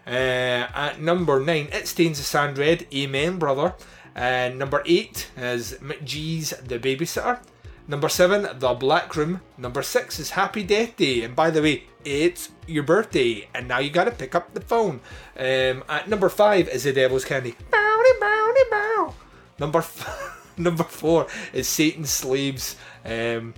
Uh, 0.06 0.68
at 0.76 1.02
number 1.02 1.40
9, 1.40 1.70
It 1.72 1.88
Stains 1.88 2.18
the 2.18 2.24
Sand 2.24 2.58
Red. 2.58 2.86
Amen, 2.94 3.40
brother. 3.40 3.76
And 4.14 4.60
number 4.60 4.84
8 4.86 5.32
is 5.38 5.74
McG's 5.82 6.52
The 6.52 6.78
Babysitter. 6.78 7.40
Number 7.88 8.10
seven, 8.10 8.48
The 8.60 8.74
Black 8.74 9.16
Room. 9.16 9.42
Number 9.58 9.82
six 9.82 10.20
is 10.20 10.32
Happy 10.32 10.64
Death 10.64 10.96
Day. 10.96 11.24
And 11.24 11.36
by 11.36 11.50
the 11.50 11.62
way, 11.62 11.84
it's 12.06 12.50
your 12.68 12.84
birthday, 12.84 13.48
and 13.54 13.68
now 13.68 13.80
you 13.80 13.90
gotta 13.90 14.12
pick 14.12 14.34
up 14.34 14.54
the 14.54 14.62
phone. 14.62 15.02
Um, 15.38 15.84
at 15.90 16.08
number 16.08 16.30
five 16.30 16.70
is 16.70 16.84
The 16.84 16.94
Devil's 16.94 17.26
Candy. 17.26 17.56
Bounty, 17.72 18.10
bounty, 18.20 18.62
bow. 18.72 19.14
Number 19.60 19.80
f- 19.80 20.54
number 20.58 20.84
four 20.84 21.28
is 21.54 21.68
Satan's 21.68 22.10
Slaves. 22.12 22.76
Um, 23.06 23.54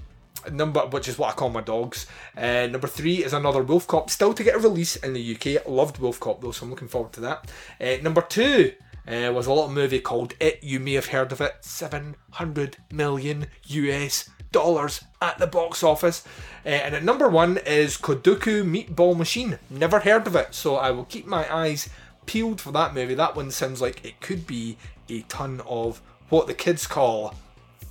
number 0.52 0.82
which 0.88 1.08
is 1.08 1.18
what 1.18 1.30
I 1.30 1.34
call 1.34 1.50
my 1.50 1.62
dogs. 1.62 2.08
Uh, 2.36 2.68
number 2.68 2.88
three 2.88 3.24
is 3.24 3.34
another 3.34 3.62
Wolf 3.62 3.88
Cop, 3.88 4.10
still 4.10 4.34
to 4.34 4.44
get 4.44 4.56
a 4.56 4.60
release 4.60 4.96
in 4.98 5.14
the 5.14 5.36
UK. 5.36 5.68
Loved 5.68 6.00
Wolf 6.00 6.20
Cop 6.20 6.42
though, 6.42 6.52
so 6.52 6.66
I'm 6.66 6.70
looking 6.70 6.88
forward 6.88 7.14
to 7.14 7.22
that. 7.22 7.52
Uh, 7.80 8.02
number 8.02 8.22
two 8.22 8.74
uh, 9.08 9.32
was 9.34 9.48
a 9.48 9.54
little 9.54 9.70
movie 9.70 10.00
called 10.00 10.34
It. 10.40 10.64
You 10.64 10.80
may 10.80 10.94
have 10.94 11.08
heard 11.08 11.32
of 11.32 11.42
it. 11.42 11.58
700 11.62 12.78
million 12.92 13.48
US 13.66 14.30
dollars 14.52 15.04
at 15.22 15.38
the 15.40 15.48
box 15.48 15.84
office. 15.84 16.24
Uh, 16.66 16.70
and 16.70 16.96
at 16.96 17.04
number 17.04 17.28
one 17.28 17.58
is 17.58 17.98
Kodoku 17.98 18.64
Meatball 18.64 19.18
Machine. 19.18 19.60
Never 19.70 20.00
heard 20.00 20.28
of 20.28 20.36
it, 20.36 20.56
so 20.56 20.76
I 20.76 20.92
will 20.92 21.06
keep 21.06 21.26
my 21.26 21.54
eyes 21.54 21.90
peeled 22.26 22.62
for 22.62 22.72
that 22.72 22.94
movie. 22.94 23.16
That 23.16 23.36
one 23.36 23.52
sounds 23.52 23.82
like 23.82 24.06
it 24.06 24.22
could 24.22 24.48
be 24.48 24.78
a 25.10 25.22
ton 25.24 25.62
of 25.68 26.02
what 26.30 26.48
the 26.48 26.54
kids 26.54 26.88
call 26.88 27.36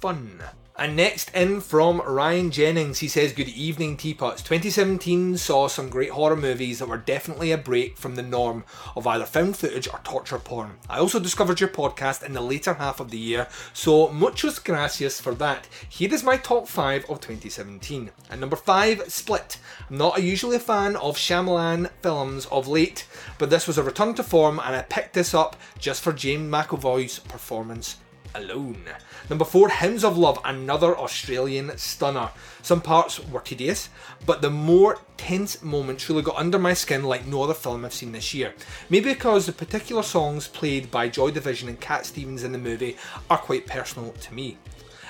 fun. 0.01 0.43
And 0.83 0.97
next 0.97 1.33
in 1.33 1.61
from 1.61 2.01
Ryan 2.01 2.51
Jennings, 2.51 2.99
he 2.99 3.07
says, 3.07 3.33
Good 3.33 3.49
evening, 3.51 3.97
Teapots. 3.97 4.43
2017 4.43 5.37
saw 5.37 5.68
some 5.68 5.89
great 5.89 6.11
horror 6.11 6.35
movies 6.35 6.80
that 6.80 6.89
were 6.89 6.97
definitely 6.97 7.53
a 7.53 7.57
break 7.57 7.97
from 7.97 8.16
the 8.16 8.22
norm 8.22 8.64
of 8.97 9.07
either 9.07 9.24
found 9.24 9.57
footage 9.57 9.87
or 9.87 10.01
torture 10.03 10.41
porn. 10.41 10.80
I 10.91 10.99
also 10.99 11.20
discovered 11.20 11.61
your 11.61 11.68
podcast 11.68 12.24
in 12.24 12.33
the 12.33 12.41
later 12.41 12.74
half 12.74 12.99
of 12.99 13.12
the 13.12 13.18
year, 13.18 13.47
so 13.72 14.09
muchos 14.09 14.59
gracias 14.59 15.20
for 15.20 15.37
that. 15.37 15.68
Here 15.89 16.12
is 16.12 16.24
my 16.24 16.37
top 16.37 16.66
5 16.66 17.03
of 17.03 17.20
2017. 17.20 18.11
At 18.28 18.41
number 18.41 18.57
5, 18.57 19.05
Split. 19.07 19.59
I'm 19.89 19.99
not 19.99 20.20
usually 20.20 20.57
a 20.57 20.59
fan 20.59 20.97
of 20.97 21.16
Shyamalan 21.16 21.91
films 22.03 22.47
of 22.47 22.66
late, 22.66 23.07
but 23.39 23.51
this 23.51 23.68
was 23.68 23.78
a 23.78 23.85
return 23.85 24.14
to 24.14 24.24
form 24.24 24.59
and 24.59 24.74
I 24.74 24.83
picked 24.83 25.14
this 25.14 25.33
up 25.33 25.55
just 25.78 26.03
for 26.03 26.12
James 26.12 26.53
McAvoy's 26.53 27.20
performance 27.20 27.99
alone. 28.35 28.85
Number 29.31 29.45
four, 29.45 29.68
Hounds 29.68 30.05
of 30.05 30.18
Love, 30.18 30.39
another 30.45 30.97
Australian 30.99 31.77
stunner. 31.79 32.31
Some 32.62 32.81
parts 32.81 33.20
were 33.20 33.41
tedious, 33.41 33.89
but 34.27 34.43
the 34.43 34.51
more 34.51 34.99
tense 35.16 35.62
moments 35.62 36.09
really 36.09 36.23
got 36.23 36.37
under 36.37 36.59
my 36.59 36.75
skin 36.75 37.05
like 37.05 37.27
no 37.27 37.43
other 37.43 37.55
film 37.55 37.85
I've 37.85 37.95
seen 37.95 38.12
this 38.12 38.35
year. 38.35 38.55
Maybe 38.91 39.12
because 39.12 39.47
the 39.47 39.53
particular 39.53 40.03
songs 40.03 40.49
played 40.49 40.91
by 40.91 41.09
Joy 41.09 41.31
Division 41.31 41.68
and 41.68 41.81
Cat 41.81 42.07
Stevens 42.07 42.45
in 42.45 42.53
the 42.53 42.59
movie 42.59 42.97
are 43.31 43.39
quite 43.39 43.66
personal 43.66 44.12
to 44.12 44.35
me. 44.35 44.59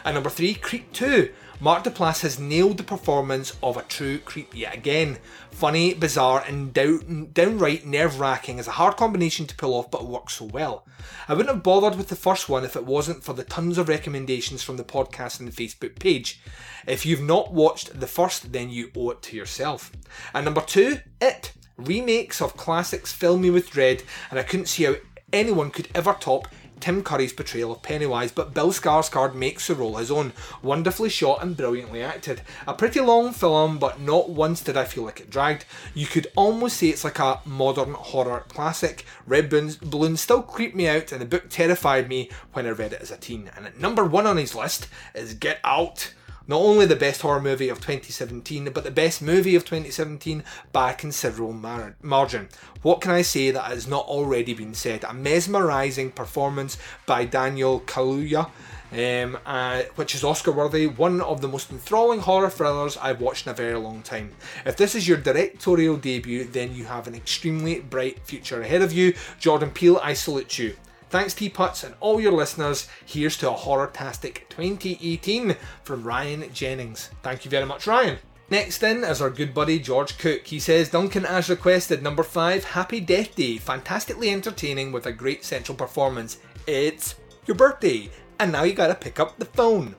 And 0.04 0.14
number 0.14 0.30
three, 0.30 0.54
Creep 0.54 0.92
2. 0.92 1.32
Mark 1.62 1.84
Duplass 1.84 2.22
has 2.22 2.40
nailed 2.40 2.76
the 2.76 2.82
performance 2.82 3.52
of 3.62 3.76
a 3.76 3.82
true 3.82 4.18
creep 4.18 4.52
yet 4.52 4.74
again. 4.74 5.18
Funny, 5.52 5.94
bizarre, 5.94 6.42
and 6.48 6.74
down, 6.74 7.28
downright 7.32 7.86
nerve 7.86 8.18
wracking 8.18 8.58
is 8.58 8.66
a 8.66 8.72
hard 8.72 8.96
combination 8.96 9.46
to 9.46 9.54
pull 9.54 9.74
off, 9.74 9.88
but 9.88 10.00
it 10.00 10.08
works 10.08 10.34
so 10.34 10.46
well. 10.46 10.84
I 11.28 11.34
wouldn't 11.34 11.54
have 11.54 11.62
bothered 11.62 11.96
with 11.96 12.08
the 12.08 12.16
first 12.16 12.48
one 12.48 12.64
if 12.64 12.74
it 12.74 12.84
wasn't 12.84 13.22
for 13.22 13.32
the 13.32 13.44
tons 13.44 13.78
of 13.78 13.88
recommendations 13.88 14.64
from 14.64 14.76
the 14.76 14.82
podcast 14.82 15.38
and 15.38 15.48
the 15.48 15.52
Facebook 15.52 16.00
page. 16.00 16.40
If 16.84 17.06
you've 17.06 17.22
not 17.22 17.52
watched 17.52 18.00
the 18.00 18.08
first, 18.08 18.52
then 18.52 18.68
you 18.68 18.90
owe 18.96 19.10
it 19.10 19.22
to 19.22 19.36
yourself. 19.36 19.92
And 20.34 20.44
number 20.44 20.62
two, 20.62 20.98
It. 21.20 21.52
Remakes 21.76 22.42
of 22.42 22.56
classics 22.56 23.12
fill 23.12 23.38
me 23.38 23.50
with 23.50 23.70
dread, 23.70 24.02
and 24.30 24.38
I 24.40 24.42
couldn't 24.42 24.66
see 24.66 24.82
how 24.82 24.96
anyone 25.32 25.70
could 25.70 25.88
ever 25.94 26.16
top 26.18 26.48
Tim 26.82 27.04
Curry's 27.04 27.32
portrayal 27.32 27.70
of 27.70 27.80
Pennywise, 27.80 28.32
but 28.32 28.52
Bill 28.52 28.72
Skarsgård 28.72 29.36
makes 29.36 29.68
the 29.68 29.76
role 29.76 29.98
his 29.98 30.10
own. 30.10 30.32
Wonderfully 30.62 31.10
shot 31.10 31.40
and 31.40 31.56
brilliantly 31.56 32.02
acted. 32.02 32.42
A 32.66 32.74
pretty 32.74 32.98
long 32.98 33.32
film, 33.32 33.78
but 33.78 34.00
not 34.00 34.30
once 34.30 34.60
did 34.60 34.76
I 34.76 34.84
feel 34.84 35.04
like 35.04 35.20
it 35.20 35.30
dragged. 35.30 35.64
You 35.94 36.06
could 36.06 36.26
almost 36.34 36.78
say 36.78 36.88
it's 36.88 37.04
like 37.04 37.20
a 37.20 37.40
modern 37.44 37.94
horror 37.94 38.44
classic. 38.48 39.04
Red 39.28 39.48
Balloon 39.48 40.16
still 40.16 40.42
creeped 40.42 40.74
me 40.74 40.88
out, 40.88 41.12
and 41.12 41.20
the 41.20 41.26
book 41.26 41.44
terrified 41.48 42.08
me 42.08 42.28
when 42.52 42.66
I 42.66 42.70
read 42.70 42.92
it 42.92 43.00
as 43.00 43.12
a 43.12 43.16
teen. 43.16 43.48
And 43.56 43.64
at 43.64 43.78
number 43.78 44.04
one 44.04 44.26
on 44.26 44.36
his 44.36 44.56
list 44.56 44.88
is 45.14 45.34
Get 45.34 45.60
Out. 45.62 46.12
Not 46.46 46.60
only 46.60 46.86
the 46.86 46.96
best 46.96 47.22
horror 47.22 47.40
movie 47.40 47.68
of 47.68 47.78
2017, 47.78 48.70
but 48.72 48.84
the 48.84 48.90
best 48.90 49.22
movie 49.22 49.54
of 49.54 49.64
2017 49.64 50.42
by 50.72 50.90
a 50.90 50.94
considerable 50.94 51.52
mar- 51.52 51.96
margin. 52.02 52.48
What 52.82 53.00
can 53.00 53.12
I 53.12 53.22
say 53.22 53.50
that 53.50 53.64
has 53.64 53.86
not 53.86 54.06
already 54.06 54.54
been 54.54 54.74
said? 54.74 55.04
A 55.04 55.14
mesmerising 55.14 56.10
performance 56.10 56.78
by 57.06 57.24
Daniel 57.24 57.80
Kaluuya. 57.80 58.50
Um, 58.92 59.38
uh, 59.46 59.84
which 59.94 60.14
is 60.14 60.22
Oscar 60.22 60.52
worthy, 60.52 60.86
one 60.86 61.22
of 61.22 61.40
the 61.40 61.48
most 61.48 61.70
enthralling 61.70 62.20
horror 62.20 62.50
thrillers 62.50 62.98
I've 62.98 63.22
watched 63.22 63.46
in 63.46 63.52
a 63.52 63.56
very 63.56 63.78
long 63.78 64.02
time. 64.02 64.32
If 64.66 64.76
this 64.76 64.94
is 64.94 65.08
your 65.08 65.16
directorial 65.16 65.96
debut, 65.96 66.44
then 66.44 66.74
you 66.74 66.84
have 66.84 67.06
an 67.06 67.14
extremely 67.14 67.80
bright 67.80 68.18
future 68.26 68.60
ahead 68.60 68.82
of 68.82 68.92
you. 68.92 69.14
Jordan 69.38 69.70
Peele, 69.70 69.98
I 70.02 70.12
salute 70.12 70.58
you. 70.58 70.76
Thanks, 71.12 71.34
Teapots, 71.34 71.84
and 71.84 71.94
all 72.00 72.22
your 72.22 72.32
listeners. 72.32 72.88
Here's 73.04 73.36
to 73.36 73.50
a 73.50 73.52
Horror-tastic 73.52 74.46
2018 74.48 75.54
from 75.84 76.04
Ryan 76.04 76.50
Jennings. 76.54 77.10
Thank 77.22 77.44
you 77.44 77.50
very 77.50 77.66
much, 77.66 77.86
Ryan. 77.86 78.16
Next 78.48 78.82
in 78.82 79.04
is 79.04 79.20
our 79.20 79.28
good 79.28 79.52
buddy 79.52 79.78
George 79.78 80.16
Cook. 80.16 80.46
He 80.46 80.58
says, 80.58 80.88
Duncan, 80.88 81.26
as 81.26 81.50
requested, 81.50 82.02
number 82.02 82.22
five, 82.22 82.64
Happy 82.64 82.98
Death 82.98 83.36
Day. 83.36 83.58
Fantastically 83.58 84.30
entertaining 84.30 84.90
with 84.90 85.04
a 85.04 85.12
great 85.12 85.44
central 85.44 85.76
performance. 85.76 86.38
It's 86.66 87.16
your 87.44 87.58
birthday, 87.58 88.08
and 88.40 88.50
now 88.50 88.62
you 88.62 88.72
gotta 88.72 88.94
pick 88.94 89.20
up 89.20 89.36
the 89.36 89.44
phone. 89.44 89.96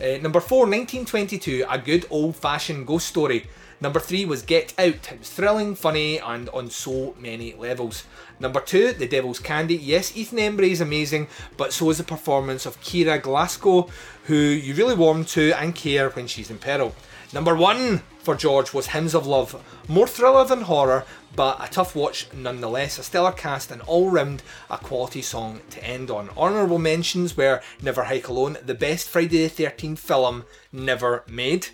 Uh, 0.00 0.18
number 0.18 0.38
four, 0.38 0.66
1922, 0.66 1.64
a 1.68 1.78
good 1.78 2.06
old 2.10 2.36
fashioned 2.36 2.86
ghost 2.86 3.08
story. 3.08 3.48
Number 3.80 4.00
three 4.00 4.24
was 4.24 4.42
Get 4.42 4.72
Out. 4.78 5.12
It 5.12 5.18
was 5.18 5.30
thrilling, 5.30 5.74
funny, 5.74 6.18
and 6.18 6.48
on 6.50 6.70
so 6.70 7.14
many 7.18 7.54
levels. 7.54 8.04
Number 8.40 8.60
two, 8.60 8.92
The 8.92 9.06
Devil's 9.06 9.38
Candy. 9.38 9.76
Yes, 9.76 10.16
Ethan 10.16 10.38
Embry 10.38 10.70
is 10.70 10.80
amazing, 10.80 11.28
but 11.56 11.72
so 11.72 11.90
is 11.90 11.98
the 11.98 12.04
performance 12.04 12.66
of 12.66 12.80
Kiara 12.80 13.20
Glasco, 13.20 13.88
who 14.24 14.34
you 14.34 14.74
really 14.74 14.94
warm 14.94 15.24
to 15.26 15.52
and 15.52 15.74
care 15.74 16.10
when 16.10 16.26
she's 16.26 16.50
in 16.50 16.58
peril. 16.58 16.94
Number 17.32 17.56
one 17.56 18.02
for 18.20 18.36
George 18.36 18.72
was 18.72 18.86
Hounds 18.86 19.14
of 19.14 19.26
Love. 19.26 19.62
More 19.88 20.06
thriller 20.06 20.44
than 20.44 20.62
horror, 20.62 21.04
but 21.34 21.62
a 21.62 21.70
tough 21.70 21.96
watch 21.96 22.28
nonetheless. 22.32 22.98
A 22.98 23.02
stellar 23.02 23.32
cast 23.32 23.70
and 23.70 23.82
all 23.82 24.08
round 24.08 24.42
a 24.70 24.78
quality 24.78 25.20
song 25.20 25.60
to 25.70 25.84
end 25.84 26.10
on. 26.10 26.30
Honourable 26.36 26.78
mentions 26.78 27.36
were 27.36 27.60
Never 27.82 28.04
Hike 28.04 28.28
Alone, 28.28 28.56
the 28.64 28.74
best 28.74 29.08
Friday 29.08 29.46
the 29.46 29.64
13th 29.64 29.98
film 29.98 30.44
never 30.72 31.24
made. 31.28 31.68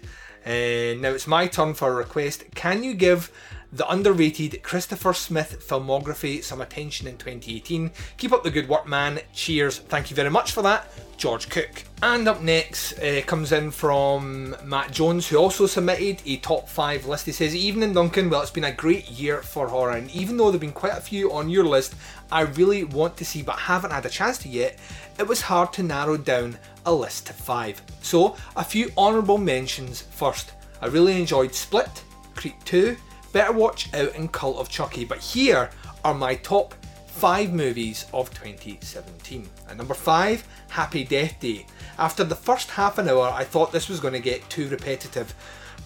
Uh, 0.44 0.98
now 1.00 1.10
it's 1.10 1.26
my 1.26 1.46
turn 1.46 1.74
for 1.74 1.92
a 1.92 1.94
request. 1.94 2.44
Can 2.54 2.82
you 2.82 2.94
give 2.94 3.30
the 3.72 3.88
underrated 3.90 4.62
Christopher 4.62 5.12
Smith 5.12 5.64
filmography 5.66 6.42
some 6.42 6.60
attention 6.60 7.06
in 7.06 7.16
2018? 7.16 7.90
Keep 8.16 8.32
up 8.32 8.42
the 8.42 8.50
good 8.50 8.68
work, 8.68 8.86
man. 8.86 9.20
Cheers. 9.32 9.78
Thank 9.78 10.10
you 10.10 10.16
very 10.16 10.30
much 10.30 10.52
for 10.52 10.62
that, 10.62 10.88
George 11.16 11.48
Cook. 11.48 11.84
And 12.02 12.26
up 12.28 12.42
next 12.42 12.98
uh, 12.98 13.22
comes 13.26 13.52
in 13.52 13.70
from 13.70 14.56
Matt 14.64 14.90
Jones, 14.90 15.28
who 15.28 15.36
also 15.36 15.66
submitted 15.66 16.22
a 16.26 16.38
top 16.38 16.68
five 16.68 17.06
list. 17.06 17.26
He 17.26 17.32
says, 17.32 17.54
Evening 17.54 17.92
Duncan, 17.92 18.30
well, 18.30 18.42
it's 18.42 18.50
been 18.50 18.64
a 18.64 18.72
great 18.72 19.08
year 19.10 19.42
for 19.42 19.68
horror, 19.68 19.92
and 19.92 20.10
even 20.10 20.36
though 20.36 20.44
there 20.44 20.52
have 20.52 20.60
been 20.60 20.72
quite 20.72 20.96
a 20.96 21.00
few 21.00 21.32
on 21.32 21.48
your 21.48 21.64
list 21.64 21.94
I 22.32 22.42
really 22.42 22.84
want 22.84 23.16
to 23.16 23.24
see 23.24 23.42
but 23.42 23.58
haven't 23.58 23.90
had 23.90 24.06
a 24.06 24.10
chance 24.10 24.38
to 24.38 24.48
yet, 24.48 24.78
it 25.18 25.26
was 25.26 25.40
hard 25.40 25.72
to 25.74 25.82
narrow 25.82 26.16
down 26.16 26.58
a 26.86 26.94
list 26.94 27.26
to 27.26 27.32
five. 27.32 27.82
So, 28.02 28.36
a 28.56 28.64
few 28.64 28.90
honourable 28.96 29.38
mentions 29.38 30.02
first. 30.02 30.52
I 30.80 30.86
really 30.86 31.18
enjoyed 31.18 31.54
Split, 31.54 32.04
Creep 32.34 32.62
2, 32.64 32.96
Better 33.32 33.52
Watch 33.52 33.92
Out, 33.94 34.14
in 34.16 34.28
Cult 34.28 34.56
of 34.58 34.68
Chucky, 34.68 35.04
but 35.04 35.18
here 35.18 35.70
are 36.04 36.14
my 36.14 36.34
top 36.34 36.74
five 37.06 37.52
movies 37.52 38.06
of 38.12 38.30
2017. 38.30 39.48
At 39.68 39.76
number 39.76 39.94
five, 39.94 40.46
Happy 40.68 41.04
Death 41.04 41.38
Day. 41.38 41.66
After 41.98 42.24
the 42.24 42.34
first 42.34 42.70
half 42.70 42.98
an 42.98 43.08
hour, 43.08 43.28
I 43.28 43.44
thought 43.44 43.70
this 43.70 43.88
was 43.88 44.00
going 44.00 44.14
to 44.14 44.20
get 44.20 44.48
too 44.50 44.68
repetitive, 44.68 45.34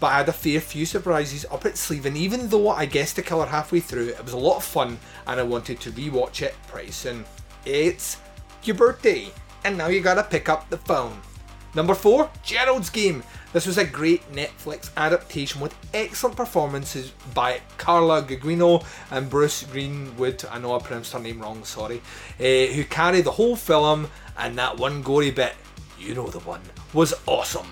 but 0.00 0.06
I 0.06 0.18
had 0.18 0.28
a 0.28 0.32
fair 0.32 0.60
few 0.60 0.86
surprises 0.86 1.44
up 1.50 1.66
its 1.66 1.80
sleeve, 1.80 2.06
and 2.06 2.16
even 2.16 2.48
though 2.48 2.70
I 2.70 2.86
guessed 2.86 3.16
the 3.16 3.22
killer 3.22 3.46
halfway 3.46 3.80
through, 3.80 4.08
it 4.08 4.24
was 4.24 4.32
a 4.32 4.38
lot 4.38 4.56
of 4.56 4.64
fun, 4.64 4.98
and 5.26 5.38
I 5.38 5.42
wanted 5.42 5.80
to 5.80 5.90
rewatch 5.90 6.40
it 6.40 6.54
pretty 6.68 6.92
soon. 6.92 7.26
It's 7.66 8.18
your 8.62 8.76
birthday, 8.76 9.28
and 9.64 9.76
now 9.76 9.88
you 9.88 10.00
gotta 10.00 10.22
pick 10.22 10.48
up 10.48 10.70
the 10.70 10.78
phone. 10.78 11.20
Number 11.74 11.94
four, 11.94 12.30
Gerald's 12.42 12.90
Game. 12.90 13.22
This 13.54 13.66
was 13.68 13.78
a 13.78 13.84
great 13.84 14.32
Netflix 14.32 14.90
adaptation 14.96 15.60
with 15.60 15.76
excellent 15.94 16.36
performances 16.36 17.12
by 17.34 17.60
Carla 17.78 18.20
Gugino 18.20 18.84
and 19.12 19.30
Bruce 19.30 19.62
Greenwood. 19.62 20.44
I 20.50 20.58
know 20.58 20.74
I 20.74 20.80
pronounced 20.80 21.12
her 21.12 21.20
name 21.20 21.40
wrong, 21.40 21.62
sorry. 21.62 22.02
Uh, 22.40 22.66
who 22.74 22.82
carry 22.82 23.20
the 23.20 23.30
whole 23.30 23.54
film, 23.54 24.08
and 24.36 24.58
that 24.58 24.76
one 24.76 25.02
gory 25.02 25.30
bit, 25.30 25.52
you 26.00 26.16
know 26.16 26.26
the 26.26 26.40
one, 26.40 26.62
was 26.92 27.14
awesome. 27.26 27.68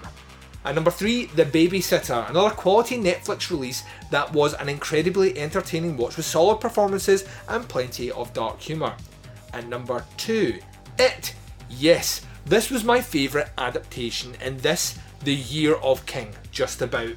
And 0.64 0.76
number 0.76 0.92
three, 0.92 1.26
The 1.26 1.46
Babysitter, 1.46 2.30
another 2.30 2.54
quality 2.54 2.96
Netflix 2.96 3.50
release 3.50 3.82
that 4.12 4.32
was 4.32 4.54
an 4.54 4.68
incredibly 4.68 5.36
entertaining 5.36 5.96
watch 5.96 6.16
with 6.16 6.26
solid 6.26 6.60
performances 6.60 7.24
and 7.48 7.68
plenty 7.68 8.12
of 8.12 8.32
dark 8.32 8.60
humour. 8.60 8.94
And 9.52 9.68
number 9.68 10.04
two, 10.16 10.60
It. 10.96 11.34
Yes, 11.68 12.20
this 12.46 12.70
was 12.70 12.84
my 12.84 13.00
favourite 13.00 13.48
adaptation 13.58 14.36
in 14.44 14.58
this, 14.58 14.96
the 15.24 15.34
Year 15.34 15.74
of 15.76 16.04
King, 16.06 16.34
just 16.50 16.82
about. 16.82 17.14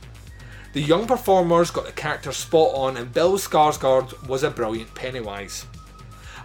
The 0.73 0.81
young 0.81 1.07
performers 1.07 1.71
got 1.71 1.85
the 1.85 1.91
character 1.91 2.31
spot 2.31 2.75
on, 2.75 2.97
and 2.97 3.13
Bill 3.13 3.37
Skarsgård 3.37 4.27
was 4.27 4.43
a 4.43 4.51
brilliant 4.51 4.93
Pennywise. 4.93 5.65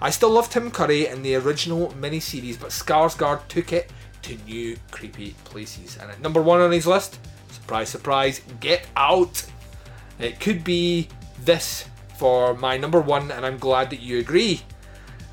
I 0.00 0.10
still 0.10 0.30
love 0.30 0.48
Tim 0.48 0.70
Curry 0.70 1.06
in 1.06 1.22
the 1.22 1.34
original 1.34 1.88
miniseries, 2.00 2.58
but 2.58 2.70
Skarsgård 2.70 3.46
took 3.48 3.72
it 3.72 3.92
to 4.22 4.36
new 4.46 4.76
creepy 4.90 5.34
places. 5.44 5.98
And 6.00 6.10
at 6.10 6.20
number 6.20 6.40
one 6.40 6.60
on 6.60 6.72
his 6.72 6.86
list, 6.86 7.18
surprise, 7.50 7.88
surprise, 7.88 8.40
Get 8.60 8.86
Out. 8.96 9.44
It 10.18 10.40
could 10.40 10.64
be 10.64 11.08
this 11.44 11.86
for 12.16 12.54
my 12.54 12.76
number 12.76 13.00
one, 13.00 13.30
and 13.30 13.44
I'm 13.44 13.58
glad 13.58 13.90
that 13.90 14.00
you 14.00 14.18
agree. 14.18 14.62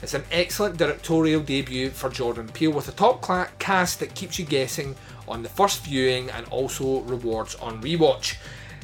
It's 0.01 0.13
an 0.13 0.23
excellent 0.31 0.77
directorial 0.77 1.41
debut 1.41 1.89
for 1.89 2.09
Jordan 2.09 2.47
Peele 2.49 2.71
with 2.71 2.87
a 2.87 2.91
top 2.91 3.21
cast 3.59 3.99
that 3.99 4.15
keeps 4.15 4.37
you 4.37 4.45
guessing 4.45 4.95
on 5.27 5.43
the 5.43 5.49
first 5.49 5.83
viewing 5.83 6.29
and 6.31 6.47
also 6.47 7.01
rewards 7.01 7.55
on 7.55 7.81
rewatch. 7.81 8.37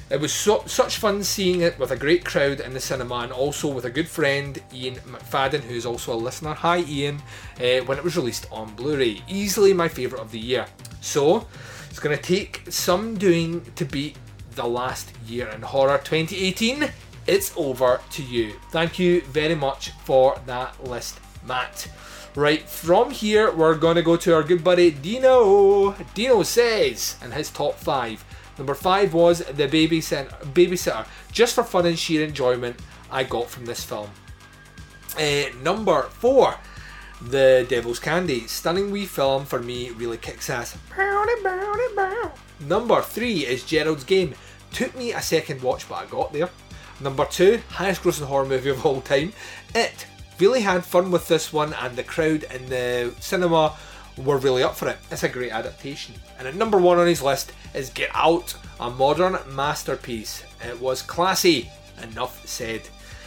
It 0.09 0.19
was 0.19 0.31
such 0.31 0.97
fun 0.97 1.23
seeing 1.23 1.61
it 1.61 1.79
with 1.79 1.89
a 1.89 1.95
great 1.95 2.23
crowd 2.23 2.59
in 2.59 2.73
the 2.73 2.79
cinema 2.79 3.15
and 3.19 3.31
also 3.31 3.67
with 3.67 3.85
a 3.85 3.89
good 3.89 4.07
friend, 4.07 4.61
Ian 4.71 4.95
McFadden, 4.95 5.61
who's 5.61 5.85
also 5.85 6.13
a 6.13 6.15
listener. 6.15 6.53
Hi, 6.53 6.81
Ian, 6.81 7.21
uh, 7.59 7.79
when 7.85 7.97
it 7.97 8.03
was 8.03 8.15
released 8.15 8.45
on 8.51 8.75
Blu 8.75 8.97
ray. 8.97 9.23
Easily 9.27 9.73
my 9.73 9.87
favourite 9.87 10.21
of 10.21 10.31
the 10.31 10.39
year. 10.39 10.67
So, 11.01 11.47
it's 11.89 11.99
going 11.99 12.15
to 12.15 12.21
take 12.21 12.63
some 12.69 13.17
doing 13.17 13.65
to 13.75 13.85
beat 13.85 14.17
the 14.51 14.67
last 14.67 15.11
year 15.25 15.47
in 15.47 15.61
horror 15.61 15.97
2018. 15.97 16.91
It's 17.25 17.53
over 17.55 18.01
to 18.11 18.23
you. 18.23 18.53
Thank 18.71 18.99
you 18.99 19.21
very 19.21 19.55
much 19.55 19.91
for 20.03 20.39
that 20.45 20.83
list, 20.83 21.19
Matt. 21.45 21.87
Right, 22.35 22.67
from 22.67 23.11
here, 23.11 23.51
we're 23.51 23.75
going 23.75 23.95
to 23.95 24.01
go 24.01 24.15
to 24.17 24.33
our 24.33 24.41
good 24.43 24.63
buddy 24.63 24.89
Dino. 24.89 25.91
Dino 26.15 26.41
says, 26.41 27.15
and 27.21 27.31
his 27.31 27.51
top 27.51 27.75
five. 27.75 28.25
Number 28.57 28.73
five 28.73 29.13
was 29.13 29.39
The 29.39 29.67
Babysit- 29.67 30.29
Babysitter. 30.53 31.05
Just 31.31 31.53
for 31.53 31.63
fun 31.63 31.85
and 31.85 31.97
sheer 31.97 32.23
enjoyment, 32.23 32.77
I 33.11 33.23
got 33.23 33.49
from 33.49 33.65
this 33.65 33.83
film. 33.83 34.09
Uh, 35.17 35.43
number 35.61 36.03
four, 36.09 36.55
The 37.21 37.67
Devil's 37.69 37.99
Candy. 37.99 38.47
Stunning 38.47 38.89
wee 38.89 39.05
film 39.05 39.45
for 39.45 39.59
me, 39.59 39.91
really 39.91 40.17
kicks 40.17 40.49
ass. 40.49 40.75
Number 42.59 43.01
three 43.03 43.45
is 43.45 43.63
Gerald's 43.63 44.03
Game. 44.03 44.33
Took 44.71 44.95
me 44.97 45.13
a 45.13 45.21
second 45.21 45.61
watch, 45.61 45.87
but 45.87 45.95
I 45.95 46.05
got 46.07 46.33
there. 46.33 46.49
Number 46.99 47.25
two, 47.25 47.61
highest 47.69 48.01
grossing 48.01 48.25
horror 48.25 48.45
movie 48.45 48.71
of 48.71 48.83
all 48.83 49.01
time. 49.01 49.33
It. 49.75 50.07
Really 50.43 50.59
had 50.59 50.83
fun 50.83 51.09
with 51.09 51.29
this 51.29 51.53
one, 51.53 51.73
and 51.73 51.95
the 51.95 52.03
crowd 52.03 52.43
in 52.53 52.67
the 52.67 53.13
cinema 53.21 53.77
were 54.17 54.37
really 54.37 54.61
up 54.61 54.75
for 54.75 54.89
it. 54.89 54.97
It's 55.09 55.23
a 55.23 55.29
great 55.29 55.53
adaptation. 55.53 56.15
And 56.37 56.45
at 56.45 56.55
number 56.55 56.77
one 56.77 56.99
on 56.99 57.07
his 57.07 57.21
list 57.21 57.53
is 57.73 57.89
Get 57.89 58.09
Out, 58.13 58.53
a 58.77 58.89
modern 58.89 59.37
masterpiece. 59.55 60.43
It 60.61 60.81
was 60.81 61.01
classy, 61.01 61.71
enough 62.01 62.45
said. 62.45 62.81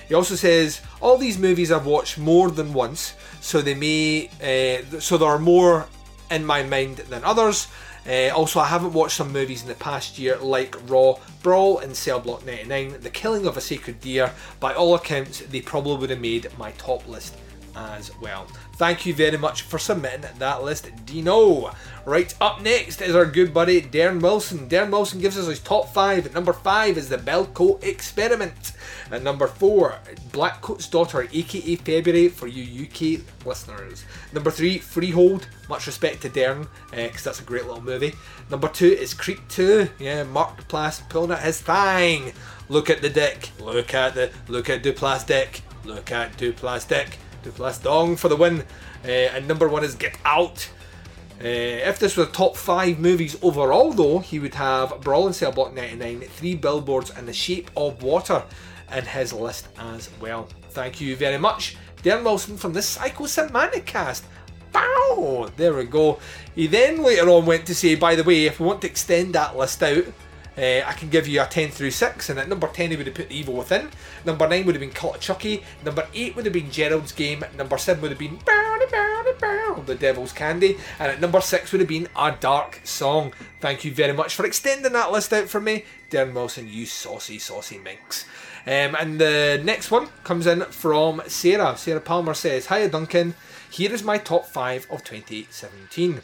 He 0.07 0.13
also 0.15 0.35
says 0.35 0.83
all 1.01 1.17
these 1.17 1.39
movies 1.39 1.73
I've 1.73 1.87
watched 1.87 2.19
more 2.19 2.51
than 2.51 2.75
once, 2.75 3.15
so 3.41 3.63
they 3.63 3.75
may, 3.75 4.29
uh, 4.43 5.01
so 5.01 5.17
there 5.17 5.31
are 5.31 5.39
more 5.39 5.87
in 6.31 6.45
my 6.45 6.65
mind 6.65 6.99
than 6.99 7.25
others. 7.25 7.69
Uh, 8.09 8.31
also, 8.35 8.61
I 8.61 8.67
haven't 8.67 8.93
watched 8.93 9.17
some 9.17 9.33
movies 9.33 9.63
in 9.63 9.69
the 9.69 9.75
past 9.75 10.19
year 10.19 10.37
like 10.39 10.77
Raw, 10.89 11.19
Brawl, 11.43 11.79
and 11.79 11.97
Cell 11.97 12.21
Block 12.21 12.47
99. 12.47 13.01
The 13.01 13.11
Killing 13.11 13.47
of 13.47 13.57
a 13.57 13.61
Sacred 13.61 14.01
Deer. 14.01 14.33
By 14.61 14.75
all 14.75 14.95
accounts, 14.95 15.41
they 15.41 15.61
probably 15.61 15.97
would 15.97 16.11
have 16.11 16.21
made 16.21 16.47
my 16.57 16.71
top 16.73 17.07
list 17.09 17.37
as 17.75 18.11
well. 18.21 18.47
Thank 18.77 19.07
you 19.07 19.15
very 19.15 19.39
much 19.39 19.63
for 19.63 19.79
submitting 19.79 20.27
that 20.39 20.63
list, 20.63 20.91
Dino. 21.07 21.73
Right, 22.05 22.35
up 22.43 22.61
next 22.61 23.01
is 23.01 23.15
our 23.15 23.25
good 23.25 23.55
buddy 23.55 23.81
Darren 23.81 24.21
Wilson. 24.21 24.69
Darren 24.69 24.91
Wilson 24.91 25.19
gives 25.19 25.39
us 25.39 25.47
his 25.47 25.61
top 25.61 25.95
five. 25.95 26.35
Number 26.35 26.53
five 26.53 26.99
is 26.99 27.09
the 27.09 27.17
Belko 27.17 27.83
Experiment. 27.83 28.73
At 29.11 29.23
number 29.23 29.47
four, 29.47 29.99
Blackcoat's 30.31 30.89
Daughter, 30.89 31.27
aka 31.33 31.77
February, 31.77 32.29
for 32.29 32.49
you 32.49 32.85
UK 32.85 33.23
listeners. 33.47 34.05
Number 34.35 34.51
three, 34.51 34.77
Freehold. 34.79 35.49
Much 35.71 35.87
respect 35.87 36.21
to 36.23 36.29
Darren, 36.29 36.69
because 36.91 37.27
uh, 37.27 37.31
that's 37.31 37.41
a 37.41 37.45
great 37.45 37.65
little 37.65 37.83
movie. 37.83 38.15
Number 38.51 38.69
two 38.69 38.93
is 38.93 39.15
Creep 39.15 39.41
2. 39.49 39.89
Yeah, 39.99 40.25
Mark 40.25 40.69
Duplass 40.69 41.09
pulling 41.09 41.33
at 41.33 41.41
his 41.41 41.63
thang. 41.63 42.33
Look 42.69 42.91
at 42.91 43.01
the 43.01 43.11
dick. 43.11 43.51
Look 43.59 43.95
at 43.95 44.15
the 44.15 44.31
look 44.49 44.69
at 44.69 44.83
Duplass 44.83 45.27
dick. 45.27 45.63
Look 45.85 46.13
at 46.13 46.37
Duplass 46.37 46.87
dick. 46.87 47.19
Duplass 47.47 47.83
dong 47.83 48.17
for 48.17 48.29
the 48.29 48.37
win. 48.37 48.65
Uh, 49.05 49.09
and 49.09 49.47
number 49.47 49.69
one 49.69 49.85
is 49.85 49.95
Get 49.95 50.19
Out. 50.25 50.69
Uh, 51.39 51.45
if 51.45 51.99
this 51.99 52.17
were 52.17 52.27
top 52.27 52.57
five 52.57 52.99
movies 52.99 53.37
overall, 53.43 53.93
though, 53.93 54.19
he 54.19 54.39
would 54.39 54.55
have 54.55 55.01
Brawl 55.03 55.27
and 55.27 55.35
Cell 55.35 55.53
Block 55.53 55.75
99, 55.75 56.21
Three 56.23 56.55
Billboards, 56.55 57.11
and 57.11 57.29
The 57.29 57.33
Shape 57.33 57.71
of 57.77 58.03
Water 58.03 58.43
in 58.95 59.05
his 59.05 59.33
list 59.33 59.69
as 59.79 60.11
well. 60.21 60.49
Thank 60.71 61.01
you 61.01 61.15
very 61.15 61.39
much, 61.39 61.77
Darren 62.03 62.25
Wilson 62.25 62.57
from 62.57 62.73
the 62.73 62.83
Psycho 62.83 63.27
Semantic 63.27 63.85
cast. 63.85 64.25
Bow! 64.73 65.51
There 65.57 65.75
we 65.75 65.85
go. 65.85 66.19
He 66.55 66.67
then 66.67 67.03
later 67.03 67.29
on 67.29 67.47
went 67.47 67.67
to 67.67 67.75
say, 67.75 67.95
by 67.95 68.15
the 68.15 68.25
way, 68.25 68.47
if 68.47 68.59
we 68.59 68.67
want 68.67 68.81
to 68.83 68.87
extend 68.89 69.35
that 69.35 69.57
list 69.57 69.83
out, 69.83 70.05
uh, 70.59 70.83
I 70.87 70.93
can 70.93 71.11
give 71.11 71.29
you 71.29 71.43
a 71.43 71.47
10 71.47 71.71
through 71.71 71.91
6, 71.91 72.31
and 72.31 72.39
at 72.39 72.49
number 72.49 72.67
10 72.67 72.91
he 72.91 72.97
would 72.97 73.07
have 73.07 73.15
put 73.15 73.29
The 73.29 73.37
Evil 73.37 73.55
Within. 73.55 73.91
Number 74.25 74.49
9 74.49 74.65
would 74.65 74.75
have 74.75 74.81
been 74.81 74.91
Cult 74.91 75.17
of 75.17 75.21
Chucky. 75.21 75.63
Number 75.85 76.07
8 76.15 76.37
would 76.37 76.47
have 76.47 76.55
been 76.55 76.71
Gerald's 76.71 77.13
Game. 77.13 77.45
Number 77.57 77.77
7 77.77 78.01
would 78.01 78.11
have 78.11 78.19
been 78.19 78.39
The 79.87 79.95
Devil's 79.95 80.33
Candy. 80.33 80.79
And 80.99 81.13
at 81.13 81.21
number 81.21 81.41
6 81.41 81.73
would 81.73 81.81
have 81.81 81.89
been 81.89 82.09
A 82.17 82.35
Dark 82.39 82.81
Song. 82.85 83.33
Thank 83.61 83.85
you 83.85 83.93
very 83.93 84.13
much 84.13 84.35
for 84.35 84.47
extending 84.47 84.93
that 84.93 85.13
list 85.13 85.33
out 85.33 85.49
for 85.49 85.61
me, 85.61 85.85
Darren 86.11 86.33
Wilson, 86.33 86.69
you 86.69 86.87
saucy, 86.87 87.39
saucy 87.39 87.79
minx. 87.79 88.25
Um, 88.67 88.97
and 88.99 89.21
the 89.21 89.61
next 89.63 89.91
one 89.91 90.09
comes 90.25 90.47
in 90.47 90.63
from 90.63 91.23
Sarah. 91.29 91.77
Sarah 91.77 92.01
Palmer 92.01 92.35
says, 92.35 92.67
Hiya 92.67 92.89
Duncan, 92.89 93.35
here 93.71 93.93
is 93.93 94.03
my 94.03 94.19
top 94.19 94.47
5 94.47 94.91
of 94.91 95.05
2017. 95.05 96.23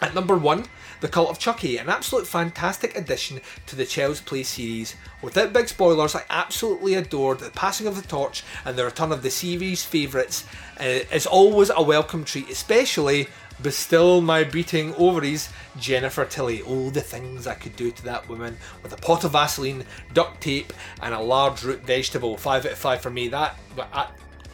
At 0.00 0.14
number 0.14 0.36
one, 0.36 0.64
The 1.04 1.10
Cult 1.10 1.28
of 1.28 1.38
Chucky, 1.38 1.76
an 1.76 1.90
absolute 1.90 2.26
fantastic 2.26 2.96
addition 2.96 3.42
to 3.66 3.76
the 3.76 3.84
Child's 3.84 4.22
Play 4.22 4.42
series. 4.42 4.96
Without 5.20 5.52
big 5.52 5.68
spoilers, 5.68 6.14
I 6.14 6.22
absolutely 6.30 6.94
adored 6.94 7.40
the 7.40 7.50
passing 7.50 7.86
of 7.86 7.94
the 7.94 8.08
torch 8.08 8.42
and 8.64 8.74
the 8.74 8.86
return 8.86 9.12
of 9.12 9.22
the 9.22 9.28
series' 9.28 9.84
favourites. 9.84 10.46
Uh, 10.80 11.04
is 11.12 11.26
always 11.26 11.68
a 11.68 11.82
welcome 11.82 12.24
treat, 12.24 12.48
especially 12.48 13.28
but 13.62 13.74
still 13.74 14.22
my 14.22 14.44
beating 14.44 14.94
ovaries, 14.94 15.50
Jennifer 15.78 16.24
Tilly. 16.24 16.62
Oh, 16.66 16.88
the 16.88 17.02
things 17.02 17.46
I 17.46 17.52
could 17.52 17.76
do 17.76 17.90
to 17.90 18.04
that 18.04 18.26
woman 18.26 18.56
with 18.82 18.94
a 18.94 18.96
pot 18.96 19.24
of 19.24 19.32
Vaseline, 19.32 19.84
duct 20.14 20.40
tape, 20.40 20.72
and 21.02 21.12
a 21.12 21.20
large 21.20 21.64
root 21.64 21.82
vegetable. 21.82 22.38
Five 22.38 22.64
out 22.64 22.72
of 22.72 22.78
five 22.78 23.02
for 23.02 23.10
me. 23.10 23.28
That, 23.28 23.58
I, 23.92 24.08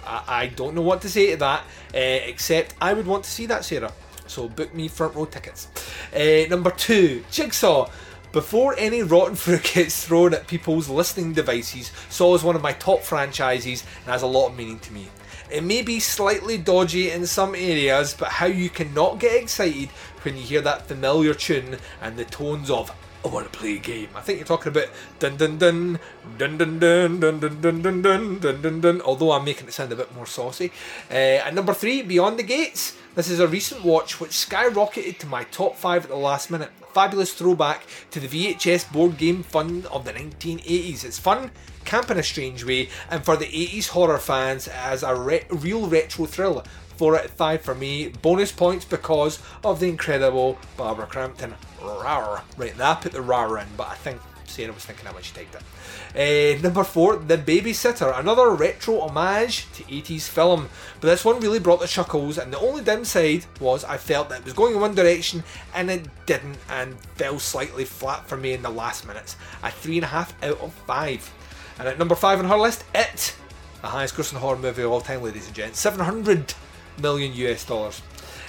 I, 0.04 0.24
I 0.26 0.46
don't 0.48 0.74
know 0.74 0.82
what 0.82 1.00
to 1.02 1.08
say 1.08 1.30
to 1.30 1.36
that, 1.36 1.60
uh, 1.94 1.98
except 2.26 2.74
I 2.80 2.92
would 2.92 3.06
want 3.06 3.22
to 3.22 3.30
see 3.30 3.46
that, 3.46 3.64
Sarah. 3.64 3.92
So 4.30 4.48
book 4.48 4.72
me 4.72 4.86
front 4.86 5.16
row 5.16 5.24
tickets. 5.24 5.66
Uh, 6.14 6.48
number 6.48 6.70
two, 6.70 7.24
Jigsaw. 7.32 7.90
Before 8.32 8.76
any 8.78 9.02
rotten 9.02 9.34
fruit 9.34 9.68
gets 9.74 10.06
thrown 10.06 10.34
at 10.34 10.46
people's 10.46 10.88
listening 10.88 11.32
devices, 11.32 11.90
Saw 12.08 12.36
is 12.36 12.44
one 12.44 12.54
of 12.54 12.62
my 12.62 12.72
top 12.74 13.00
franchises 13.00 13.82
and 14.04 14.12
has 14.12 14.22
a 14.22 14.28
lot 14.28 14.50
of 14.50 14.56
meaning 14.56 14.78
to 14.78 14.92
me. 14.92 15.08
It 15.50 15.64
may 15.64 15.82
be 15.82 15.98
slightly 15.98 16.56
dodgy 16.56 17.10
in 17.10 17.26
some 17.26 17.56
areas, 17.56 18.14
but 18.14 18.28
how 18.28 18.46
you 18.46 18.70
cannot 18.70 19.18
get 19.18 19.34
excited 19.34 19.88
when 20.22 20.36
you 20.36 20.44
hear 20.44 20.60
that 20.60 20.86
familiar 20.86 21.34
tune 21.34 21.78
and 22.00 22.16
the 22.16 22.24
tones 22.24 22.70
of 22.70 22.94
I 23.24 23.28
want 23.28 23.52
to 23.52 23.58
play 23.58 23.74
a 23.74 23.78
game. 23.78 24.08
I 24.14 24.20
think 24.20 24.38
you're 24.38 24.46
talking 24.46 24.70
about 24.70 24.88
dun 25.18 25.36
dun 25.36 25.58
dun 25.58 25.98
dun 26.38 26.56
dun 26.56 26.78
dun 26.78 27.18
dun 27.18 27.40
dun 27.40 27.60
dun 27.60 28.02
dun 28.02 28.38
dun 28.38 28.62
dun 28.62 28.80
dun. 28.80 29.00
Although 29.02 29.32
I'm 29.32 29.44
making 29.44 29.66
it 29.66 29.72
sound 29.72 29.92
a 29.92 29.96
bit 29.96 30.14
more 30.14 30.24
saucy. 30.24 30.72
Uh, 31.10 31.42
and 31.44 31.56
number 31.56 31.74
three, 31.74 32.00
Beyond 32.00 32.38
the 32.38 32.44
Gates. 32.44 32.96
This 33.16 33.28
is 33.28 33.40
a 33.40 33.48
recent 33.48 33.84
watch 33.84 34.20
which 34.20 34.30
skyrocketed 34.30 35.18
to 35.18 35.26
my 35.26 35.42
top 35.44 35.74
five 35.74 36.04
at 36.04 36.10
the 36.10 36.16
last 36.16 36.48
minute. 36.48 36.70
Fabulous 36.94 37.34
throwback 37.34 37.82
to 38.12 38.20
the 38.20 38.28
VHS 38.28 38.92
board 38.92 39.18
game 39.18 39.42
fun 39.42 39.84
of 39.90 40.04
the 40.04 40.12
1980s. 40.12 41.04
It's 41.04 41.18
fun, 41.18 41.50
camp 41.84 42.12
in 42.12 42.18
a 42.18 42.22
strange 42.22 42.64
way, 42.64 42.88
and 43.10 43.24
for 43.24 43.36
the 43.36 43.46
80s 43.46 43.88
horror 43.88 44.18
fans, 44.18 44.68
it 44.68 44.74
has 44.74 45.02
a 45.02 45.16
re- 45.16 45.44
real 45.50 45.88
retro 45.88 46.26
thrill. 46.26 46.64
4 46.98 47.18
out 47.18 47.24
of 47.24 47.30
5 47.32 47.62
for 47.62 47.74
me. 47.74 48.10
Bonus 48.22 48.52
points 48.52 48.84
because 48.84 49.40
of 49.64 49.80
the 49.80 49.88
incredible 49.88 50.56
Barbara 50.76 51.06
Crampton. 51.06 51.54
Rawr. 51.80 52.42
Right, 52.56 52.78
now 52.78 52.94
put 52.94 53.10
the 53.10 53.18
rawr 53.18 53.60
in, 53.60 53.68
but 53.76 53.88
I 53.88 53.96
think 53.96 54.20
Sarah 54.50 54.72
was 54.72 54.84
thinking 54.84 55.04
that 55.04 55.14
when 55.14 55.22
she 55.22 55.32
typed 55.32 55.54
it. 55.54 56.58
Uh, 56.58 56.60
number 56.62 56.84
4, 56.84 57.16
The 57.16 57.38
Babysitter. 57.38 58.18
Another 58.18 58.50
retro 58.50 59.00
homage 59.00 59.66
to 59.72 59.82
80s 59.84 60.28
film. 60.28 60.68
But 61.00 61.08
this 61.08 61.24
one 61.24 61.40
really 61.40 61.58
brought 61.58 61.80
the 61.80 61.86
chuckles, 61.86 62.36
and 62.38 62.52
the 62.52 62.58
only 62.58 62.82
downside 62.82 63.46
was 63.60 63.84
I 63.84 63.96
felt 63.96 64.28
that 64.28 64.40
it 64.40 64.44
was 64.44 64.52
going 64.52 64.74
in 64.74 64.80
one 64.80 64.94
direction 64.94 65.44
and 65.74 65.90
it 65.90 66.06
didn't, 66.26 66.58
and 66.68 67.00
fell 67.16 67.38
slightly 67.38 67.84
flat 67.84 68.28
for 68.28 68.36
me 68.36 68.52
in 68.52 68.62
the 68.62 68.70
last 68.70 69.06
minutes. 69.06 69.36
A 69.62 69.68
3.5 69.68 70.32
out 70.42 70.60
of 70.60 70.74
5. 70.86 71.34
And 71.78 71.88
at 71.88 71.98
number 71.98 72.14
5 72.14 72.40
on 72.40 72.44
her 72.46 72.58
list, 72.58 72.84
It. 72.94 73.36
The 73.80 73.88
highest 73.88 74.14
grossing 74.14 74.36
horror 74.36 74.58
movie 74.58 74.82
of 74.82 74.92
all 74.92 75.00
time, 75.00 75.22
ladies 75.22 75.46
and 75.46 75.54
gents. 75.54 75.80
700 75.80 76.54
million 77.00 77.32
US 77.32 77.64
dollars. 77.64 78.02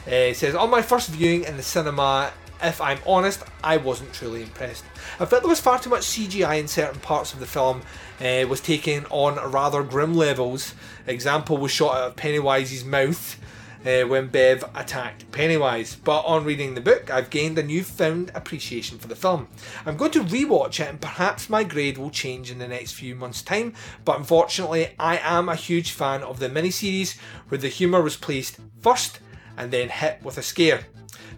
Uh, 0.07 0.31
it 0.33 0.37
says, 0.37 0.55
on 0.55 0.69
my 0.69 0.81
first 0.81 1.09
viewing 1.09 1.43
in 1.43 1.57
the 1.57 1.63
cinema, 1.63 2.31
if 2.63 2.81
I'm 2.81 2.99
honest, 3.05 3.43
I 3.63 3.77
wasn't 3.77 4.13
truly 4.13 4.43
impressed. 4.43 4.83
I 5.19 5.25
felt 5.25 5.43
there 5.43 5.49
was 5.49 5.59
far 5.59 5.79
too 5.79 5.89
much 5.89 6.03
CGI 6.03 6.59
in 6.59 6.67
certain 6.67 6.99
parts 6.99 7.33
of 7.33 7.39
the 7.39 7.45
film, 7.45 7.81
uh, 8.19 8.45
was 8.47 8.61
taken 8.61 9.05
on 9.09 9.35
rather 9.51 9.83
grim 9.83 10.13
levels. 10.13 10.73
Example 11.07 11.57
was 11.57 11.71
shot 11.71 11.95
out 11.95 12.07
of 12.09 12.15
Pennywise's 12.15 12.85
mouth. 12.85 13.37
uh, 13.85 14.01
when 14.03 14.27
Bev 14.27 14.63
attacked 14.75 15.31
Pennywise. 15.31 15.95
But 15.95 16.21
on 16.21 16.43
reading 16.43 16.75
the 16.75 16.81
book, 16.81 17.09
I've 17.09 17.29
gained 17.29 17.57
a 17.57 17.63
newfound 17.63 18.31
appreciation 18.35 18.99
for 18.99 19.07
the 19.07 19.15
film. 19.15 19.47
I'm 19.85 19.97
going 19.97 20.11
to 20.11 20.23
rewatch 20.23 20.79
it, 20.79 20.89
and 20.89 21.01
perhaps 21.01 21.49
my 21.49 21.63
grade 21.63 21.97
will 21.97 22.11
change 22.11 22.51
in 22.51 22.59
the 22.59 22.67
next 22.67 22.93
few 22.93 23.15
months' 23.15 23.41
time. 23.41 23.73
But 24.05 24.17
unfortunately, 24.17 24.93
I 24.99 25.17
am 25.17 25.49
a 25.49 25.55
huge 25.55 25.91
fan 25.91 26.23
of 26.23 26.39
the 26.39 26.49
miniseries 26.49 27.17
where 27.49 27.59
the 27.59 27.69
humour 27.69 28.01
was 28.01 28.17
placed 28.17 28.59
first 28.81 29.19
and 29.57 29.71
then 29.71 29.89
hit 29.89 30.19
with 30.23 30.37
a 30.37 30.43
scare. 30.43 30.85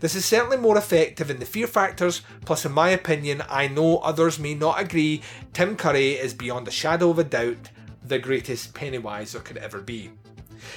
This 0.04 0.16
is 0.16 0.26
certainly 0.26 0.58
more 0.58 0.78
effective 0.78 1.32
in 1.32 1.40
the 1.40 1.46
fear 1.46 1.66
factors, 1.66 2.24
plus, 2.44 2.66
in 2.66 2.74
my 2.74 2.90
opinion, 2.90 3.42
I 3.48 3.70
know 3.70 4.00
others 4.00 4.38
may 4.38 4.54
not 4.54 4.82
agree, 4.82 5.22
Tim 5.54 5.78
Curry 5.78 6.16
is 6.16 6.34
beyond 6.34 6.68
a 6.68 6.72
shadow 6.72 7.10
of 7.10 7.20
a 7.20 7.24
doubt 7.24 7.70
the 8.04 8.20
greatest 8.20 8.74
Pennywise 8.74 9.32
there 9.32 9.42
could 9.42 9.56
ever 9.56 9.80
be. 9.80 10.12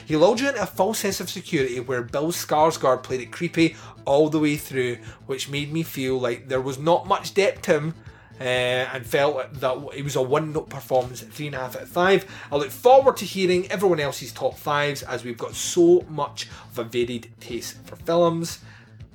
He 0.05 0.14
lulled 0.14 0.39
you 0.39 0.51
into 0.51 0.62
a 0.62 0.66
false 0.66 1.01
sense 1.01 1.18
of 1.18 1.29
security 1.29 1.81
where 1.81 2.03
Bill 2.03 2.31
Skarsgård 2.31 3.03
played 3.03 3.20
it 3.20 3.33
creepy 3.33 3.74
all 4.05 4.29
the 4.29 4.39
way 4.39 4.57
through, 4.57 4.99
which 5.27 5.49
made 5.49 5.72
me 5.72 5.83
feel 5.83 6.20
like 6.20 6.47
there 6.47 6.61
was 6.61 6.79
not 6.79 7.09
much 7.09 7.35
depth 7.35 7.62
to 7.62 7.74
him. 7.74 7.95
Uh, 8.39 8.45
and 8.93 9.07
felt 9.07 9.51
that 9.55 9.74
it 9.95 10.05
was 10.05 10.14
a 10.14 10.20
one 10.20 10.53
note 10.53 10.68
performance 10.68 11.22
at 11.22 11.31
3.5 11.31 11.55
out 11.55 11.74
of 11.74 11.89
5. 11.89 12.49
I 12.53 12.57
look 12.57 12.70
forward 12.70 13.16
to 13.16 13.24
hearing 13.24 13.66
everyone 13.72 13.99
else's 13.99 14.31
top 14.31 14.59
5s 14.59 15.03
as 15.09 15.24
we've 15.24 15.39
got 15.39 15.55
so 15.55 16.05
much 16.11 16.47
of 16.70 16.79
a 16.79 16.85
varied 16.85 17.33
taste 17.41 17.79
for 17.87 17.97
films. 17.97 18.59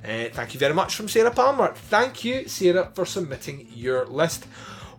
Uh, 0.03 0.29
thank 0.31 0.53
you 0.53 0.59
very 0.59 0.73
much 0.73 0.95
from 0.95 1.07
Sarah 1.07 1.31
Palmer. 1.31 1.73
Thank 1.75 2.23
you, 2.23 2.47
Sarah, 2.47 2.89
for 2.93 3.05
submitting 3.05 3.67
your 3.73 4.05
list. 4.05 4.45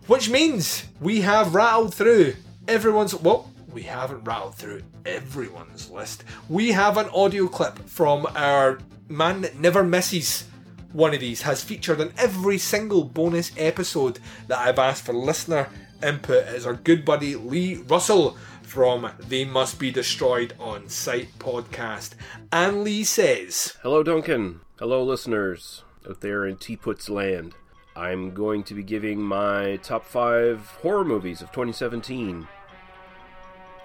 Which 0.07 0.29
means 0.29 0.85
we 0.99 1.21
have 1.21 1.55
rattled 1.55 1.93
through 1.93 2.35
everyone's. 2.67 3.13
Well, 3.15 3.51
we 3.71 3.83
haven't 3.83 4.23
rattled 4.23 4.55
through 4.55 4.83
everyone's 5.05 5.89
list. 5.89 6.23
We 6.47 6.71
have 6.71 6.97
an 6.97 7.09
audio 7.09 7.47
clip 7.47 7.79
from 7.89 8.27
our 8.35 8.79
man 9.09 9.41
that 9.41 9.59
never 9.59 9.83
misses. 9.83 10.45
One 10.91 11.13
of 11.13 11.21
these 11.21 11.41
has 11.41 11.63
featured 11.63 11.99
in 11.99 12.13
every 12.17 12.57
single 12.57 13.03
bonus 13.03 13.51
episode 13.57 14.19
that 14.47 14.59
I've 14.59 14.79
asked 14.79 15.05
for 15.05 15.13
listener 15.13 15.69
input. 16.03 16.47
Is 16.47 16.65
our 16.65 16.75
good 16.75 17.03
buddy 17.03 17.35
Lee 17.35 17.75
Russell 17.75 18.37
from 18.61 19.11
They 19.19 19.45
Must 19.45 19.79
Be 19.79 19.91
Destroyed 19.91 20.53
on 20.59 20.89
Sight 20.89 21.29
podcast. 21.39 22.11
And 22.51 22.83
Lee 22.83 23.03
says, 23.03 23.77
Hello, 23.81 24.03
Duncan. 24.03 24.61
Hello, 24.83 25.01
listeners 25.01 25.85
out 26.09 26.19
there 26.19 26.45
in 26.45 26.57
Teapot's 26.57 27.07
land. 27.07 27.55
I'm 27.95 28.33
going 28.33 28.63
to 28.65 28.73
be 28.73 28.83
giving 28.83 29.21
my 29.21 29.77
top 29.77 30.03
five 30.03 30.59
horror 30.81 31.05
movies 31.05 31.41
of 31.41 31.53
2017. 31.53 32.45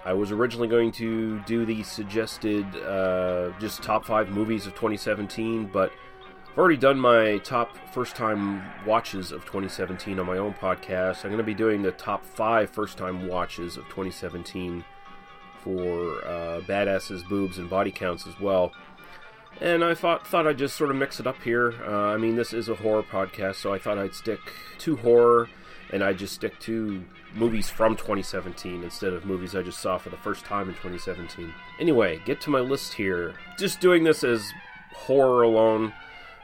I 0.03 0.11
was 0.11 0.33
originally 0.33 0.67
going 0.67 0.91
to 0.91 1.39
do 1.45 1.65
the 1.65 1.83
suggested 1.83 2.65
uh, 2.83 3.53
just 3.61 3.81
top 3.81 4.03
five 4.03 4.27
movies 4.27 4.67
of 4.67 4.73
2017, 4.73 5.67
but 5.71 5.93
I've 6.51 6.57
already 6.57 6.75
done 6.75 6.99
my 6.99 7.37
top 7.45 7.77
first 7.93 8.17
time 8.17 8.61
watches 8.85 9.31
of 9.31 9.45
2017 9.45 10.19
on 10.19 10.25
my 10.25 10.37
own 10.37 10.53
podcast. 10.53 11.23
I'm 11.23 11.31
going 11.31 11.37
to 11.37 11.43
be 11.45 11.53
doing 11.53 11.81
the 11.81 11.93
top 11.93 12.25
five 12.25 12.71
first 12.71 12.97
time 12.97 13.25
watches 13.25 13.77
of 13.77 13.85
2017 13.85 14.83
for 15.63 16.25
uh, 16.25 16.59
badasses, 16.67 17.25
boobs, 17.29 17.57
and 17.57 17.69
body 17.69 17.91
counts 17.91 18.27
as 18.27 18.37
well. 18.37 18.73
And 19.61 19.83
I 19.83 19.93
thought 19.93 20.25
thought 20.25 20.47
I'd 20.47 20.57
just 20.57 20.77
sort 20.77 20.89
of 20.89 20.95
mix 20.95 21.19
it 21.19 21.27
up 21.27 21.41
here. 21.43 21.73
Uh, 21.85 22.13
I 22.13 22.17
mean, 22.17 22.35
this 22.35 22.53
is 22.53 22.69
a 22.69 22.75
horror 22.75 23.03
podcast, 23.03 23.55
so 23.55 23.73
I 23.73 23.79
thought 23.79 23.97
I'd 23.97 24.15
stick 24.15 24.39
to 24.79 24.95
horror, 24.95 25.49
and 25.91 26.01
I'd 26.01 26.17
just 26.17 26.33
stick 26.33 26.57
to 26.61 27.03
movies 27.35 27.69
from 27.69 27.95
2017 27.95 28.83
instead 28.83 29.11
of 29.11 29.25
movies 29.25 29.55
I 29.55 29.61
just 29.61 29.79
saw 29.79 29.97
for 29.97 30.09
the 30.09 30.17
first 30.17 30.45
time 30.45 30.69
in 30.69 30.75
2017. 30.75 31.53
Anyway, 31.79 32.21
get 32.25 32.39
to 32.41 32.49
my 32.49 32.61
list 32.61 32.93
here. 32.93 33.35
Just 33.57 33.81
doing 33.81 34.03
this 34.03 34.23
as 34.23 34.49
horror 34.93 35.43
alone, 35.43 35.93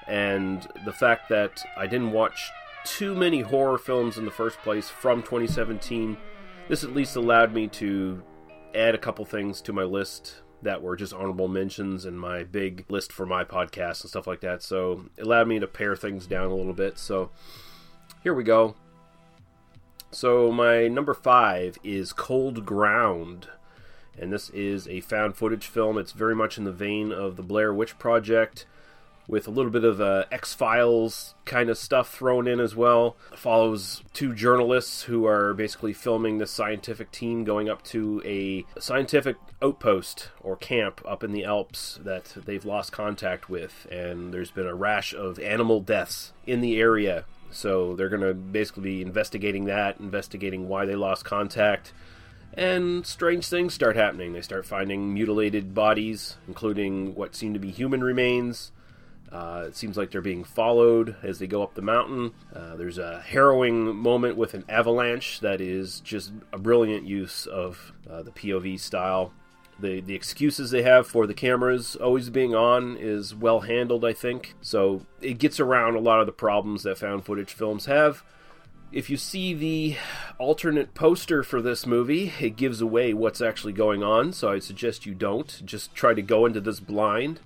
and 0.07 0.67
the 0.83 0.93
fact 0.93 1.29
that 1.29 1.63
I 1.77 1.87
didn't 1.87 2.11
watch 2.11 2.51
too 2.83 3.15
many 3.15 3.41
horror 3.41 3.77
films 3.77 4.17
in 4.17 4.25
the 4.25 4.31
first 4.31 4.57
place 4.59 4.89
from 4.89 5.21
2017, 5.21 6.17
this 6.67 6.83
at 6.83 6.93
least 6.93 7.15
allowed 7.15 7.53
me 7.53 7.67
to 7.69 8.21
add 8.75 8.93
a 8.93 8.97
couple 8.99 9.23
things 9.23 9.61
to 9.61 9.71
my 9.71 9.83
list 9.83 10.41
that 10.61 10.81
were 10.81 10.95
just 10.95 11.13
honorable 11.13 11.47
mentions 11.47 12.05
in 12.05 12.17
my 12.17 12.43
big 12.43 12.85
list 12.89 13.11
for 13.11 13.25
my 13.25 13.43
podcast 13.43 14.01
and 14.01 14.09
stuff 14.09 14.27
like 14.27 14.41
that. 14.41 14.63
So 14.63 15.05
it 15.17 15.23
allowed 15.23 15.47
me 15.47 15.59
to 15.59 15.67
pare 15.67 15.95
things 15.95 16.25
down 16.25 16.49
a 16.49 16.55
little 16.55 16.73
bit. 16.73 16.97
So 16.97 17.29
here 18.23 18.33
we 18.33 18.43
go. 18.43 18.75
So 20.11 20.51
my 20.51 20.87
number 20.87 21.13
five 21.13 21.77
is 21.83 22.13
Cold 22.13 22.65
Ground. 22.65 23.49
And 24.17 24.31
this 24.31 24.49
is 24.51 24.87
a 24.87 25.01
found 25.01 25.35
footage 25.35 25.67
film. 25.67 25.97
It's 25.97 26.13
very 26.13 26.35
much 26.35 26.57
in 26.57 26.63
the 26.63 26.71
vein 26.71 27.11
of 27.11 27.35
the 27.35 27.43
Blair 27.43 27.73
Witch 27.73 27.99
Project 27.99 28.65
with 29.27 29.47
a 29.47 29.51
little 29.51 29.71
bit 29.71 29.83
of 29.83 29.99
uh, 29.99 30.25
X 30.31 30.53
Files 30.53 31.35
kind 31.45 31.69
of 31.69 31.77
stuff 31.77 32.13
thrown 32.13 32.47
in 32.47 32.59
as 32.59 32.75
well. 32.75 33.15
It 33.31 33.39
follows 33.39 34.03
two 34.13 34.33
journalists 34.33 35.03
who 35.03 35.25
are 35.25 35.53
basically 35.53 35.93
filming 35.93 36.37
this 36.37 36.51
scientific 36.51 37.11
team 37.11 37.43
going 37.43 37.69
up 37.69 37.83
to 37.85 38.21
a 38.25 38.65
scientific 38.79 39.37
outpost 39.61 40.29
or 40.41 40.55
camp 40.55 41.01
up 41.07 41.23
in 41.23 41.31
the 41.31 41.43
Alps 41.43 41.99
that 42.03 42.35
they've 42.45 42.65
lost 42.65 42.91
contact 42.91 43.49
with, 43.49 43.87
and 43.91 44.33
there's 44.33 44.51
been 44.51 44.67
a 44.67 44.75
rash 44.75 45.13
of 45.13 45.39
animal 45.39 45.79
deaths 45.79 46.33
in 46.45 46.61
the 46.61 46.79
area. 46.79 47.25
So 47.51 47.95
they're 47.95 48.09
going 48.09 48.21
to 48.21 48.33
basically 48.33 48.83
be 48.83 49.01
investigating 49.01 49.65
that, 49.65 49.99
investigating 49.99 50.67
why 50.67 50.85
they 50.85 50.95
lost 50.95 51.23
contact. 51.23 51.93
And 52.53 53.05
strange 53.05 53.47
things 53.47 53.73
start 53.73 53.95
happening. 53.95 54.33
They 54.33 54.41
start 54.41 54.65
finding 54.65 55.13
mutilated 55.13 55.73
bodies, 55.73 56.37
including 56.47 57.15
what 57.15 57.35
seem 57.35 57.53
to 57.53 57.59
be 57.59 57.71
human 57.71 58.03
remains. 58.03 58.71
Uh, 59.31 59.65
it 59.67 59.75
seems 59.75 59.97
like 59.97 60.11
they're 60.11 60.21
being 60.21 60.43
followed 60.43 61.15
as 61.23 61.39
they 61.39 61.47
go 61.47 61.63
up 61.63 61.73
the 61.73 61.81
mountain. 61.81 62.31
Uh, 62.55 62.75
there's 62.75 62.97
a 62.97 63.21
harrowing 63.21 63.95
moment 63.95 64.37
with 64.37 64.53
an 64.53 64.63
avalanche 64.69 65.39
that 65.41 65.59
is 65.59 65.99
just 66.01 66.31
a 66.53 66.57
brilliant 66.57 67.05
use 67.05 67.45
of 67.45 67.93
uh, 68.09 68.21
the 68.21 68.31
POV 68.31 68.79
style. 68.79 69.33
The, 69.77 69.99
the 69.99 70.15
excuses 70.15 70.71
they 70.71 70.83
have 70.83 71.05
for 71.05 71.27
the 71.27 71.33
cameras 71.33 71.97
always 71.97 72.29
being 72.29 72.55
on 72.55 72.95
is 72.97 73.35
well 73.35 73.61
handled, 73.61 74.05
I 74.05 74.13
think. 74.13 74.55
So 74.61 75.05
it 75.19 75.37
gets 75.37 75.59
around 75.59 75.95
a 75.95 75.99
lot 75.99 76.21
of 76.21 76.27
the 76.27 76.31
problems 76.31 76.83
that 76.83 76.97
found 76.97 77.25
footage 77.25 77.51
films 77.51 77.87
have. 77.87 78.23
If 78.91 79.09
you 79.09 79.17
see 79.17 79.53
the 79.53 79.97
alternate 80.37 80.93
poster 80.93 81.43
for 81.43 81.61
this 81.61 81.85
movie, 81.85 82.31
it 82.39 82.55
gives 82.55 82.79
away 82.79 83.13
what's 83.13 83.41
actually 83.41 83.73
going 83.73 84.03
on, 84.03 84.31
so 84.31 84.53
I 84.53 84.59
suggest 84.59 85.05
you 85.05 85.13
don't. 85.13 85.61
Just 85.65 85.93
try 85.93 86.13
to 86.13 86.21
go 86.21 86.45
into 86.45 86.61
this 86.61 86.79
blind. 86.79 87.41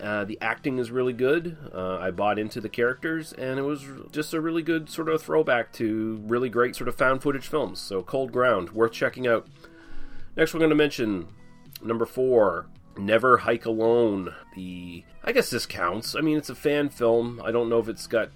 Uh, 0.00 0.24
the 0.24 0.38
acting 0.40 0.78
is 0.78 0.90
really 0.90 1.12
good. 1.12 1.56
Uh, 1.72 1.98
I 1.98 2.10
bought 2.10 2.38
into 2.38 2.60
the 2.60 2.68
characters, 2.68 3.32
and 3.32 3.58
it 3.58 3.62
was 3.62 3.84
just 4.10 4.34
a 4.34 4.40
really 4.40 4.62
good 4.62 4.90
sort 4.90 5.08
of 5.08 5.22
throwback 5.22 5.72
to 5.74 6.20
really 6.26 6.48
great 6.48 6.74
sort 6.76 6.88
of 6.88 6.96
found 6.96 7.22
footage 7.22 7.46
films. 7.46 7.80
So, 7.80 8.02
Cold 8.02 8.32
Ground, 8.32 8.70
worth 8.70 8.92
checking 8.92 9.26
out. 9.26 9.46
Next, 10.36 10.52
we're 10.52 10.58
going 10.58 10.70
to 10.70 10.76
mention 10.76 11.28
number 11.82 12.06
four, 12.06 12.66
Never 12.96 13.38
Hike 13.38 13.66
Alone. 13.66 14.34
The 14.56 15.04
I 15.22 15.32
guess 15.32 15.50
this 15.50 15.66
counts. 15.66 16.14
I 16.14 16.20
mean, 16.20 16.36
it's 16.36 16.50
a 16.50 16.54
fan 16.54 16.88
film. 16.88 17.40
I 17.44 17.50
don't 17.50 17.68
know 17.68 17.78
if 17.78 17.88
it's 17.88 18.06
got 18.06 18.30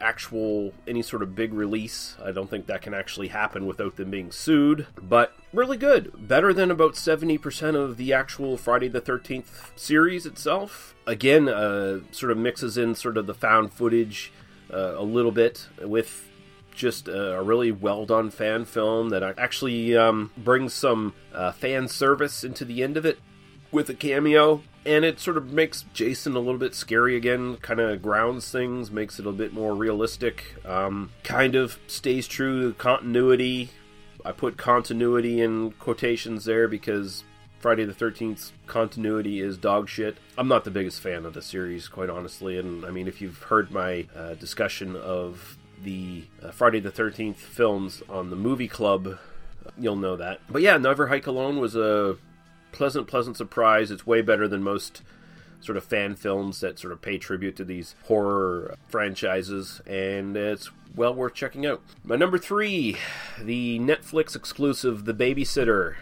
actual 0.00 0.72
any 0.86 1.02
sort 1.02 1.22
of 1.22 1.34
big 1.34 1.52
release. 1.52 2.16
I 2.24 2.32
don't 2.32 2.48
think 2.48 2.66
that 2.66 2.82
can 2.82 2.94
actually 2.94 3.28
happen 3.28 3.66
without 3.66 3.96
them 3.96 4.10
being 4.10 4.32
sued, 4.32 4.86
but 5.00 5.34
really 5.52 5.76
good. 5.76 6.28
Better 6.28 6.52
than 6.52 6.70
about 6.70 6.94
70% 6.94 7.74
of 7.74 7.96
the 7.96 8.12
actual 8.12 8.56
Friday 8.56 8.88
the 8.88 9.00
13th 9.00 9.70
series 9.76 10.26
itself. 10.26 10.94
Again, 11.06 11.48
uh, 11.48 12.00
sort 12.10 12.32
of 12.32 12.38
mixes 12.38 12.76
in 12.76 12.94
sort 12.94 13.16
of 13.16 13.26
the 13.26 13.34
found 13.34 13.72
footage 13.72 14.32
uh, 14.72 14.94
a 14.96 15.02
little 15.02 15.32
bit 15.32 15.68
with 15.82 16.26
just 16.74 17.08
a 17.08 17.42
really 17.42 17.72
well 17.72 18.06
done 18.06 18.30
fan 18.30 18.64
film 18.64 19.10
that 19.10 19.22
actually 19.22 19.96
um, 19.96 20.30
brings 20.36 20.72
some 20.72 21.12
uh, 21.34 21.52
fan 21.52 21.88
service 21.88 22.42
into 22.44 22.64
the 22.64 22.82
end 22.82 22.96
of 22.96 23.04
it 23.04 23.18
with 23.70 23.88
a 23.90 23.94
cameo 23.94 24.62
and 24.86 25.04
it 25.04 25.20
sort 25.20 25.36
of 25.36 25.52
makes 25.52 25.84
Jason 25.92 26.34
a 26.36 26.38
little 26.38 26.58
bit 26.58 26.74
scary 26.74 27.16
again, 27.16 27.56
kind 27.58 27.80
of 27.80 28.00
grounds 28.00 28.50
things, 28.50 28.90
makes 28.90 29.18
it 29.18 29.26
a 29.26 29.32
bit 29.32 29.52
more 29.52 29.74
realistic, 29.74 30.56
um, 30.64 31.10
kind 31.22 31.54
of 31.54 31.78
stays 31.86 32.26
true 32.26 32.68
to 32.68 32.74
continuity. 32.78 33.70
I 34.24 34.32
put 34.32 34.56
continuity 34.56 35.40
in 35.40 35.72
quotations 35.72 36.44
there 36.44 36.68
because 36.68 37.24
Friday 37.58 37.84
the 37.84 37.92
13th 37.92 38.52
continuity 38.66 39.40
is 39.40 39.58
dog 39.58 39.88
shit. 39.88 40.16
I'm 40.38 40.48
not 40.48 40.64
the 40.64 40.70
biggest 40.70 41.00
fan 41.00 41.26
of 41.26 41.34
the 41.34 41.42
series, 41.42 41.88
quite 41.88 42.08
honestly, 42.08 42.58
and 42.58 42.84
I 42.86 42.90
mean, 42.90 43.06
if 43.06 43.20
you've 43.20 43.42
heard 43.44 43.70
my 43.70 44.06
uh, 44.16 44.34
discussion 44.34 44.96
of 44.96 45.58
the 45.82 46.24
uh, 46.42 46.50
Friday 46.52 46.80
the 46.80 46.90
13th 46.90 47.36
films 47.36 48.02
on 48.08 48.30
the 48.30 48.36
movie 48.36 48.68
club, 48.68 49.18
you'll 49.78 49.96
know 49.96 50.16
that. 50.16 50.40
But 50.48 50.62
yeah, 50.62 50.78
Never 50.78 51.08
Hike 51.08 51.26
Alone 51.26 51.58
was 51.58 51.76
a 51.76 52.16
pleasant, 52.72 53.06
pleasant 53.06 53.36
surprise. 53.36 53.90
It's 53.90 54.06
way 54.06 54.22
better 54.22 54.48
than 54.48 54.62
most 54.62 55.02
sort 55.60 55.76
of 55.76 55.84
fan 55.84 56.16
films 56.16 56.60
that 56.60 56.78
sort 56.78 56.92
of 56.92 57.02
pay 57.02 57.18
tribute 57.18 57.56
to 57.56 57.64
these 57.64 57.94
horror 58.04 58.76
franchises, 58.88 59.82
and 59.86 60.36
it's 60.36 60.70
well 60.94 61.14
worth 61.14 61.34
checking 61.34 61.66
out. 61.66 61.82
My 62.02 62.16
number 62.16 62.38
three, 62.38 62.96
the 63.40 63.78
Netflix 63.78 64.34
exclusive 64.34 65.04
The 65.04 65.14
Babysitter. 65.14 65.96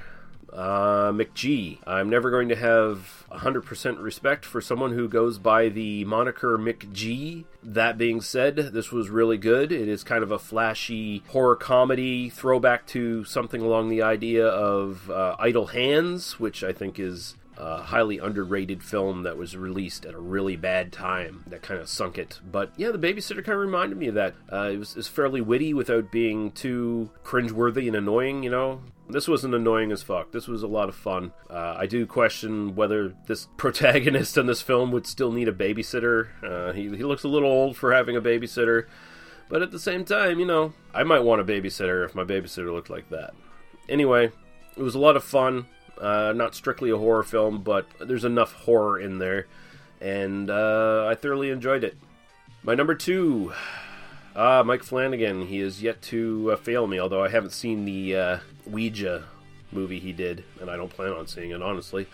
Uh, 0.53 1.13
McG. 1.13 1.79
I'm 1.87 2.09
never 2.09 2.31
going 2.31 2.49
to 2.49 2.57
have 2.57 3.27
100% 3.31 4.03
respect 4.03 4.45
for 4.45 4.61
someone 4.61 4.93
who 4.93 5.09
goes 5.09 5.39
by 5.39 5.69
the 5.69 6.05
moniker 6.05 6.59
McG. 6.59 7.45
That 7.63 7.99
being 7.99 8.21
said, 8.21 8.57
this 8.57 8.91
was 8.91 9.11
really 9.11 9.39
good. 9.39 9.73
It 9.73 9.89
is 9.89 10.03
kind 10.03 10.23
of 10.23 10.31
a 10.31 10.39
flashy 10.39 11.23
horror 11.29 11.57
comedy 11.57 12.31
throwback 12.31 12.87
to 12.89 13.25
something 13.25 13.61
along 13.61 13.89
the 13.89 14.03
idea 14.03 14.47
of 14.47 15.11
uh, 15.11 15.37
Idle 15.39 15.67
Hands, 15.67 16.41
which 16.41 16.65
I 16.65 16.73
think 16.73 16.99
is 16.99 17.37
a 17.59 17.83
highly 17.83 18.19
underrated 18.19 18.83
film 18.83 19.25
that 19.25 19.37
was 19.37 19.57
released 19.57 20.07
at 20.07 20.15
a 20.15 20.19
really 20.19 20.55
bad 20.57 20.93
time 20.93 21.43
that 21.49 21.61
kind 21.61 21.81
of 21.81 21.89
sunk 21.89 22.17
it. 22.17 22.39
But 22.51 22.73
yeah, 22.77 22.93
the 22.93 22.99
babysitter 22.99 23.45
kind 23.45 23.55
of 23.55 23.59
reminded 23.59 23.99
me 23.99 24.09
of 24.09 24.15
that. 24.15 24.35
Uh, 24.51 24.71
it, 24.73 24.79
was, 24.79 24.93
it 24.93 24.97
was 24.99 25.09
fairly 25.09 25.41
witty 25.41 25.75
without 25.75 26.13
being 26.13 26.53
too 26.53 27.11
cringeworthy 27.25 27.89
and 27.89 27.97
annoying, 27.97 28.45
you 28.45 28.51
know? 28.51 28.81
This 29.11 29.27
wasn't 29.27 29.55
annoying 29.55 29.91
as 29.91 30.03
fuck. 30.03 30.33
This 30.33 30.47
was 30.47 30.63
a 30.63 30.67
lot 30.67 30.91
of 30.91 30.95
fun. 30.95 31.33
Uh, 31.49 31.77
I 31.79 31.87
do 31.87 32.07
question 32.07 32.75
whether 32.75 33.15
this 33.27 33.49
protagonist 33.57 34.37
in 34.37 34.47
this 34.47 34.61
film 34.61 34.93
would 34.93 35.07
still 35.07 35.33
need 35.33 35.49
a 35.49 35.53
babysitter. 35.53 36.29
Uh, 36.43 36.73
he, 36.73 36.83
he 36.83 37.05
looks 37.05 37.25
a 37.25 37.29
little 37.29 37.51
old 37.51 37.77
for 37.77 37.93
having 37.93 38.17
a 38.17 38.21
babysitter. 38.21 38.87
But 39.49 39.63
at 39.63 39.71
the 39.71 39.79
same 39.79 40.05
time, 40.05 40.39
you 40.39 40.47
know, 40.47 40.75
I 40.95 41.05
might 41.05 41.21
want 41.21 41.41
a 41.41 41.45
babysitter 41.45 42.05
if 42.05 42.15
my 42.15 42.25
babysitter 42.25 42.73
looked 42.73 42.91
like 42.91 43.09
that. 43.09 43.35
Anyway, 43.89 44.31
it 44.77 44.83
was 44.83 44.95
a 44.95 44.99
lot 44.99 45.17
of 45.17 45.25
fun. 45.25 45.67
Uh, 45.99 46.33
not 46.37 46.55
strictly 46.55 46.91
a 46.91 46.99
horror 46.99 47.23
film, 47.23 47.63
but 47.63 47.87
there's 48.01 48.25
enough 48.25 48.53
horror 48.53 49.01
in 49.01 49.19
there, 49.19 49.47
and 50.01 50.49
uh, 50.49 51.07
I 51.11 51.17
thoroughly 51.17 51.51
enjoyed 51.51 51.83
it. 51.83 51.97
My 52.63 52.77
number 52.77 52.95
two, 52.95 53.53
ah, 54.37 54.63
Mike 54.63 54.85
Flanagan. 54.85 55.47
He 55.47 55.59
is 55.59 55.83
yet 55.83 56.01
to 56.03 56.53
uh, 56.53 56.57
fail 56.57 56.87
me, 56.87 57.01
although 57.01 57.25
I 57.25 57.31
haven't 57.31 57.51
seen 57.51 57.85
the 57.85 58.17
uh, 58.17 58.39
Ouija 58.71 59.25
movie 59.71 60.01
he 60.01 60.13
did, 60.13 60.45
and 60.61 60.71
I 60.71 60.77
don't 60.77 60.91
plan 60.91 61.13
on 61.13 61.27
seeing 61.27 61.51
it, 61.51 61.63
honestly. 61.63 62.07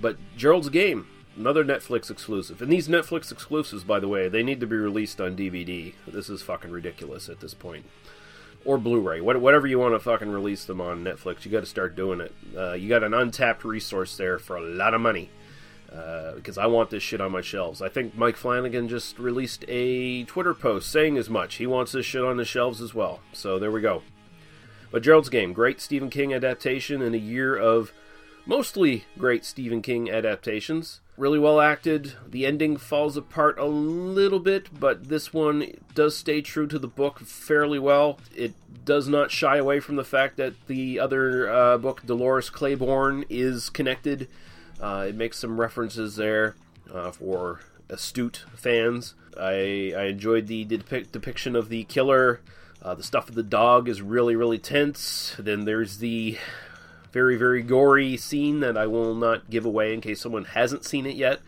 But 0.00 0.16
Gerald's 0.36 0.68
Game, 0.70 1.06
another 1.36 1.64
Netflix 1.64 2.10
exclusive. 2.10 2.62
And 2.62 2.72
these 2.72 2.88
Netflix 2.88 3.30
exclusives, 3.30 3.84
by 3.84 4.00
the 4.00 4.08
way, 4.08 4.28
they 4.28 4.42
need 4.42 4.60
to 4.60 4.66
be 4.66 4.76
released 4.76 5.20
on 5.20 5.36
DVD. 5.36 5.94
This 6.06 6.28
is 6.28 6.42
fucking 6.42 6.70
ridiculous 6.70 7.28
at 7.28 7.40
this 7.40 7.54
point 7.54 7.86
or 8.64 8.78
Blu-ray, 8.78 9.20
whatever 9.20 9.66
you 9.66 9.78
want 9.78 9.94
to 9.94 9.98
fucking 9.98 10.30
release 10.30 10.64
them 10.64 10.80
on 10.80 11.04
Netflix. 11.04 11.44
You 11.44 11.50
got 11.50 11.60
to 11.60 11.66
start 11.66 11.96
doing 11.96 12.20
it. 12.20 12.34
Uh, 12.56 12.72
you 12.72 12.88
got 12.88 13.02
an 13.02 13.14
untapped 13.14 13.64
resource 13.64 14.16
there 14.16 14.38
for 14.38 14.56
a 14.56 14.60
lot 14.60 14.94
of 14.94 15.00
money. 15.00 15.30
Uh, 15.90 16.34
because 16.34 16.56
I 16.56 16.66
want 16.66 16.90
this 16.90 17.02
shit 17.02 17.20
on 17.20 17.32
my 17.32 17.40
shelves. 17.40 17.82
I 17.82 17.88
think 17.88 18.16
Mike 18.16 18.36
Flanagan 18.36 18.86
just 18.86 19.18
released 19.18 19.64
a 19.66 20.22
Twitter 20.22 20.54
post 20.54 20.88
saying 20.88 21.18
as 21.18 21.28
much. 21.28 21.56
He 21.56 21.66
wants 21.66 21.90
this 21.90 22.06
shit 22.06 22.22
on 22.22 22.36
the 22.36 22.44
shelves 22.44 22.80
as 22.80 22.94
well. 22.94 23.18
So 23.32 23.58
there 23.58 23.72
we 23.72 23.80
go. 23.80 24.02
But 24.90 25.02
Gerald's 25.02 25.28
Game, 25.28 25.52
great 25.52 25.80
Stephen 25.80 26.10
King 26.10 26.34
adaptation 26.34 27.02
in 27.02 27.14
a 27.14 27.18
year 27.18 27.56
of 27.56 27.92
mostly 28.46 29.04
great 29.18 29.44
Stephen 29.44 29.82
King 29.82 30.10
adaptations 30.10 31.00
really 31.20 31.38
well 31.38 31.60
acted. 31.60 32.14
The 32.26 32.46
ending 32.46 32.78
falls 32.78 33.16
apart 33.16 33.58
a 33.58 33.66
little 33.66 34.40
bit, 34.40 34.68
but 34.80 35.08
this 35.08 35.32
one 35.34 35.74
does 35.94 36.16
stay 36.16 36.40
true 36.40 36.66
to 36.68 36.78
the 36.78 36.88
book 36.88 37.20
fairly 37.20 37.78
well. 37.78 38.18
It 38.34 38.54
does 38.86 39.06
not 39.06 39.30
shy 39.30 39.58
away 39.58 39.80
from 39.80 39.96
the 39.96 40.04
fact 40.04 40.38
that 40.38 40.54
the 40.66 40.98
other 40.98 41.48
uh, 41.48 41.76
book, 41.76 42.04
Dolores 42.06 42.48
Claiborne, 42.48 43.26
is 43.28 43.68
connected. 43.68 44.28
Uh, 44.80 45.06
it 45.08 45.14
makes 45.14 45.38
some 45.38 45.60
references 45.60 46.16
there 46.16 46.56
uh, 46.92 47.10
for 47.10 47.60
astute 47.90 48.44
fans. 48.54 49.14
I, 49.38 49.92
I 49.94 50.04
enjoyed 50.04 50.46
the 50.46 50.64
depic- 50.64 51.12
depiction 51.12 51.54
of 51.54 51.68
the 51.68 51.84
killer. 51.84 52.40
Uh, 52.82 52.94
the 52.94 53.02
stuff 53.02 53.26
with 53.26 53.34
the 53.34 53.42
dog 53.42 53.88
is 53.88 54.00
really, 54.00 54.36
really 54.36 54.58
tense. 54.58 55.34
Then 55.38 55.64
there's 55.64 55.98
the 55.98 56.38
very, 57.12 57.36
very 57.36 57.62
gory 57.62 58.16
scene 58.16 58.60
that 58.60 58.76
I 58.76 58.86
will 58.86 59.14
not 59.14 59.50
give 59.50 59.64
away 59.64 59.92
in 59.92 60.00
case 60.00 60.20
someone 60.20 60.44
hasn't 60.44 60.84
seen 60.84 61.06
it 61.06 61.16
yet. 61.16 61.40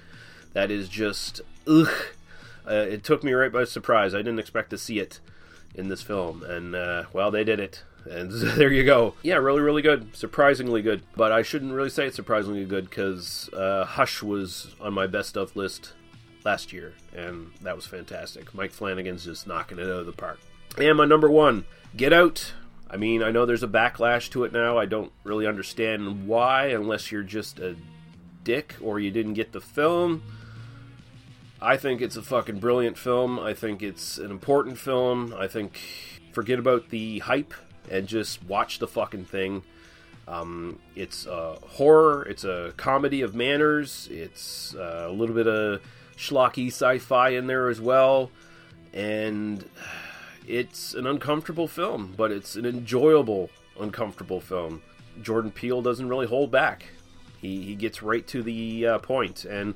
That 0.53 0.71
is 0.71 0.89
just, 0.89 1.41
ugh. 1.67 1.89
Uh, 2.69 2.87
it 2.89 3.03
took 3.03 3.25
me 3.25 3.33
right 3.33 3.53
by 3.53 3.65
surprise. 3.65 4.15
I 4.15 4.19
didn't 4.19 4.39
expect 4.39 4.71
to 4.71 4.79
see 4.79 4.99
it 4.99 5.21
in 5.75 5.89
this 5.89 6.03
film, 6.03 6.43
and 6.43 6.75
uh, 6.75 7.05
well, 7.13 7.31
they 7.31 7.45
did 7.45 7.59
it. 7.59 7.83
And 8.09 8.31
there 8.57 8.73
you 8.73 8.85
go. 8.85 9.15
Yeah, 9.23 9.37
really, 9.37 9.61
really 9.61 9.83
good. 9.83 10.15
Surprisingly 10.15 10.83
good. 10.83 11.03
But 11.17 11.33
I 11.33 11.43
shouldn't 11.43 11.73
really 11.73 11.91
say 11.91 12.07
it's 12.07 12.17
surprisingly 12.17 12.65
good 12.65 12.89
because 12.89 13.49
uh, 13.53 13.85
Hush 13.85 14.23
was 14.23 14.75
on 14.81 14.93
my 14.93 15.07
best 15.07 15.37
of 15.37 15.57
list 15.57 15.93
last 16.45 16.73
year, 16.73 16.93
and 17.15 17.51
that 17.63 17.75
was 17.75 17.87
fantastic. 17.87 18.55
Mike 18.55 18.73
Flanagan's 18.73 19.25
just 19.25 19.47
knocking 19.47 19.79
it 19.79 19.85
out 19.85 20.01
of 20.01 20.07
the 20.07 20.13
park. 20.13 20.39
And 20.79 20.97
my 20.97 21.05
number 21.05 21.31
one, 21.31 21.65
Get 21.97 22.13
Out. 22.13 22.53
I 22.89 22.97
mean, 22.97 23.23
I 23.23 23.31
know 23.31 23.47
there's 23.47 23.63
a 23.63 23.69
backlash 23.69 24.31
to 24.31 24.45
it 24.45 24.53
now. 24.53 24.79
I 24.79 24.87
don't 24.87 25.13
really 25.25 25.47
understand 25.47 26.27
why, 26.27 26.67
unless 26.69 27.13
you're 27.13 27.23
just 27.23 27.59
a 27.59 27.77
dick 28.45 28.77
or 28.83 28.99
you 28.99 29.11
didn't 29.11 29.35
get 29.35 29.53
the 29.53 29.61
film. 29.61 30.23
I 31.61 31.77
think 31.77 32.01
it's 32.01 32.17
a 32.17 32.23
fucking 32.23 32.59
brilliant 32.59 32.99
film. 32.99 33.39
I 33.39 33.55
think 33.55 33.83
it's 33.83 34.19
an 34.19 34.31
important 34.31 34.79
film. 34.79 35.35
I 35.39 35.47
think 35.47 35.79
forget 36.33 36.59
about 36.59 36.89
the 36.89 37.21
hype 37.21 37.55
and 37.91 38.07
just 38.07 38.43
watch 38.45 38.79
the 38.79 38.89
fucking 38.89 39.27
thing. 39.27 39.63
Um, 40.27 40.79
it's 40.97 41.27
a 41.27 41.57
horror. 41.63 42.25
It's 42.25 42.45
a 42.45 42.73
comedy 42.77 43.23
of 43.23 43.35
manners. 43.35 44.09
It's 44.11 44.75
uh, 44.75 45.07
a 45.09 45.13
little 45.13 45.35
bit 45.35 45.47
of 45.47 45.83
schlocky 46.17 46.69
sci-fi 46.69 47.31
in 47.31 47.47
there 47.47 47.69
as 47.69 47.81
well, 47.81 48.31
and 48.93 49.65
it's 50.47 50.95
an 50.95 51.07
uncomfortable 51.07 51.69
film, 51.69 52.15
but 52.17 52.31
it's 52.31 52.57
an 52.57 52.67
enjoyable, 52.67 53.51
uncomfortable 53.79 54.41
film. 54.41 54.83
Jordan 55.21 55.51
Peele 55.51 55.83
doesn't 55.83 56.09
really 56.09 56.27
hold 56.27 56.51
back. 56.51 56.87
He, 57.41 57.63
he 57.63 57.75
gets 57.75 58.03
right 58.03 58.27
to 58.29 58.43
the 58.43 58.87
uh, 58.87 58.99
point, 58.99 59.45
and 59.45 59.75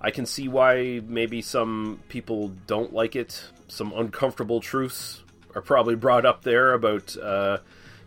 I 0.00 0.10
can 0.10 0.26
see 0.26 0.48
why 0.48 1.00
maybe 1.06 1.40
some 1.42 2.00
people 2.08 2.48
don't 2.66 2.92
like 2.92 3.16
it. 3.16 3.44
Some 3.68 3.92
uncomfortable 3.94 4.60
truths 4.60 5.22
are 5.54 5.62
probably 5.62 5.94
brought 5.94 6.26
up 6.26 6.42
there 6.42 6.72
about 6.72 7.16
uh, 7.16 7.58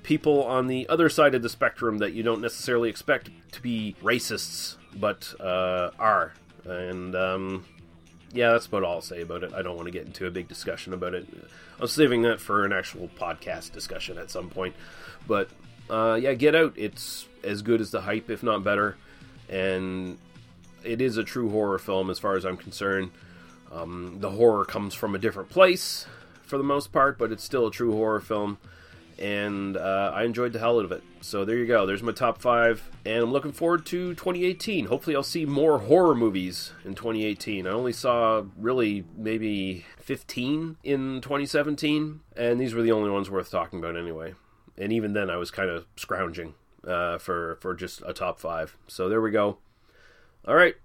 people 0.04 0.44
on 0.44 0.68
the 0.68 0.88
other 0.90 1.10
side 1.10 1.34
of 1.36 1.42
the 1.42 1.50
spectrum 1.50 1.98
that 2.00 2.14
you 2.14 2.24
don't 2.24 2.42
necessarily 2.42 2.90
expect 2.90 3.30
to 3.54 3.62
be 3.62 3.96
racists, 4.04 4.76
but 4.96 5.34
uh, 5.40 5.92
are. 5.98 6.34
And 6.66 7.16
um, 7.16 7.66
yeah, 8.34 8.52
that's 8.52 8.66
about 8.66 8.84
all 8.84 8.96
I'll 8.96 9.02
say 9.02 9.22
about 9.22 9.44
it. 9.44 9.54
I 9.54 9.62
don't 9.62 9.76
want 9.76 9.88
to 9.88 9.92
get 9.92 10.06
into 10.06 10.26
a 10.28 10.32
big 10.32 10.48
discussion 10.48 10.94
about 10.94 11.14
it. 11.14 11.28
I'm 11.80 11.88
saving 11.88 12.24
that 12.24 12.40
for 12.40 12.66
an 12.66 12.74
actual 12.74 13.10
podcast 13.20 13.72
discussion 13.72 14.18
at 14.18 14.32
some 14.32 14.50
point. 14.50 14.76
But 15.28 15.50
uh, 15.90 16.20
yeah, 16.22 16.34
Get 16.34 16.56
Out. 16.56 16.74
It's 16.76 17.28
as 17.44 17.62
good 17.62 17.82
as 17.82 17.92
the 17.92 18.02
hype, 18.02 18.30
if 18.30 18.44
not 18.44 18.64
better, 18.64 18.98
and 19.50 20.18
it 20.84 21.02
is 21.02 21.18
a 21.18 21.24
true 21.24 21.50
horror 21.50 21.80
film 21.80 22.10
as 22.10 22.20
far 22.20 22.36
as 22.36 22.46
I'm 22.46 22.58
concerned. 22.58 23.12
Um, 23.72 24.18
the 24.20 24.32
horror 24.32 24.66
comes 24.66 24.94
from 24.94 25.16
a 25.16 25.20
different 25.20 25.50
place 25.50 26.06
for 26.44 26.58
the 26.58 26.64
most 26.64 26.92
part, 26.92 27.18
but 27.18 27.32
it's 27.32 27.44
still 27.44 27.68
a 27.68 27.72
true 27.72 27.92
horror 27.92 28.22
film 28.22 28.58
and 29.20 29.78
uh, 29.78 30.12
I 30.14 30.24
enjoyed 30.24 30.54
the 30.54 30.60
hell 30.60 30.80
out 30.80 30.86
of 30.86 30.92
it. 30.92 31.04
So 31.22 31.46
there 31.46 31.58
you 31.58 31.66
go. 31.66 31.86
There's 31.86 32.04
my 32.04 32.12
top 32.12 32.42
five, 32.42 32.90
and 33.06 33.24
I'm 33.24 33.32
looking 33.32 33.52
forward 33.52 33.86
to 33.88 34.14
2018. 34.14 34.86
Hopefully, 34.86 35.16
I'll 35.16 35.24
see 35.24 35.46
more 35.46 35.80
horror 35.80 36.16
movies 36.16 36.72
in 36.86 36.96
2018. 36.96 37.68
I 37.68 37.72
only 37.72 37.94
saw 37.94 38.44
really 38.58 39.06
maybe 39.16 39.86
15 40.00 40.78
in 40.84 41.22
2017, 41.22 42.22
and 42.36 42.60
these 42.60 42.74
were 42.74 42.82
the 42.82 42.92
only 42.92 43.10
ones 43.10 43.30
worth 43.30 43.50
talking 43.50 43.80
about 43.80 43.98
anyway. 43.98 44.36
And 44.78 44.94
even 44.94 45.14
then, 45.14 45.30
I 45.30 45.38
was 45.38 45.52
kind 45.52 45.70
of 45.70 45.86
scrounging 45.96 46.54
uh, 46.88 47.18
for 47.18 47.58
for 47.62 47.74
just 47.74 48.04
a 48.06 48.14
top 48.14 48.40
five. 48.40 48.78
So 48.88 49.10
there 49.10 49.22
we 49.22 49.32
go. 49.32 49.58
All 50.48 50.56
right. 50.56 50.76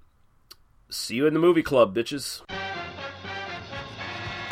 See 0.89 1.14
you 1.14 1.26
in 1.26 1.35
the 1.35 1.41
movie 1.41 1.62
club, 1.62 1.95
bitches. 1.95 2.43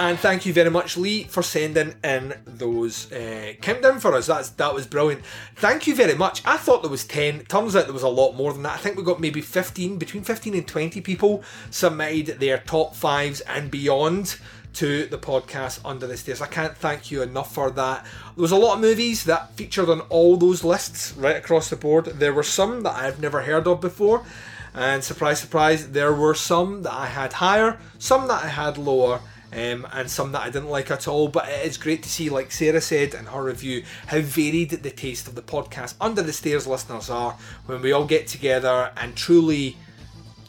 And 0.00 0.18
thank 0.18 0.46
you 0.46 0.54
very 0.54 0.70
much, 0.70 0.96
Lee, 0.96 1.24
for 1.24 1.42
sending 1.42 1.94
in 2.02 2.32
those 2.46 3.12
uh, 3.12 3.52
countdown 3.60 4.00
for 4.00 4.14
us. 4.14 4.28
That's 4.28 4.48
that 4.48 4.72
was 4.72 4.86
brilliant. 4.86 5.22
Thank 5.56 5.86
you 5.86 5.94
very 5.94 6.14
much. 6.14 6.40
I 6.46 6.56
thought 6.56 6.80
there 6.80 6.90
was 6.90 7.04
ten. 7.04 7.44
Turns 7.44 7.76
out 7.76 7.84
there 7.84 7.92
was 7.92 8.02
a 8.02 8.08
lot 8.08 8.32
more 8.32 8.50
than 8.54 8.62
that. 8.62 8.76
I 8.76 8.78
think 8.78 8.96
we 8.96 9.02
got 9.02 9.20
maybe 9.20 9.42
fifteen, 9.42 9.98
between 9.98 10.22
fifteen 10.24 10.54
and 10.54 10.66
twenty 10.66 11.02
people 11.02 11.44
submitted 11.68 12.40
their 12.40 12.56
top 12.60 12.96
fives 12.96 13.42
and 13.42 13.70
beyond 13.70 14.38
to 14.72 15.04
the 15.04 15.18
podcast 15.18 15.80
under 15.84 16.06
the 16.06 16.16
stairs. 16.16 16.40
I 16.40 16.46
can't 16.46 16.74
thank 16.74 17.10
you 17.10 17.20
enough 17.20 17.52
for 17.52 17.70
that. 17.70 18.04
There 18.36 18.42
was 18.42 18.52
a 18.52 18.56
lot 18.56 18.76
of 18.76 18.80
movies 18.80 19.24
that 19.24 19.52
featured 19.52 19.90
on 19.90 20.00
all 20.08 20.38
those 20.38 20.64
lists 20.64 21.12
right 21.12 21.36
across 21.36 21.68
the 21.68 21.76
board. 21.76 22.06
There 22.06 22.32
were 22.32 22.42
some 22.42 22.84
that 22.84 22.96
I've 22.96 23.20
never 23.20 23.42
heard 23.42 23.66
of 23.66 23.82
before. 23.82 24.24
And 24.72 25.04
surprise, 25.04 25.40
surprise, 25.40 25.90
there 25.90 26.14
were 26.14 26.34
some 26.34 26.84
that 26.84 26.94
I 26.94 27.06
had 27.06 27.34
higher, 27.34 27.78
some 27.98 28.28
that 28.28 28.44
I 28.44 28.48
had 28.48 28.78
lower, 28.78 29.20
um, 29.52 29.86
and 29.92 30.10
some 30.10 30.32
that 30.32 30.42
I 30.42 30.50
didn't 30.50 30.68
like 30.68 30.90
at 30.90 31.08
all. 31.08 31.28
But 31.28 31.48
it 31.48 31.66
is 31.66 31.76
great 31.76 32.02
to 32.02 32.08
see, 32.08 32.30
like 32.30 32.52
Sarah 32.52 32.80
said 32.80 33.14
in 33.14 33.26
her 33.26 33.42
review, 33.42 33.84
how 34.06 34.20
varied 34.20 34.70
the 34.70 34.90
taste 34.90 35.28
of 35.28 35.34
the 35.34 35.42
podcast 35.42 35.94
Under 36.00 36.22
the 36.22 36.32
Stairs 36.32 36.66
listeners 36.66 37.10
are 37.10 37.36
when 37.66 37.82
we 37.82 37.92
all 37.92 38.06
get 38.06 38.26
together 38.26 38.92
and 38.96 39.16
truly 39.16 39.76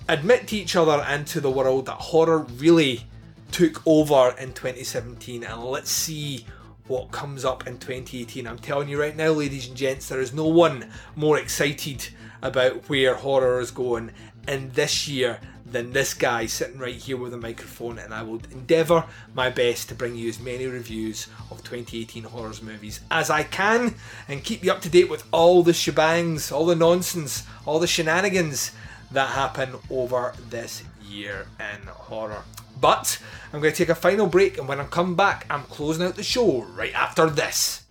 admit 0.08 0.48
to 0.48 0.58
each 0.58 0.76
other 0.76 1.04
and 1.08 1.26
to 1.28 1.40
the 1.40 1.52
world 1.52 1.86
that 1.86 1.94
horror 1.94 2.40
really 2.58 3.06
took 3.52 3.86
over 3.86 4.36
in 4.40 4.54
2017. 4.54 5.44
And 5.44 5.64
let's 5.64 5.92
see 5.92 6.46
what 6.88 7.12
comes 7.12 7.46
up 7.46 7.68
in 7.68 7.78
2018. 7.78 8.48
I'm 8.48 8.60
telling 8.60 8.90
you 8.90 9.00
right 9.00 9.16
now, 9.16 9.30
ladies 9.30 9.68
and 9.68 9.78
gents, 9.78 10.10
there 10.10 10.22
is 10.22 10.34
no 10.34 10.46
one 10.48 10.90
more 11.16 11.38
excited 11.38 12.10
about 12.42 12.90
where 12.90 13.16
horror 13.16 13.60
is 13.60 13.72
going 13.72 14.12
in 14.48 14.72
this 14.72 15.08
year 15.08 15.40
than 15.72 15.92
this 15.92 16.14
guy 16.14 16.46
sitting 16.46 16.80
right 16.80 16.96
here 16.96 17.18
with 17.18 17.34
a 17.34 17.38
microphone, 17.38 17.98
and 17.98 18.14
I 18.14 18.24
will 18.24 18.42
endeavour 18.52 19.06
my 19.34 19.50
best 19.50 19.90
to 19.90 19.96
bring 19.96 20.16
you 20.16 20.30
as 20.30 20.40
many 20.40 20.66
reviews 20.66 21.28
of 21.50 21.64
2018 21.64 22.24
horrors 22.24 22.62
movies 22.62 23.00
as 23.10 23.30
I 23.30 23.44
can 23.44 23.96
and 24.28 24.44
keep 24.44 24.64
you 24.64 24.72
up 24.72 24.82
to 24.82 24.90
date 24.90 25.10
with 25.10 25.24
all 25.32 25.64
the 25.64 25.72
shebangs, 25.72 26.52
all 26.52 26.66
the 26.66 26.76
nonsense, 26.76 27.44
all 27.66 27.80
the 27.80 27.88
shenanigans 27.88 28.72
that 29.12 29.30
happen 29.30 29.76
over 29.90 30.34
this 30.50 30.84
year 31.04 31.48
in 31.60 31.88
horror. 31.88 32.44
But 32.80 33.20
I'm 33.54 33.62
going 33.62 33.74
to 33.74 33.78
take 33.78 33.90
a 33.90 33.96
final 33.96 34.28
break, 34.28 34.58
and 34.58 34.68
when 34.68 34.80
I 34.80 34.86
come 34.86 35.16
back, 35.16 35.46
I'm 35.50 35.64
closing 35.64 36.06
out 36.06 36.16
the 36.16 36.24
show 36.24 36.64
right 36.64 36.94
after 36.94 37.30
this. 37.30 37.84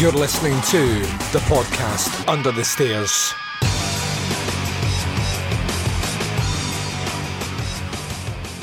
You're 0.00 0.12
listening 0.12 0.58
to 0.62 1.00
the 1.30 1.40
podcast 1.44 2.26
Under 2.26 2.50
the 2.50 2.64
Stairs. 2.64 3.34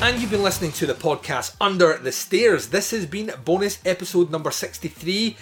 And 0.02 0.20
you've 0.20 0.32
been 0.32 0.42
listening 0.42 0.72
to 0.72 0.86
the 0.86 0.94
podcast 0.94 1.54
Under 1.60 1.96
the 1.96 2.10
Stairs. 2.10 2.70
This 2.70 2.90
has 2.90 3.06
been 3.06 3.32
bonus 3.44 3.78
episode 3.86 4.32
number 4.32 4.50
63, 4.50 5.36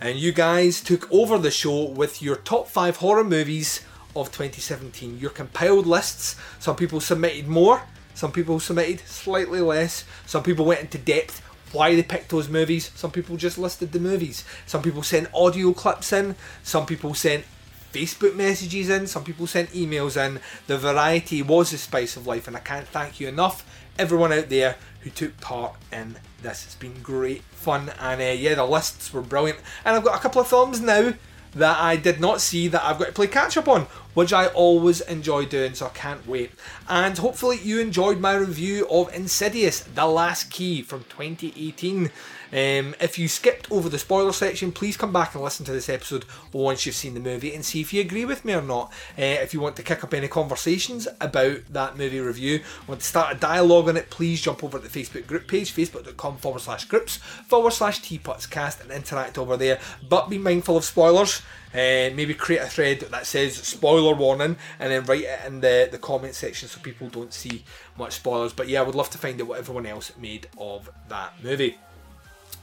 and 0.00 0.18
you 0.18 0.32
guys 0.32 0.80
took 0.80 1.12
over 1.12 1.36
the 1.36 1.50
show 1.50 1.84
with 1.84 2.22
your 2.22 2.36
top 2.36 2.66
five 2.66 2.96
horror 2.96 3.22
movies 3.22 3.82
of 4.16 4.32
2017. 4.32 5.18
Your 5.18 5.28
compiled 5.28 5.86
lists. 5.86 6.34
Some 6.60 6.76
people 6.76 6.98
submitted 6.98 7.46
more, 7.46 7.82
some 8.14 8.32
people 8.32 8.58
submitted 8.58 9.00
slightly 9.00 9.60
less, 9.60 10.06
some 10.24 10.42
people 10.42 10.64
went 10.64 10.80
into 10.80 10.96
depth 10.96 11.41
why 11.72 11.94
they 11.94 12.02
picked 12.02 12.30
those 12.30 12.48
movies. 12.48 12.90
Some 12.94 13.10
people 13.10 13.36
just 13.36 13.58
listed 13.58 13.92
the 13.92 14.00
movies. 14.00 14.44
Some 14.66 14.82
people 14.82 15.02
sent 15.02 15.32
audio 15.34 15.72
clips 15.72 16.12
in. 16.12 16.36
Some 16.62 16.86
people 16.86 17.14
sent 17.14 17.44
Facebook 17.92 18.34
messages 18.34 18.88
in. 18.88 19.06
Some 19.06 19.24
people 19.24 19.46
sent 19.46 19.70
emails 19.70 20.16
in. 20.16 20.40
The 20.66 20.78
variety 20.78 21.42
was 21.42 21.70
the 21.70 21.78
spice 21.78 22.16
of 22.16 22.26
life, 22.26 22.46
and 22.48 22.56
I 22.56 22.60
can't 22.60 22.88
thank 22.88 23.20
you 23.20 23.28
enough, 23.28 23.64
everyone 23.98 24.32
out 24.32 24.48
there 24.48 24.76
who 25.00 25.10
took 25.10 25.38
part 25.40 25.74
in 25.92 26.16
this. 26.42 26.64
It's 26.64 26.74
been 26.74 27.02
great 27.02 27.42
fun, 27.42 27.92
and 28.00 28.20
uh, 28.20 28.24
yeah, 28.24 28.54
the 28.54 28.64
lists 28.64 29.12
were 29.12 29.20
brilliant. 29.22 29.60
And 29.84 29.96
I've 29.96 30.04
got 30.04 30.18
a 30.18 30.22
couple 30.22 30.40
of 30.40 30.48
films 30.48 30.80
now 30.80 31.14
that 31.54 31.78
I 31.80 31.96
did 31.96 32.20
not 32.20 32.40
see 32.40 32.68
that 32.68 32.84
I've 32.84 32.98
got 32.98 33.06
to 33.06 33.12
play 33.12 33.26
catch 33.26 33.56
up 33.56 33.68
on, 33.68 33.82
which 34.14 34.32
I 34.32 34.46
always 34.48 35.00
enjoy 35.02 35.46
doing, 35.46 35.74
so 35.74 35.86
I 35.86 35.90
can't 35.90 36.26
wait. 36.26 36.52
And 36.88 37.16
hopefully, 37.18 37.58
you 37.62 37.80
enjoyed 37.80 38.20
my 38.20 38.34
review 38.34 38.86
of 38.88 39.14
Insidious 39.14 39.80
The 39.80 40.06
Last 40.06 40.50
Key 40.50 40.82
from 40.82 41.04
2018. 41.04 42.10
Um, 42.52 42.94
if 43.00 43.18
you 43.18 43.28
skipped 43.28 43.72
over 43.72 43.88
the 43.88 43.98
spoiler 43.98 44.32
section, 44.32 44.72
please 44.72 44.98
come 44.98 45.12
back 45.12 45.34
and 45.34 45.42
listen 45.42 45.64
to 45.64 45.72
this 45.72 45.88
episode 45.88 46.26
once 46.52 46.84
you've 46.84 46.94
seen 46.94 47.14
the 47.14 47.20
movie 47.20 47.54
and 47.54 47.64
see 47.64 47.80
if 47.80 47.94
you 47.94 48.02
agree 48.02 48.26
with 48.26 48.44
me 48.44 48.52
or 48.52 48.60
not. 48.60 48.92
Uh, 49.18 49.40
if 49.40 49.54
you 49.54 49.60
want 49.60 49.76
to 49.76 49.82
kick 49.82 50.04
up 50.04 50.12
any 50.12 50.28
conversations 50.28 51.08
about 51.20 51.60
that 51.70 51.96
movie 51.96 52.20
review, 52.20 52.60
want 52.86 53.00
to 53.00 53.06
start 53.06 53.34
a 53.34 53.38
dialogue 53.38 53.88
on 53.88 53.96
it, 53.96 54.10
please 54.10 54.42
jump 54.42 54.62
over 54.62 54.78
to 54.78 54.86
the 54.86 55.02
Facebook 55.02 55.26
group 55.26 55.48
page, 55.48 55.74
facebook.com 55.74 56.36
forward 56.36 56.60
slash 56.60 56.84
groups 56.84 57.16
forward 57.16 57.72
slash 57.72 58.02
teapotscast 58.02 58.82
and 58.82 58.90
interact 58.90 59.38
over 59.38 59.56
there. 59.56 59.80
But 60.06 60.28
be 60.28 60.36
mindful 60.36 60.76
of 60.76 60.84
spoilers. 60.84 61.40
Uh, 61.72 62.12
maybe 62.12 62.34
create 62.34 62.60
a 62.60 62.66
thread 62.66 63.00
that 63.00 63.26
says 63.26 63.56
spoiler 63.56 64.14
warning 64.14 64.56
and 64.78 64.92
then 64.92 65.04
write 65.04 65.22
it 65.22 65.40
in 65.46 65.62
the, 65.62 65.88
the 65.90 65.96
comment 65.96 66.34
section 66.34 66.68
so 66.68 66.78
people 66.80 67.08
don't 67.08 67.32
see 67.32 67.64
much 67.96 68.12
spoilers. 68.12 68.52
But 68.52 68.68
yeah, 68.68 68.80
I 68.80 68.82
would 68.82 68.94
love 68.94 69.08
to 69.08 69.18
find 69.18 69.40
out 69.40 69.46
what 69.46 69.58
everyone 69.58 69.86
else 69.86 70.12
made 70.18 70.48
of 70.58 70.90
that 71.08 71.42
movie. 71.42 71.78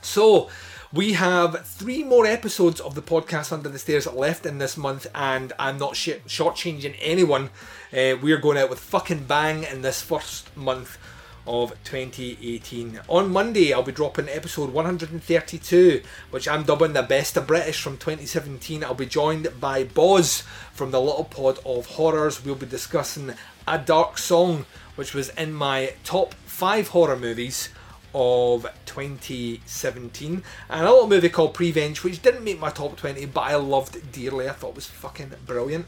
So, 0.01 0.49
we 0.91 1.13
have 1.13 1.67
three 1.67 2.03
more 2.03 2.25
episodes 2.25 2.79
of 2.79 2.95
the 2.95 3.01
podcast 3.01 3.51
Under 3.51 3.69
the 3.69 3.77
Stairs 3.77 4.07
left 4.07 4.45
in 4.45 4.57
this 4.57 4.75
month, 4.75 5.05
and 5.13 5.53
I'm 5.59 5.77
not 5.77 5.95
sh- 5.95 6.21
shortchanging 6.25 6.95
anyone. 6.99 7.51
Uh, 7.93 8.15
we're 8.19 8.39
going 8.39 8.57
out 8.57 8.71
with 8.71 8.79
fucking 8.79 9.25
bang 9.25 9.63
in 9.63 9.83
this 9.83 10.01
first 10.01 10.55
month 10.57 10.97
of 11.45 11.71
2018. 11.83 13.01
On 13.07 13.31
Monday, 13.31 13.71
I'll 13.71 13.83
be 13.83 13.91
dropping 13.91 14.29
episode 14.29 14.71
132, 14.71 16.01
which 16.31 16.47
I'm 16.47 16.63
dubbing 16.63 16.93
the 16.93 17.03
best 17.03 17.37
of 17.37 17.45
British 17.45 17.81
from 17.81 17.97
2017. 17.97 18.83
I'll 18.83 18.93
be 18.95 19.05
joined 19.05 19.47
by 19.59 19.83
Boz 19.83 20.43
from 20.73 20.91
the 20.91 21.01
Little 21.01 21.25
Pod 21.25 21.59
of 21.65 21.85
Horrors. 21.85 22.43
We'll 22.43 22.55
be 22.55 22.65
discussing 22.65 23.33
A 23.67 23.77
Dark 23.77 24.17
Song, 24.17 24.65
which 24.95 25.13
was 25.13 25.29
in 25.29 25.53
my 25.53 25.93
top 26.03 26.33
five 26.45 26.89
horror 26.89 27.15
movies 27.17 27.69
of 28.13 28.67
2017 28.85 30.43
and 30.69 30.85
a 30.85 30.91
little 30.91 31.07
movie 31.07 31.29
called 31.29 31.53
Prevenge 31.53 32.03
which 32.03 32.21
didn't 32.21 32.43
make 32.43 32.59
my 32.59 32.69
top 32.69 32.97
20 32.97 33.25
but 33.27 33.41
I 33.41 33.55
loved 33.55 34.11
dearly 34.11 34.49
I 34.49 34.53
thought 34.53 34.69
it 34.69 34.75
was 34.75 34.87
fucking 34.87 35.31
brilliant 35.45 35.85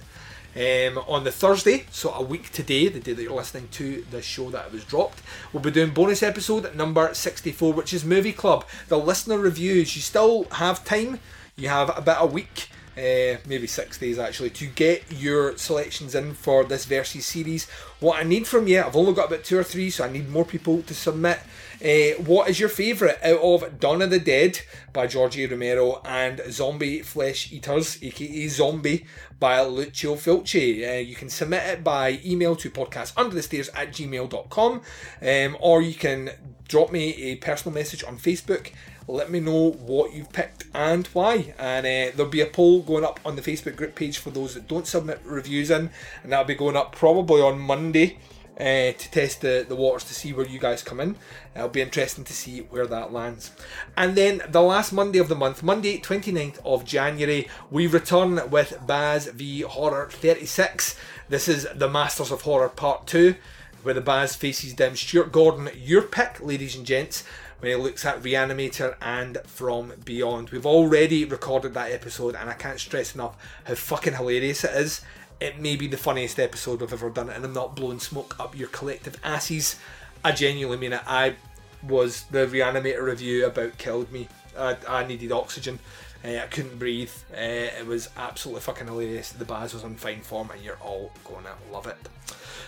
um, 0.56 0.98
on 1.08 1.24
the 1.24 1.32
Thursday 1.32 1.86
so 1.92 2.14
a 2.14 2.22
week 2.22 2.52
today 2.52 2.88
the 2.88 3.00
day 3.00 3.14
that 3.14 3.24
you're 3.24 3.32
listening 3.32 3.70
to 3.72 4.06
the 4.12 4.22
show 4.22 4.50
that 4.50 4.68
it 4.68 4.72
was 4.72 4.84
dropped 4.84 5.22
we'll 5.52 5.64
be 5.64 5.72
doing 5.72 5.92
bonus 5.94 6.24
episode 6.24 6.76
number 6.76 7.14
64 7.14 7.74
which 7.74 7.94
is 7.94 8.06
Movie 8.06 8.34
Club 8.34 8.66
the 8.88 8.98
listener 8.98 9.38
reviews 9.38 9.96
you 9.96 10.02
still 10.02 10.46
have 10.52 10.84
time 10.84 11.20
you 11.56 11.70
have 11.70 11.96
about 11.98 12.24
a 12.24 12.28
week 12.28 12.70
uh, 12.98 13.38
maybe 13.48 13.68
six 13.68 13.98
days 13.98 14.20
actually, 14.20 14.50
to 14.50 14.68
get 14.68 15.04
your 15.10 15.58
selections 15.58 16.14
in 16.14 16.34
for 16.34 16.64
this 16.66 16.86
Versus 16.86 17.26
series. 17.26 17.70
What 18.00 18.20
I 18.20 18.24
need 18.24 18.46
from 18.48 18.68
you, 18.68 18.82
I've 18.82 18.96
only 18.96 19.14
got 19.14 19.28
about 19.28 19.46
two 19.46 19.58
or 19.58 19.64
three, 19.64 19.90
so 19.90 20.04
I 20.04 20.12
need 20.12 20.30
more 20.30 20.44
people 20.44 20.82
to 20.84 20.94
submit. 20.94 21.40
Uh, 21.84 22.22
what 22.22 22.48
is 22.48 22.60
your 22.60 22.70
favourite 22.70 23.18
out 23.24 23.40
of 23.40 23.80
Dawn 23.80 24.04
of 24.04 24.12
the 24.12 24.20
Dead 24.20 24.60
by 24.94 25.08
Georgie 25.08 25.48
Romero 25.48 26.00
and 26.06 26.40
Zombie 26.50 27.02
Flesh 27.02 27.52
Eaters, 27.52 27.98
aka 28.04 28.48
Zombie, 28.48 29.06
by 29.40 29.62
Lucio 29.62 30.14
Fulci? 30.14 30.88
Uh, 30.88 31.00
you 31.00 31.16
can 31.16 31.30
submit 31.30 31.64
it 31.64 31.84
by 31.84 32.20
email 32.24 32.56
to 32.56 32.70
podcastunderthestairs 32.70 33.70
at 33.76 33.92
gmail.com 33.94 34.82
um, 35.22 35.58
or 35.60 35.82
you 35.82 35.96
can 35.96 36.30
drop 36.68 36.92
me 36.92 37.16
a 37.16 37.36
personal 37.38 37.74
message 37.74 38.04
on 38.04 38.18
Facebook 38.18 38.72
let 39.08 39.30
me 39.30 39.40
know 39.40 39.72
what 39.72 40.14
you've 40.14 40.32
picked 40.32 40.66
and 40.74 41.08
why. 41.08 41.54
And 41.60 41.86
uh, 41.86 42.16
there'll 42.16 42.32
be 42.32 42.42
a 42.42 42.46
poll 42.46 42.82
going 42.82 43.04
up 43.04 43.20
on 43.26 43.36
the 43.36 43.42
Facebook 43.42 43.76
group 43.76 43.96
page 43.96 44.18
for 44.18 44.30
those 44.30 44.54
that 44.54 44.68
don't 44.68 44.88
submit 44.88 45.20
reviews 45.26 45.70
in, 45.70 45.90
and 46.24 46.32
that'll 46.32 46.46
be 46.46 46.56
going 46.56 46.78
up 46.78 46.96
probably 46.96 47.42
on 47.42 47.60
Monday. 47.60 48.18
Uh, 48.60 48.92
to 48.92 49.10
test 49.12 49.42
the, 49.42 49.66
the 49.68 49.76
waters 49.76 50.04
to 50.04 50.14
see 50.14 50.34
where 50.34 50.46
you 50.46 50.60
guys 50.60 50.84
come 50.84 51.00
in. 51.00 51.16
It'll 51.56 51.70
be 51.70 51.82
interesting 51.82 52.26
to 52.26 52.34
see 52.34 52.60
where 52.60 52.86
that 52.86 53.12
lands. 53.12 53.52
And 53.98 54.16
then 54.16 54.44
the 54.48 54.62
last 54.62 54.92
Monday 54.92 55.20
of 55.20 55.30
the 55.30 55.36
month, 55.36 55.64
Monday 55.64 56.00
29th 56.00 56.60
of 56.64 56.86
January, 56.86 57.48
we 57.72 57.88
return 57.88 58.52
with 58.52 58.78
Baz 58.86 59.28
v 59.28 59.62
Horror 59.62 60.10
36. 60.12 60.96
This 61.30 61.48
is 61.48 61.66
the 61.74 61.90
Masters 61.90 62.30
of 62.30 62.42
Horror 62.42 62.70
Part 62.70 63.08
2, 63.08 63.36
where 63.84 63.96
the 63.96 64.02
Baz 64.02 64.36
faces 64.36 64.74
down 64.74 64.96
Stuart 64.96 65.32
Gordon, 65.32 65.70
your 65.76 66.04
pick, 66.04 66.40
ladies 66.42 66.76
and 66.76 66.86
gents 66.86 67.24
when 67.62 67.70
he 67.70 67.76
looks 67.76 68.04
at 68.06 68.22
Reanimator 68.24 68.96
and 69.02 69.38
From 69.46 69.94
Beyond. 70.04 70.50
We've 70.50 70.66
already 70.66 71.26
recorded 71.26 71.76
that 71.76 71.92
episode, 71.92 72.36
and 72.36 72.50
I 72.50 72.54
can't 72.54 72.80
stress 72.80 73.14
enough 73.14 73.38
how 73.66 73.76
fucking 73.76 74.16
hilarious 74.16 74.64
it 74.64 74.76
is. 74.76 75.02
It 75.42 75.60
may 75.60 75.76
be 75.76 75.88
the 75.88 75.98
funniest 75.98 76.40
episode 76.40 76.82
we've 76.82 76.94
ever 76.94 77.10
done, 77.10 77.30
and 77.30 77.44
I'm 77.44 77.52
not 77.52 77.76
blowing 77.76 78.00
smoke 78.00 78.40
up 78.40 78.56
your 78.56 78.68
collective 78.68 79.18
asses. 79.24 79.80
I 80.24 80.34
genuinely 80.34 80.78
mean 80.78 80.94
it. 80.94 81.02
I 81.08 81.36
was 81.82 82.26
the 82.26 82.46
Reanimator 82.46 83.02
review 83.02 83.48
about 83.48 83.80
killed 83.80 84.12
me. 84.12 84.28
I, 84.56 84.78
I 84.88 85.04
needed 85.04 85.32
oxygen. 85.32 85.80
Uh, 86.24 86.36
I 86.38 86.46
couldn't 86.46 86.78
breathe. 86.78 87.12
Uh, 87.34 87.74
it 87.80 87.88
was 87.88 88.10
absolutely 88.16 88.62
fucking 88.62 88.86
hilarious. 88.86 89.32
The 89.32 89.44
Baz 89.44 89.74
was 89.74 89.84
on 89.84 89.96
fine 89.96 90.22
form, 90.22 90.52
and 90.52 90.62
you're 90.62 90.76
all 90.76 91.12
going 91.24 91.46
to 91.46 91.74
love 91.74 91.88
it. 91.88 91.98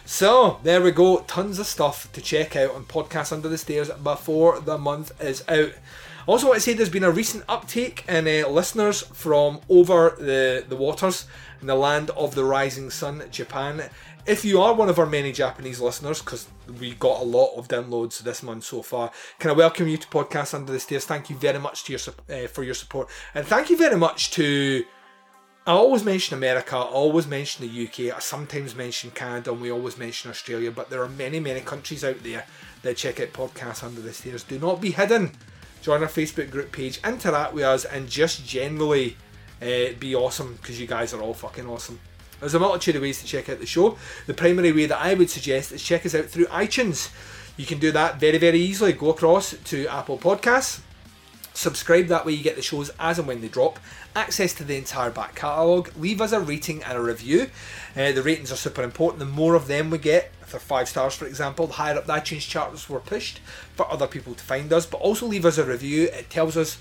So 0.05 0.59
there 0.63 0.81
we 0.81 0.89
go, 0.89 1.19
tons 1.27 1.59
of 1.59 1.67
stuff 1.67 2.11
to 2.13 2.21
check 2.21 2.55
out 2.55 2.73
on 2.73 2.85
Podcast 2.85 3.31
Under 3.31 3.47
the 3.47 3.57
Stairs 3.57 3.89
before 3.91 4.59
the 4.59 4.79
month 4.79 5.11
is 5.21 5.43
out. 5.47 5.73
Also 6.25 6.47
want 6.47 6.55
to 6.55 6.61
say 6.61 6.73
there's 6.73 6.89
been 6.89 7.03
a 7.03 7.11
recent 7.11 7.43
uptake 7.49 8.05
in 8.07 8.27
uh, 8.27 8.47
listeners 8.47 9.01
from 9.01 9.59
over 9.67 10.15
the, 10.17 10.63
the 10.67 10.75
waters 10.75 11.25
in 11.59 11.67
the 11.67 11.75
land 11.75 12.09
of 12.11 12.33
the 12.33 12.45
rising 12.45 12.89
sun, 12.89 13.23
Japan. 13.29 13.89
If 14.25 14.45
you 14.45 14.61
are 14.61 14.73
one 14.73 14.87
of 14.87 14.97
our 14.97 15.05
many 15.05 15.33
Japanese 15.33 15.81
listeners, 15.81 16.21
because 16.21 16.47
we 16.79 16.93
got 16.93 17.19
a 17.19 17.25
lot 17.25 17.55
of 17.57 17.67
downloads 17.67 18.19
this 18.19 18.41
month 18.41 18.63
so 18.63 18.81
far, 18.81 19.11
can 19.37 19.51
I 19.51 19.53
welcome 19.53 19.89
you 19.89 19.97
to 19.97 20.07
Podcast 20.07 20.53
Under 20.53 20.71
the 20.71 20.79
Stairs? 20.79 21.03
Thank 21.03 21.29
you 21.29 21.35
very 21.35 21.59
much 21.59 21.83
to 21.85 21.91
your 21.91 21.99
uh, 22.29 22.47
for 22.47 22.63
your 22.63 22.73
support, 22.73 23.09
and 23.35 23.45
thank 23.45 23.69
you 23.69 23.77
very 23.77 23.97
much 23.97 24.31
to 24.31 24.85
I 25.65 25.71
always 25.71 26.03
mention 26.05 26.37
America, 26.37 26.75
I 26.75 26.81
always 26.81 27.25
mention 27.25 27.65
the 27.65 27.87
UK, 27.87 28.15
I 28.15 28.19
sometimes 28.19 28.75
mention 28.75 29.11
Canada, 29.11 29.51
and 29.51 29.61
we 29.61 29.71
always 29.71 29.97
mention 29.97 30.29
Australia, 30.29 30.71
but 30.71 30.89
there 30.89 31.01
are 31.01 31.09
many, 31.09 31.39
many 31.39 31.61
countries 31.61 32.03
out 32.03 32.21
there 32.21 32.45
that 32.81 32.97
check 32.97 33.21
out 33.21 33.29
podcasts 33.29 33.81
under 33.81 34.01
the 34.01 34.11
stairs. 34.11 34.43
Do 34.43 34.59
not 34.59 34.81
be 34.81 34.91
hidden. 34.91 35.31
Join 35.83 36.01
our 36.01 36.07
Facebook 36.07 36.49
group 36.49 36.71
page, 36.71 37.01
interact 37.03 37.53
with 37.53 37.65
us, 37.65 37.83
and 37.83 38.07
just 38.07 38.47
generally 38.47 39.17
uh, 39.61 39.91
be 39.99 40.15
awesome 40.15 40.53
because 40.53 40.79
you 40.79 40.87
guys 40.87 41.13
are 41.13 41.21
all 41.21 41.33
fucking 41.33 41.67
awesome. 41.67 41.99
There's 42.39 42.53
a 42.53 42.59
multitude 42.59 42.95
of 42.95 43.01
ways 43.01 43.19
to 43.19 43.27
check 43.27 43.49
out 43.49 43.59
the 43.59 43.65
show. 43.65 43.97
The 44.25 44.33
primary 44.33 44.71
way 44.71 44.85
that 44.85 44.97
I 44.97 45.13
would 45.13 45.29
suggest 45.29 45.73
is 45.73 45.83
check 45.83 46.05
us 46.05 46.15
out 46.15 46.27
through 46.27 46.45
iTunes. 46.45 47.11
You 47.57 47.65
can 47.65 47.79
do 47.79 47.91
that 47.91 48.17
very, 48.17 48.37
very 48.37 48.61
easily. 48.61 48.93
Go 48.93 49.09
across 49.09 49.57
to 49.57 49.85
Apple 49.87 50.17
Podcasts, 50.17 50.79
subscribe 51.53 52.07
that 52.07 52.25
way 52.25 52.31
you 52.31 52.43
get 52.43 52.55
the 52.55 52.61
shows 52.61 52.89
as 52.97 53.19
and 53.19 53.27
when 53.27 53.41
they 53.41 53.49
drop, 53.49 53.77
access 54.15 54.53
to 54.53 54.63
the 54.63 54.77
entire 54.77 55.11
back 55.11 55.35
catalogue, 55.35 55.91
leave 55.97 56.21
us 56.21 56.31
a 56.31 56.39
rating 56.39 56.81
and 56.83 56.97
a 56.97 57.01
review. 57.01 57.49
Uh, 57.93 58.13
the 58.13 58.23
ratings 58.23 58.53
are 58.53 58.55
super 58.55 58.83
important. 58.83 59.19
The 59.19 59.25
more 59.25 59.55
of 59.55 59.67
them 59.67 59.89
we 59.89 59.97
get, 59.97 60.31
they're 60.53 60.59
five 60.59 60.87
stars 60.87 61.13
for 61.13 61.25
example, 61.25 61.67
the 61.67 61.73
higher 61.73 61.97
up 61.97 62.05
the 62.05 62.13
iTunes 62.13 62.47
charts 62.47 62.89
we're 62.89 62.99
pushed 62.99 63.39
for 63.75 63.91
other 63.91 64.07
people 64.07 64.33
to 64.33 64.43
find 64.43 64.71
us. 64.71 64.85
But 64.85 65.01
also 65.01 65.25
leave 65.25 65.45
us 65.45 65.57
a 65.57 65.65
review. 65.65 66.05
It 66.05 66.29
tells 66.29 66.55
us, 66.55 66.77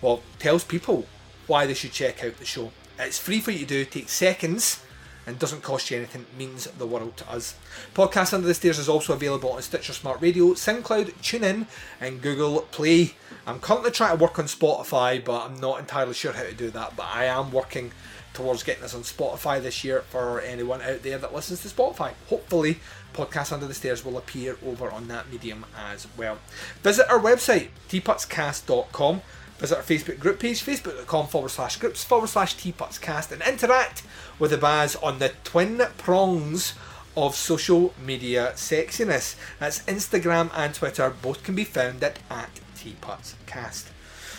well, 0.00 0.22
tells 0.38 0.62
people 0.62 1.06
why 1.46 1.66
they 1.66 1.74
should 1.74 1.92
check 1.92 2.22
out 2.22 2.36
the 2.36 2.44
show. 2.44 2.70
It's 2.98 3.18
free 3.18 3.40
for 3.40 3.50
you 3.50 3.60
to 3.60 3.66
do, 3.66 3.84
takes 3.84 4.12
seconds 4.12 4.80
and 5.26 5.38
doesn't 5.38 5.62
cost 5.62 5.90
you 5.90 5.96
anything, 5.96 6.22
it 6.22 6.38
means 6.38 6.66
the 6.66 6.86
world 6.86 7.16
to 7.16 7.30
us. 7.30 7.54
Podcast 7.94 8.34
Under 8.34 8.46
the 8.46 8.54
Stairs 8.54 8.78
is 8.78 8.88
also 8.88 9.14
available 9.14 9.52
on 9.52 9.62
Stitcher 9.62 9.92
Smart 9.92 10.20
Radio, 10.20 10.52
SoundCloud, 10.52 11.14
TuneIn, 11.22 11.66
and 12.00 12.20
Google 12.20 12.60
Play. 12.70 13.14
I'm 13.46 13.58
currently 13.58 13.90
trying 13.90 14.16
to 14.16 14.22
work 14.22 14.38
on 14.38 14.44
Spotify, 14.46 15.24
but 15.24 15.46
I'm 15.46 15.60
not 15.60 15.80
entirely 15.80 16.14
sure 16.14 16.32
how 16.32 16.42
to 16.42 16.52
do 16.52 16.70
that. 16.70 16.96
But 16.96 17.06
I 17.06 17.24
am 17.24 17.52
working 17.52 17.92
towards 18.34 18.64
getting 18.64 18.84
us 18.84 18.94
on 18.94 19.02
Spotify 19.02 19.62
this 19.62 19.84
year 19.84 20.02
for 20.02 20.40
anyone 20.40 20.82
out 20.82 21.02
there 21.02 21.18
that 21.18 21.34
listens 21.34 21.62
to 21.62 21.68
Spotify. 21.68 22.12
Hopefully, 22.28 22.80
Podcast 23.14 23.52
Under 23.52 23.66
the 23.66 23.74
Stairs 23.74 24.04
will 24.04 24.18
appear 24.18 24.56
over 24.64 24.90
on 24.90 25.08
that 25.08 25.30
medium 25.30 25.64
as 25.76 26.06
well. 26.16 26.38
Visit 26.82 27.10
our 27.10 27.20
website, 27.20 27.68
teapotscast.com. 27.88 29.22
Visit 29.58 29.76
our 29.76 29.82
Facebook 29.82 30.18
group 30.18 30.40
page, 30.40 30.64
facebook.com 30.64 31.28
forward 31.28 31.50
slash 31.50 31.76
groups 31.76 32.04
forward 32.04 32.28
slash 32.28 32.56
teapotscast, 32.56 33.30
and 33.30 33.40
interact 33.42 34.02
with 34.38 34.50
the 34.50 34.58
Baz 34.58 34.96
on 34.96 35.20
the 35.20 35.32
twin 35.44 35.80
prongs 35.96 36.74
of 37.16 37.34
social 37.34 37.94
media 38.04 38.52
sexiness. 38.56 39.36
That's 39.58 39.80
Instagram 39.84 40.50
and 40.54 40.74
Twitter. 40.74 41.14
Both 41.22 41.44
can 41.44 41.54
be 41.54 41.64
found 41.64 42.02
at, 42.02 42.18
at 42.28 42.50
teapotscast. 42.76 43.90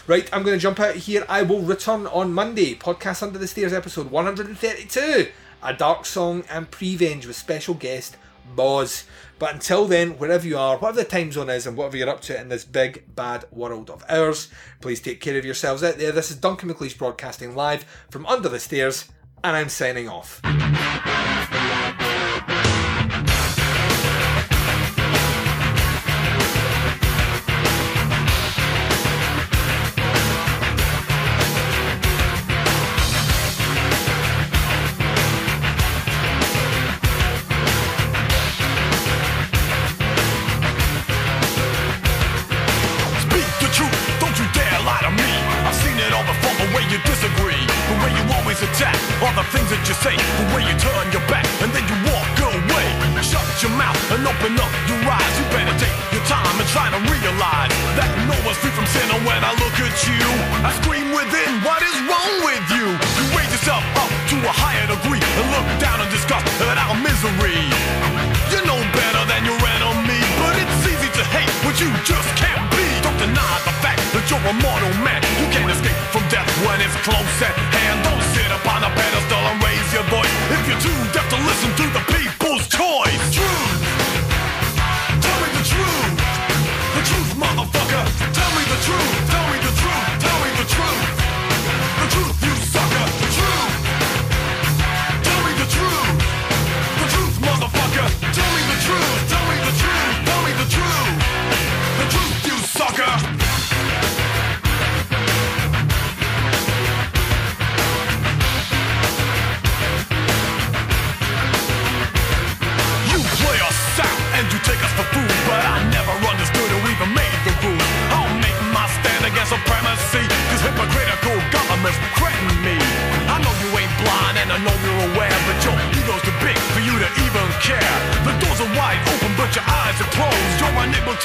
Right, 0.07 0.29
I'm 0.31 0.43
going 0.43 0.57
to 0.57 0.61
jump 0.61 0.79
out 0.79 0.95
here. 0.95 1.25
I 1.27 1.41
will 1.41 1.61
return 1.61 2.05
on 2.07 2.31
Monday. 2.33 2.75
Podcast 2.75 3.23
Under 3.23 3.39
the 3.39 3.47
Stairs, 3.47 3.73
episode 3.73 4.11
132. 4.11 5.31
A 5.63 5.73
dark 5.73 6.05
song 6.05 6.43
and 6.47 6.69
prevenge 6.69 7.25
with 7.25 7.35
special 7.35 7.73
guest 7.73 8.17
Boz. 8.55 9.05
But 9.37 9.53
until 9.53 9.85
then, 9.85 10.11
wherever 10.11 10.47
you 10.47 10.57
are, 10.57 10.77
whatever 10.77 10.99
the 10.99 11.09
time 11.09 11.31
zone 11.31 11.49
is, 11.49 11.67
and 11.67 11.75
whatever 11.75 11.97
you're 11.97 12.09
up 12.09 12.21
to 12.21 12.39
in 12.39 12.49
this 12.49 12.63
big 12.63 13.03
bad 13.15 13.45
world 13.51 13.89
of 13.89 14.03
ours, 14.07 14.49
please 14.81 15.01
take 15.01 15.21
care 15.21 15.37
of 15.37 15.45
yourselves 15.45 15.83
out 15.83 15.97
there. 15.97 16.11
This 16.11 16.31
is 16.31 16.37
Duncan 16.37 16.69
McLeish 16.69 16.97
broadcasting 16.97 17.55
live 17.55 17.85
from 18.09 18.25
Under 18.25 18.49
the 18.49 18.59
Stairs, 18.59 19.09
and 19.43 19.55
I'm 19.55 19.69
signing 19.69 20.07
off. 20.07 20.41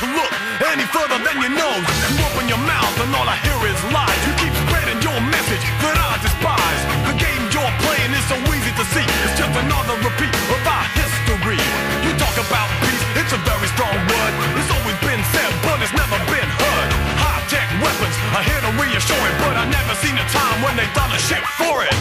To 0.01 0.09
look 0.17 0.33
any 0.73 0.89
further 0.89 1.21
than 1.21 1.37
your 1.45 1.53
nose. 1.53 1.85
You 2.09 2.25
open 2.33 2.49
your 2.49 2.63
mouth 2.65 2.95
and 3.05 3.13
all 3.13 3.29
I 3.29 3.37
hear 3.45 3.59
is 3.69 3.77
lies. 3.93 4.21
You 4.25 4.33
keep 4.41 4.55
spreading 4.65 4.97
your 5.05 5.19
message 5.29 5.61
that 5.85 5.97
I 6.01 6.17
despise. 6.25 6.81
The 7.05 7.17
game 7.21 7.43
you're 7.53 7.75
playing 7.85 8.13
is 8.17 8.25
so 8.25 8.37
easy 8.49 8.73
to 8.81 8.85
see. 8.97 9.05
It's 9.29 9.37
just 9.37 9.53
another 9.53 10.01
repeat 10.01 10.33
of 10.49 10.61
our 10.65 10.87
history. 10.97 11.61
You 12.01 12.17
talk 12.17 12.33
about 12.41 12.69
peace, 12.81 13.05
it's 13.21 13.33
a 13.37 13.41
very 13.45 13.69
strong 13.77 13.93
word. 13.93 14.33
It's 14.57 14.73
always 14.73 14.97
been 15.05 15.21
said, 15.37 15.53
but 15.69 15.77
it's 15.85 15.93
never 15.93 16.17
been 16.33 16.49
heard. 16.49 16.89
High 17.21 17.45
tech 17.53 17.69
weapons 17.85 18.17
are 18.33 18.45
here 18.45 18.63
to 18.65 18.73
reassure 18.81 19.21
it, 19.21 19.37
but 19.45 19.53
I 19.53 19.69
never 19.69 19.93
seen 20.01 20.17
a 20.17 20.27
time 20.33 20.65
when 20.65 20.81
they 20.81 20.89
done 20.97 21.13
a 21.13 21.21
shit 21.21 21.45
for 21.61 21.85
it. 21.85 21.93